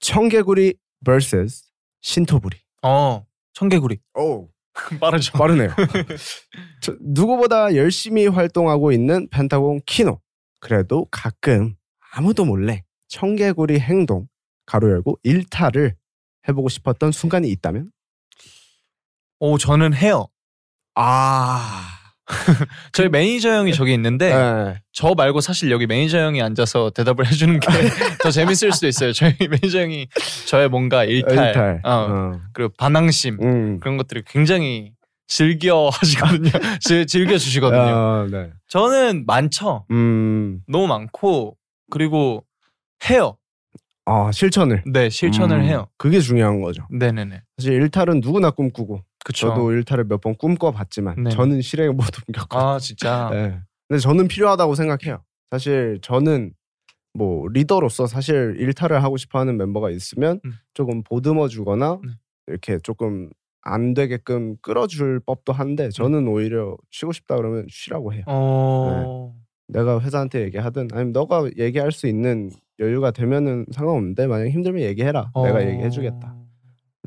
청개구리 0.00 0.74
vs 1.04 1.64
신토부리. 2.00 2.58
어, 2.82 3.26
청개구리. 3.52 3.98
오. 4.18 4.48
빠르죠. 5.00 5.32
빠르네요. 5.36 5.70
저, 6.82 6.94
누구보다 7.00 7.74
열심히 7.74 8.26
활동하고 8.26 8.92
있는 8.92 9.28
펜타곤 9.30 9.80
키노. 9.86 10.20
그래도 10.60 11.06
가끔 11.10 11.74
아무도 12.12 12.44
몰래 12.44 12.84
청개구리 13.08 13.78
행동 13.80 14.26
가로 14.66 14.90
열고 14.90 15.18
일탈을 15.22 15.94
해보고 16.48 16.68
싶었던 16.68 17.12
순간이 17.12 17.48
있다면? 17.50 17.90
오 19.40 19.56
저는 19.58 19.94
해요. 19.94 20.26
아, 20.94 21.97
저희 22.92 23.08
매니저 23.08 23.50
형이 23.50 23.72
저기 23.74 23.94
있는데 23.94 24.34
네. 24.34 24.74
저 24.92 25.14
말고 25.14 25.40
사실 25.40 25.70
여기 25.70 25.86
매니저 25.86 26.18
형이 26.18 26.42
앉아서 26.42 26.90
대답을 26.90 27.26
해주는 27.26 27.58
게 27.60 27.66
더 28.22 28.30
재밌을 28.30 28.72
수도 28.72 28.86
있어요. 28.86 29.12
저희 29.12 29.34
매니저 29.38 29.80
형이 29.80 30.08
저의 30.46 30.68
뭔가 30.68 31.04
일탈, 31.04 31.46
일탈. 31.48 31.80
어, 31.84 31.90
어. 31.90 32.40
그리고 32.52 32.72
반항심 32.78 33.38
음. 33.40 33.80
그런 33.80 33.96
것들을 33.96 34.24
굉장히 34.26 34.92
즐겨 35.26 35.88
하시거든요. 35.92 36.50
즐- 36.80 37.06
즐겨 37.06 37.36
주시거든요. 37.38 37.80
아, 37.80 38.26
네. 38.30 38.50
저는 38.68 39.24
많죠. 39.26 39.84
음, 39.90 40.60
너무 40.68 40.86
많고 40.86 41.56
그리고 41.90 42.44
해요. 43.10 43.36
아 44.06 44.30
실천을. 44.32 44.82
네 44.90 45.10
실천을 45.10 45.58
음, 45.58 45.62
해요. 45.64 45.88
그게 45.98 46.20
중요한 46.20 46.60
거죠. 46.62 46.86
네네네. 46.90 47.42
사실 47.58 47.72
일탈은 47.74 48.20
누구나 48.20 48.50
꿈꾸고 48.50 49.02
그쵸. 49.28 49.48
저도 49.50 49.72
일탈을 49.72 50.04
몇 50.04 50.20
번 50.22 50.34
꿈꿔봤지만 50.36 51.22
네. 51.24 51.30
저는 51.30 51.60
실행에 51.60 51.90
못 51.90 52.06
옮겼고. 52.28 52.58
아 52.58 52.78
진짜. 52.78 53.28
네. 53.32 53.60
근데 53.86 54.00
저는 54.00 54.26
필요하다고 54.26 54.74
생각해요. 54.74 55.22
사실 55.50 55.98
저는 56.02 56.52
뭐 57.14 57.46
리더로서 57.48 58.06
사실 58.06 58.56
일탈을 58.58 59.02
하고 59.02 59.16
싶어하는 59.18 59.56
멤버가 59.58 59.90
있으면 59.90 60.40
음. 60.44 60.52
조금 60.74 61.02
보듬어 61.02 61.48
주거나 61.48 61.98
네. 62.02 62.10
이렇게 62.46 62.78
조금 62.82 63.28
안 63.62 63.92
되게끔 63.92 64.56
끌어줄 64.62 65.20
법도 65.26 65.52
한데 65.52 65.90
저는 65.90 66.26
오히려 66.26 66.76
쉬고 66.90 67.12
싶다 67.12 67.36
그러면 67.36 67.66
쉬라고 67.68 68.14
해요. 68.14 68.22
어. 68.26 69.34
내가 69.68 70.00
회사한테 70.00 70.40
얘기하든 70.44 70.88
아니면 70.92 71.12
너가 71.12 71.48
얘기할 71.58 71.92
수 71.92 72.06
있는 72.06 72.50
여유가 72.78 73.10
되면은 73.10 73.66
상관없는데 73.72 74.26
만약 74.26 74.48
힘들면 74.48 74.82
얘기해라. 74.82 75.30
어. 75.34 75.44
내가 75.46 75.66
얘기해주겠다 75.68 76.34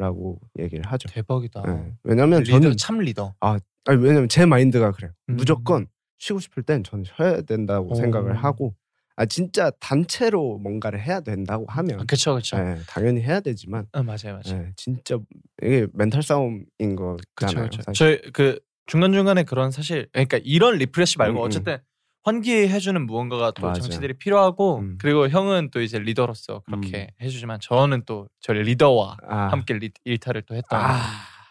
라고 0.01 0.39
얘기를 0.57 0.83
하죠. 0.83 1.07
대박이다. 1.09 1.61
네. 1.61 1.93
왜냐면 2.03 2.41
리더 2.41 2.59
저는 2.59 2.77
참 2.77 2.97
리더. 2.97 3.35
아니, 3.39 3.61
왜냐면 3.85 4.27
제 4.27 4.47
마인드가 4.47 4.91
그래요. 4.91 5.11
음. 5.29 5.35
무조건 5.35 5.85
쉬고 6.17 6.39
싶을 6.39 6.63
땐 6.63 6.83
저는 6.83 7.05
쉬어야 7.05 7.41
된다고 7.41 7.91
오. 7.91 7.95
생각을 7.95 8.33
하고 8.35 8.73
아 9.15 9.25
진짜 9.27 9.69
단체로 9.79 10.57
뭔가를 10.57 10.99
해야 10.99 11.19
된다고 11.19 11.65
하면 11.67 11.99
아, 11.99 12.03
그쵸 12.05 12.33
그쵸. 12.33 12.57
예, 12.57 12.79
당연히 12.87 13.21
해야 13.21 13.39
되지만 13.41 13.85
아, 13.91 14.01
맞아요 14.01 14.39
맞아요. 14.43 14.63
예, 14.63 14.73
진짜 14.75 15.19
이게 15.61 15.85
멘탈 15.93 16.23
싸움인 16.23 16.65
거잖아요. 16.95 17.69
그쵸. 17.69 17.81
사실. 17.83 17.93
저희 17.93 18.31
그 18.31 18.59
중간 18.87 19.13
중간에 19.13 19.43
그런 19.43 19.69
사실 19.69 20.07
그러니까 20.13 20.39
이런 20.43 20.77
refresh 20.77 21.19
말고 21.19 21.39
음, 21.39 21.43
음. 21.43 21.45
어쨌든 21.45 21.77
환기해주는 22.23 23.05
무언가가 23.05 23.51
또 23.51 23.65
맞아. 23.67 23.81
장치들이 23.81 24.13
필요하고 24.13 24.79
음. 24.79 24.97
그리고 24.99 25.27
형은 25.27 25.69
또 25.71 25.81
이제 25.81 25.97
리더로서 25.99 26.61
그렇게 26.65 27.09
해주지만 27.21 27.59
저는 27.61 28.03
또 28.05 28.27
저희 28.39 28.59
리더와 28.59 29.17
아, 29.27 29.47
함께 29.47 29.73
리, 29.73 29.91
일탈을 30.05 30.43
또 30.43 30.55
했던 30.55 30.79
아, 30.79 30.99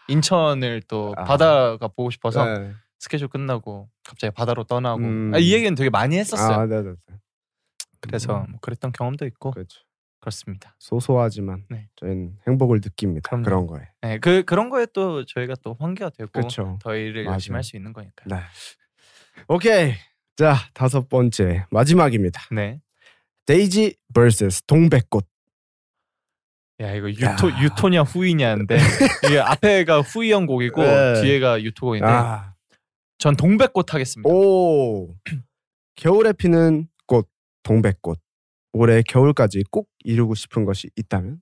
인천을 0.07 0.81
또 0.87 1.13
아. 1.17 1.23
바다가 1.25 1.87
보고 1.89 2.09
싶어서 2.09 2.45
네. 2.45 2.71
스케줄 2.99 3.27
끝나고 3.27 3.89
갑자기 4.03 4.33
바다로 4.33 4.63
떠나고 4.63 4.99
음. 5.01 5.31
아, 5.33 5.39
이 5.39 5.51
얘기는 5.53 5.73
되게 5.75 5.89
많이 5.89 6.17
했었어요. 6.17 6.57
아, 6.59 6.65
네, 6.65 6.81
네, 6.81 6.91
네. 7.07 7.15
그래서 7.99 8.45
뭐 8.49 8.59
그랬던 8.61 8.93
경험도 8.93 9.25
있고 9.25 9.51
그렇죠. 9.51 9.81
그렇습니다. 10.21 10.75
소소하지만 10.79 11.65
네. 11.69 11.89
저희는 11.97 12.37
행복을 12.47 12.79
느낍니다. 12.83 13.27
그럼요. 13.29 13.43
그런 13.43 13.67
거에. 13.67 13.87
네, 14.01 14.19
그 14.19 14.43
그런 14.43 14.69
거에 14.69 14.85
또 14.93 15.25
저희가 15.25 15.55
또 15.63 15.75
환기가 15.79 16.11
되고 16.11 16.29
그렇죠. 16.31 16.77
더 16.81 16.95
일을 16.95 17.23
맞아요. 17.25 17.33
열심히 17.33 17.55
할 17.55 17.63
수 17.63 17.75
있는 17.75 17.91
거니까. 17.91 18.23
네. 18.27 18.37
오케이. 19.47 19.95
자 20.35 20.55
다섯 20.73 21.09
번째 21.09 21.65
마지막입니다. 21.71 22.41
네. 22.51 22.79
데이지 23.45 23.95
vs 24.13 24.63
동백꽃. 24.65 25.25
야 26.81 26.93
이거 26.95 27.09
유토 27.09 27.51
야. 27.51 27.61
유토냐 27.61 28.01
후이냐인데 28.03 28.77
이게 29.25 29.39
앞에가 29.39 30.01
후이 30.01 30.31
형 30.31 30.45
곡이고 30.45 30.81
네. 30.83 31.21
뒤에가 31.21 31.61
유토 31.61 31.85
곡인데 31.85 32.07
아, 32.07 32.53
전 33.17 33.35
동백꽃 33.35 33.93
하겠습니다. 33.93 34.27
오 34.27 35.15
겨울에 35.95 36.33
피는 36.33 36.87
꽃 37.05 37.29
동백꽃 37.63 38.19
올해 38.73 39.03
겨울까지 39.03 39.63
꼭 39.69 39.89
이루고 40.03 40.33
싶은 40.33 40.65
것이 40.65 40.89
있다면 40.95 41.39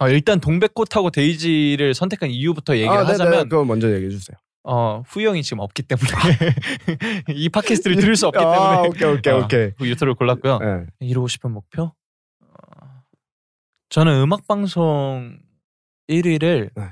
어, 0.00 0.08
일단 0.08 0.40
동백꽃하고 0.40 1.10
데이지를 1.10 1.94
선택한 1.94 2.30
이유부터 2.30 2.74
얘기를 2.74 2.90
아, 2.90 3.02
네네. 3.02 3.12
하자면 3.12 3.48
그거 3.48 3.64
먼저 3.64 3.92
얘기해 3.92 4.10
주세요. 4.10 4.36
어, 4.62 5.02
후이 5.06 5.26
형이 5.26 5.42
지금 5.42 5.60
없기 5.60 5.82
때문에 5.84 6.08
이 7.34 7.48
팟캐스트를 7.48 7.96
들을 7.96 8.14
수 8.16 8.26
없기 8.28 8.38
때문에 8.38 8.56
아, 8.58 8.82
오케이 8.82 9.08
오케이 9.10 9.32
어, 9.32 9.38
오케이. 9.44 9.70
그 9.72 9.88
유토를 9.88 10.14
골랐고요. 10.14 10.58
네. 10.58 10.86
이루고 11.00 11.28
싶은 11.28 11.50
목표? 11.52 11.92
어, 12.40 13.02
저는 13.88 14.20
음악 14.22 14.46
방송 14.46 15.38
1위를 16.08 16.70
네. 16.74 16.90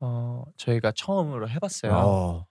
어, 0.00 0.44
저희가 0.56 0.92
처음으로 0.96 1.48
해봤어요. 1.48 1.92
어, 1.92 2.46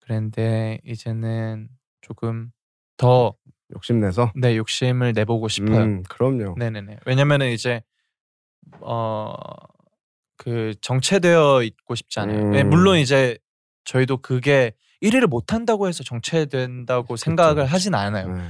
그런데 0.00 0.80
이제는 0.84 1.68
조금 2.00 2.50
더 2.96 3.34
욕심내서. 3.74 4.32
내 4.34 4.56
욕심을 4.56 5.12
내보고 5.12 5.48
싶어요. 5.48 5.82
음, 5.82 6.02
그럼요. 6.08 6.54
네네네. 6.58 6.98
왜냐면은 7.06 7.50
이제 7.50 7.82
어 8.80 9.32
그 10.38 10.74
정체되어 10.82 11.62
있고 11.62 11.94
싶지 11.94 12.20
않아요. 12.20 12.38
음. 12.42 12.50
네, 12.50 12.62
물론 12.62 12.98
이제 12.98 13.38
저희도 13.86 14.18
그게 14.18 14.72
1위를 15.02 15.26
못 15.26 15.52
한다고 15.54 15.88
해서 15.88 16.02
정체된다고 16.04 17.16
생각을. 17.16 17.64
하진 17.66 17.94
않아요. 17.94 18.32
네. 18.34 18.42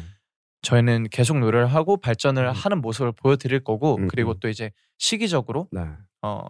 저희는 0.62 1.09
계속 1.11 1.39
노래를 1.39 1.66
하고 1.68 1.97
발전을 1.99 2.45
음. 2.49 2.53
하는 2.53 2.80
모습을 2.80 3.12
보여드릴 3.12 3.62
거고 3.62 3.97
음, 3.97 4.09
그리고 4.09 4.32
음. 4.32 4.37
또 4.41 4.49
이제 4.49 4.72
시기적으로 4.99 5.68
네. 5.70 5.82
어 6.22 6.41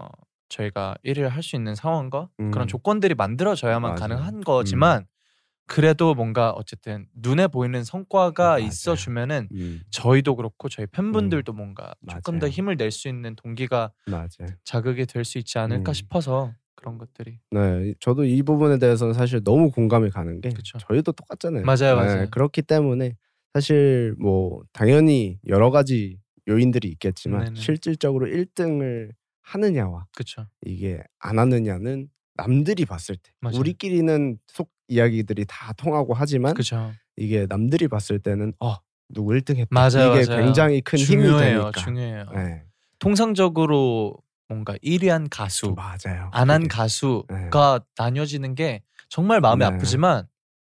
저희가 0.48 0.94
1위를 1.04 1.28
할 1.28 1.42
수 1.42 1.56
있는 1.56 1.74
상황과 1.74 2.28
음. 2.40 2.50
그런 2.50 2.66
조건들이 2.68 3.14
만들어져야만 3.14 3.82
맞아요. 3.82 3.96
음. 3.96 4.00
가능한 4.00 4.40
거지만 4.42 5.06
그래도 5.66 6.14
뭔가 6.14 6.50
어쨌든 6.52 7.06
눈에 7.14 7.48
보이는 7.48 7.82
성과가 7.82 8.44
맞아요. 8.50 8.58
있어 8.64 8.94
주면은 8.94 9.48
음, 9.52 9.80
저희도 9.90 10.36
그렇고 10.36 10.68
저희 10.68 10.86
팬분들도 10.86 11.52
뭔가 11.52 11.92
조금 12.08 12.38
더 12.38 12.46
맞아요. 12.46 12.52
힘을 12.52 12.76
낼 12.76 12.92
수 12.92 13.08
있는 13.08 13.34
동기가 13.34 13.90
맞아요. 14.06 14.28
자극이 14.64 15.06
될 15.06 15.24
수 15.24 15.38
있지 15.38 15.58
않을까 15.58 15.90
음. 15.90 15.94
싶어서 15.94 16.52
그런 16.76 16.98
것들이 16.98 17.38
네, 17.50 17.94
저도 18.00 18.24
이 18.24 18.42
부분에 18.42 18.78
대해서는 18.78 19.14
사실 19.14 19.42
너무 19.42 19.70
공감이 19.70 20.10
가는 20.10 20.40
게 20.40 20.50
그쵸. 20.50 20.78
저희도 20.78 21.12
똑같잖아요. 21.12 21.64
맞아요, 21.64 21.96
네, 22.00 22.06
맞아요. 22.06 22.26
그렇기 22.30 22.62
때문에 22.62 23.16
사실 23.54 24.14
뭐 24.18 24.62
당연히 24.72 25.38
여러 25.48 25.70
가지 25.70 26.18
요인들이 26.48 26.88
있겠지만 26.88 27.44
네네. 27.46 27.60
실질적으로 27.60 28.26
1등을 28.26 29.10
하느냐와 29.42 30.06
그쵸 30.14 30.46
이게 30.64 31.02
안 31.18 31.38
하느냐는 31.38 32.08
남들이 32.34 32.84
봤을 32.84 33.16
때 33.16 33.32
맞아요. 33.40 33.58
우리끼리는 33.58 34.38
속 34.46 34.70
이야기들이 34.88 35.46
다 35.48 35.72
통하고 35.72 36.14
하지만 36.14 36.54
그쵸 36.54 36.92
이게 37.16 37.46
남들이 37.48 37.88
봤을 37.88 38.18
때는 38.18 38.52
어 38.60 38.74
누구 39.08 39.32
1등 39.32 39.56
했다 39.56 39.68
맞아요, 39.70 40.12
이게 40.14 40.26
맞아요. 40.26 40.44
굉장히 40.44 40.80
큰 40.82 40.98
힘이 40.98 41.22
중요해요 41.22 41.38
되니까 41.62 41.80
중요해요 41.80 42.26
네, 42.34 42.62
통상적으로 42.98 44.16
뭔가 44.48 44.74
1위한 44.76 45.28
가수 45.30 45.74
맞아요 45.74 46.30
안 46.32 46.50
한 46.50 46.68
가수가 46.68 47.80
나뉘어지는 47.98 48.54
게 48.54 48.82
정말 49.08 49.40
마음이 49.40 49.60
네. 49.60 49.64
아프지만 49.66 50.26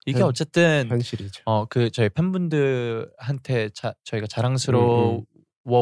이게 0.07 0.21
현- 0.21 0.29
어쨌든 0.29 0.87
현실이죠 0.89 1.43
어 1.47 1.67
그 1.67 1.91
저희 1.91 2.09
팬분들한테 2.11 3.71
자, 3.71 3.95
저희가 4.05 4.27
음, 4.27 4.29
자랑스러워 4.29 5.25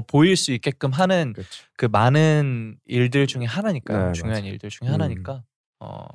보일 0.06 0.36
수 0.36 0.52
있게끔 0.52 0.90
하는 0.92 1.32
그렇죠. 1.34 1.64
그 1.76 1.86
많은 1.86 2.76
일들 2.86 3.26
중에 3.26 3.44
하나니까 3.44 4.06
네, 4.08 4.12
중요한 4.12 4.40
맞아요. 4.42 4.52
일들 4.52 4.70
중에 4.70 4.88
음. 4.88 4.92
하나니까 4.94 5.42
어 5.80 6.06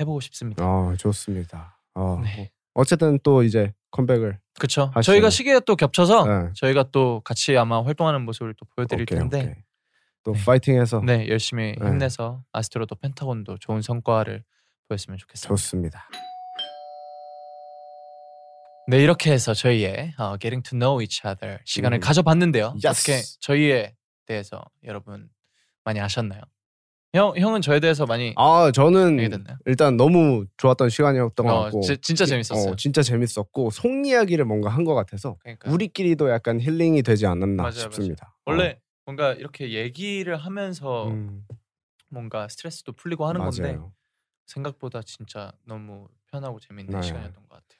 해보고 0.00 0.20
싶습니다. 0.20 0.64
어 0.66 0.94
좋습니다 0.98 1.78
어, 1.94 2.20
네. 2.24 2.50
어쨌든 2.74 3.18
또 3.22 3.42
이제 3.42 3.72
컴백을 3.90 4.38
그렇죠. 4.58 4.90
저희가 5.02 5.30
시기가 5.30 5.60
또 5.60 5.76
겹쳐서 5.76 6.26
네. 6.26 6.50
저희가 6.54 6.84
또 6.90 7.20
같이 7.24 7.56
아마 7.56 7.82
활동하는 7.84 8.22
모습을 8.22 8.54
또 8.54 8.66
보여드릴 8.74 9.02
오케이, 9.02 9.18
텐데 9.18 9.38
오케이. 9.40 9.54
또 10.24 10.32
네. 10.32 10.44
파이팅해서 10.44 11.00
네 11.04 11.28
열심히 11.28 11.74
네. 11.78 11.86
힘내서 11.86 12.42
아스트로도 12.52 12.94
펜타곤도 12.96 13.58
좋은 13.58 13.82
성과를 13.82 14.44
보였으면 14.88 15.18
좋겠습니다. 15.18 15.48
좋습니다. 15.48 16.08
네 18.88 18.98
이렇게 19.02 19.32
해서 19.32 19.54
저희의 19.54 20.14
어, 20.18 20.36
Getting 20.38 20.68
to 20.68 20.76
Know 20.78 21.00
Each 21.02 21.22
Other 21.26 21.58
시간을 21.64 21.98
음. 21.98 22.00
가져봤는데요. 22.00 22.74
Yes. 22.84 22.88
어떻게 22.88 23.22
저희에 23.40 23.94
대해서 24.26 24.62
여러분 24.84 25.28
많이 25.84 26.00
아셨나요? 26.00 26.40
형 27.14 27.34
형은 27.36 27.60
저에 27.60 27.78
대해서 27.78 28.06
많이 28.06 28.32
아 28.36 28.70
저는? 28.74 29.18
일단 29.66 29.96
너무 29.98 30.46
좋았던 30.56 30.88
시간이었던 30.88 31.46
것 31.46 31.52
어, 31.54 31.62
같고 31.64 31.80
지- 31.82 31.98
진짜 31.98 32.24
재밌었어요. 32.24 32.72
어, 32.72 32.76
진짜 32.76 33.02
재밌었고 33.02 33.70
속 33.70 34.06
이야기를 34.06 34.44
뭔가 34.46 34.70
한 34.70 34.84
것 34.84 34.94
같아서 34.94 35.36
그러니까 35.42 35.70
우리끼리도 35.70 36.30
약간 36.30 36.58
힐링이 36.60 37.02
되지 37.02 37.26
않았나 37.26 37.62
맞아요, 37.64 37.72
싶습니다. 37.72 38.34
원래 38.46 38.78
뭔가 39.04 39.32
이렇게 39.32 39.72
얘기를 39.72 40.36
하면서 40.36 41.04
어, 41.04 41.08
음, 41.08 41.44
뭔가 42.08 42.48
스트레스도 42.48 42.92
풀리고 42.92 43.26
하는 43.26 43.40
건데 43.40 43.62
맞아요. 43.62 43.92
생각보다 44.46 45.02
진짜 45.02 45.52
너무 45.64 46.08
편하고 46.30 46.60
재밌는 46.60 47.00
네. 47.00 47.06
시간이었던 47.06 47.48
것 47.48 47.48
같아요. 47.48 47.78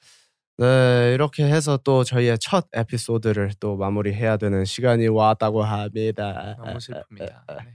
네, 0.57 1.13
이렇게 1.13 1.43
해서 1.45 1.77
또 1.77 2.03
저희의 2.03 2.37
첫 2.39 2.67
에피소드를 2.73 3.53
또 3.59 3.75
마무리해야 3.75 4.37
되는 4.37 4.65
시간이 4.65 5.07
왔다고 5.07 5.63
합니다. 5.63 6.55
너무 6.57 6.77
슬픕니다. 6.77 7.43
네. 7.47 7.73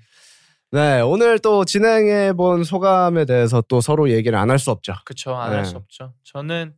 네, 0.70 1.00
오늘 1.00 1.38
또 1.38 1.64
진행해 1.64 2.34
본 2.34 2.62
소감에 2.62 3.24
대해서 3.24 3.62
또 3.62 3.80
서로 3.80 4.10
얘기를 4.10 4.38
안 4.38 4.50
할 4.50 4.58
수 4.58 4.70
없죠. 4.70 4.94
그쵸 5.04 5.34
안할 5.34 5.64
네. 5.64 5.68
수 5.70 5.76
없죠. 5.76 6.14
저는 6.24 6.76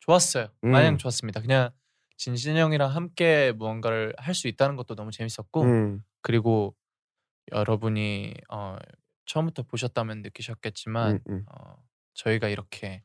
좋았어요. 0.00 0.48
음. 0.64 0.70
마냥 0.70 0.96
좋았습니다. 0.98 1.40
그냥 1.40 1.70
진진 2.16 2.56
형이랑 2.56 2.90
함께 2.94 3.52
무언가를 3.52 4.14
할 4.18 4.34
수 4.34 4.48
있다는 4.48 4.76
것도 4.76 4.94
너무 4.94 5.10
재밌었고 5.10 5.62
음, 5.64 6.04
그리고 6.22 6.74
여러분이 7.52 8.34
어, 8.50 8.76
처음부터 9.26 9.62
보셨다면 9.64 10.22
느끼셨겠지만 10.22 11.16
음, 11.16 11.20
음. 11.28 11.46
어, 11.46 11.76
저희가 12.14 12.48
이렇게 12.48 13.02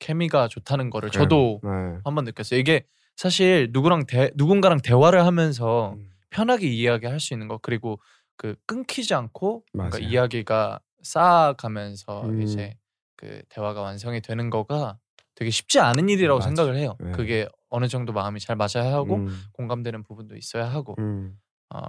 케미가 0.00 0.48
좋다는 0.48 0.90
거를 0.90 1.10
저도 1.10 1.60
네. 1.64 1.70
한번 2.04 2.24
느꼈어요. 2.24 2.60
이게 2.60 2.86
사실 3.16 3.70
누구랑 3.72 4.06
대, 4.06 4.30
누군가랑 4.36 4.80
대화를 4.82 5.24
하면서 5.26 5.94
음, 5.94 6.10
편하게 6.30 6.68
이야기할 6.68 7.20
수 7.20 7.34
있는 7.34 7.48
거 7.48 7.58
그리고 7.58 8.00
그 8.36 8.56
끊기지 8.66 9.14
않고 9.14 9.64
맞아요. 9.74 9.90
이야기가 10.00 10.80
쌓아가면서 11.02 12.22
음. 12.30 12.42
이제 12.42 12.76
그 13.16 13.42
대화가 13.48 13.82
완성이 13.82 14.20
되는 14.20 14.50
거가 14.50 14.98
되게 15.34 15.50
쉽지 15.50 15.80
않은 15.80 16.08
일이라고 16.08 16.38
맞아. 16.38 16.48
생각을 16.48 16.76
해요. 16.76 16.96
네. 17.00 17.12
그게 17.12 17.48
어느 17.68 17.88
정도 17.88 18.12
마음이 18.12 18.38
잘 18.40 18.56
맞아야 18.56 18.92
하고 18.92 19.16
음, 19.16 19.44
공감되는 19.52 20.02
부분도 20.02 20.36
있어야 20.36 20.66
하고 20.70 20.94
음, 20.98 21.38
어 21.74 21.80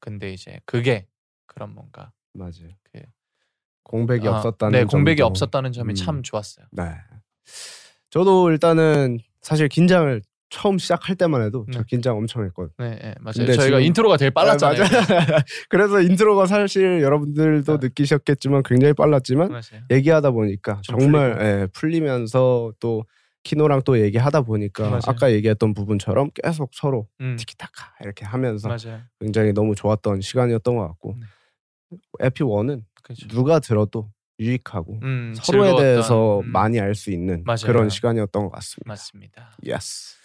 근데 0.00 0.32
이제 0.32 0.60
그게 0.64 1.06
그런 1.46 1.74
뭔가 1.74 2.12
맞아요. 2.32 2.70
그- 2.92 3.02
공백이 3.82 4.26
아, 4.26 4.32
없었다는 4.38 4.78
네 4.80 4.84
공백이 4.84 5.18
점도. 5.18 5.26
없었다는 5.30 5.72
점이 5.72 5.92
음. 5.92 5.94
참 5.94 6.22
좋았어요. 6.22 6.66
네. 6.72 6.84
저도 8.10 8.50
일단은 8.50 9.18
사실 9.42 9.68
긴장을 9.68 10.22
처음 10.48 10.78
시작할 10.78 11.16
때만 11.16 11.42
해도 11.42 11.66
저 11.72 11.80
네. 11.80 11.84
긴장 11.88 12.16
엄청 12.16 12.44
했거든요. 12.44 12.72
네, 12.78 12.90
네 13.02 13.14
맞아요. 13.20 13.34
근데 13.38 13.52
저희가 13.54 13.78
지금- 13.78 13.82
intro가 13.82 14.16
되게 14.16 14.30
빨랐잖아요. 14.30 14.82
네, 14.82 14.88
맞아요. 14.88 15.38
그래서 15.68 16.00
intro가 16.00 16.46
사실 16.46 17.00
여러분들도 17.02 17.78
네. 17.80 17.86
느끼셨겠지만 17.88 18.62
굉장히 18.64 18.94
빨랐지만 18.94 19.48
맞아요. 19.48 19.82
얘기하다 19.90 20.30
보니까 20.30 20.80
좀 20.82 20.98
정말 20.98 21.32
풀리고. 21.34 21.44
예, 21.44 21.66
풀리면서 21.72 22.72
또 22.80 23.04
키노랑 23.42 23.82
또 23.84 24.00
얘기하다 24.00 24.42
보니까 24.42 24.84
맞아요. 24.88 25.00
아까 25.06 25.32
얘기했던 25.32 25.74
부분처럼 25.74 26.30
계속 26.34 26.70
서로 26.74 27.08
음, 27.20 27.36
티키타카 27.38 27.94
이렇게 28.02 28.24
하면서 28.24 28.68
맞아요. 28.68 29.00
굉장히 29.20 29.52
너무 29.52 29.74
좋았던 29.74 30.20
시간이었던 30.20 30.76
것 30.76 30.86
같고 30.88 31.16
네. 31.90 31.98
에피 32.20 32.42
1은 32.44 32.82
그렇죠. 33.02 33.28
누가 33.28 33.58
들어도 33.60 34.10
유익하고 34.40 34.98
음, 35.02 35.32
서로에 35.36 35.68
즐거웠던, 35.68 35.82
대해서 35.84 36.40
음, 36.40 36.50
많이 36.52 36.78
알 36.80 36.94
수 36.94 37.10
있는 37.10 37.42
맞아요. 37.46 37.58
그런 37.66 37.88
시간이었던 37.88 38.42
것 38.44 38.50
같습니다. 38.50 38.88
맞습니다. 38.88 39.56
Yes. 39.64 40.16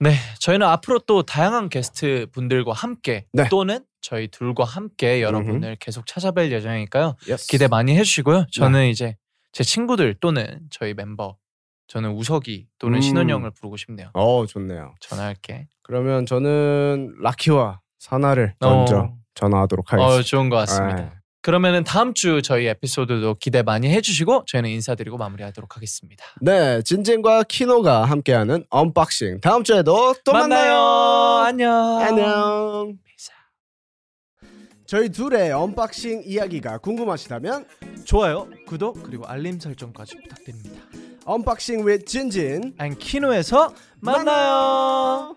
네, 0.00 0.14
저희는 0.40 0.66
앞으로 0.66 0.98
또 1.00 1.22
다양한 1.22 1.68
게스트 1.68 2.26
분들과 2.32 2.72
함께 2.72 3.26
네. 3.32 3.48
또는 3.48 3.84
저희 4.00 4.28
둘과 4.28 4.64
함께 4.64 5.22
여러분을 5.22 5.76
계속 5.80 6.04
찾아뵐 6.04 6.50
예정이니까요. 6.50 7.16
Yes. 7.28 7.46
기대 7.46 7.68
많이 7.68 7.96
해주시고요. 7.96 8.46
저는 8.52 8.80
네. 8.80 8.90
이제 8.90 9.16
제 9.52 9.64
친구들 9.64 10.14
또는 10.20 10.60
저희 10.70 10.90
멤버 10.90 11.36
저는 11.86 12.10
우석이 12.10 12.66
또는 12.78 12.98
음. 12.98 13.00
신원 13.00 13.30
형을 13.30 13.50
부르고 13.52 13.76
싶네요. 13.76 14.10
어 14.14 14.44
좋네요. 14.46 14.94
전화할게. 15.00 15.68
그러면 15.82 16.26
저는 16.26 17.14
라키와 17.20 17.80
산하를 17.98 18.54
먼저 18.60 18.98
어, 18.98 19.16
전화하도록 19.34 19.92
어 19.92 19.96
하겠습니다. 19.96 20.22
좋은 20.22 20.48
것 20.48 20.56
같습니다. 20.56 20.96
네. 20.96 21.12
그러면은 21.44 21.84
다음 21.84 22.14
주 22.14 22.40
저희 22.40 22.66
에피소드도 22.68 23.34
기대 23.38 23.62
많이 23.62 23.90
해주시고 23.90 24.46
저희는 24.46 24.70
인사드리고 24.70 25.18
마무리하도록 25.18 25.76
하겠습니다. 25.76 26.24
네, 26.40 26.80
진진과 26.80 27.42
키노가 27.42 28.06
함께하는 28.06 28.64
unboxing 28.70 29.42
다음 29.42 29.62
주에도 29.62 30.14
또 30.24 30.32
만나요. 30.32 30.74
안녕. 31.44 31.98
안녕. 31.98 32.98
비사. 33.04 33.32
저희 34.86 35.10
둘의 35.10 35.52
unboxing 35.52 36.22
이야기가 36.24 36.78
궁금하시다면 36.78 37.66
좋아요, 38.06 38.48
구독 38.66 39.02
그리고 39.02 39.26
알림 39.26 39.60
설정까지 39.60 40.16
부탁드립니다. 40.22 40.80
unboxing 41.26 41.84
with 41.86 42.06
진진 42.06 42.72
and 42.78 42.96
키노에서 42.96 43.74
만나요. 44.00 45.36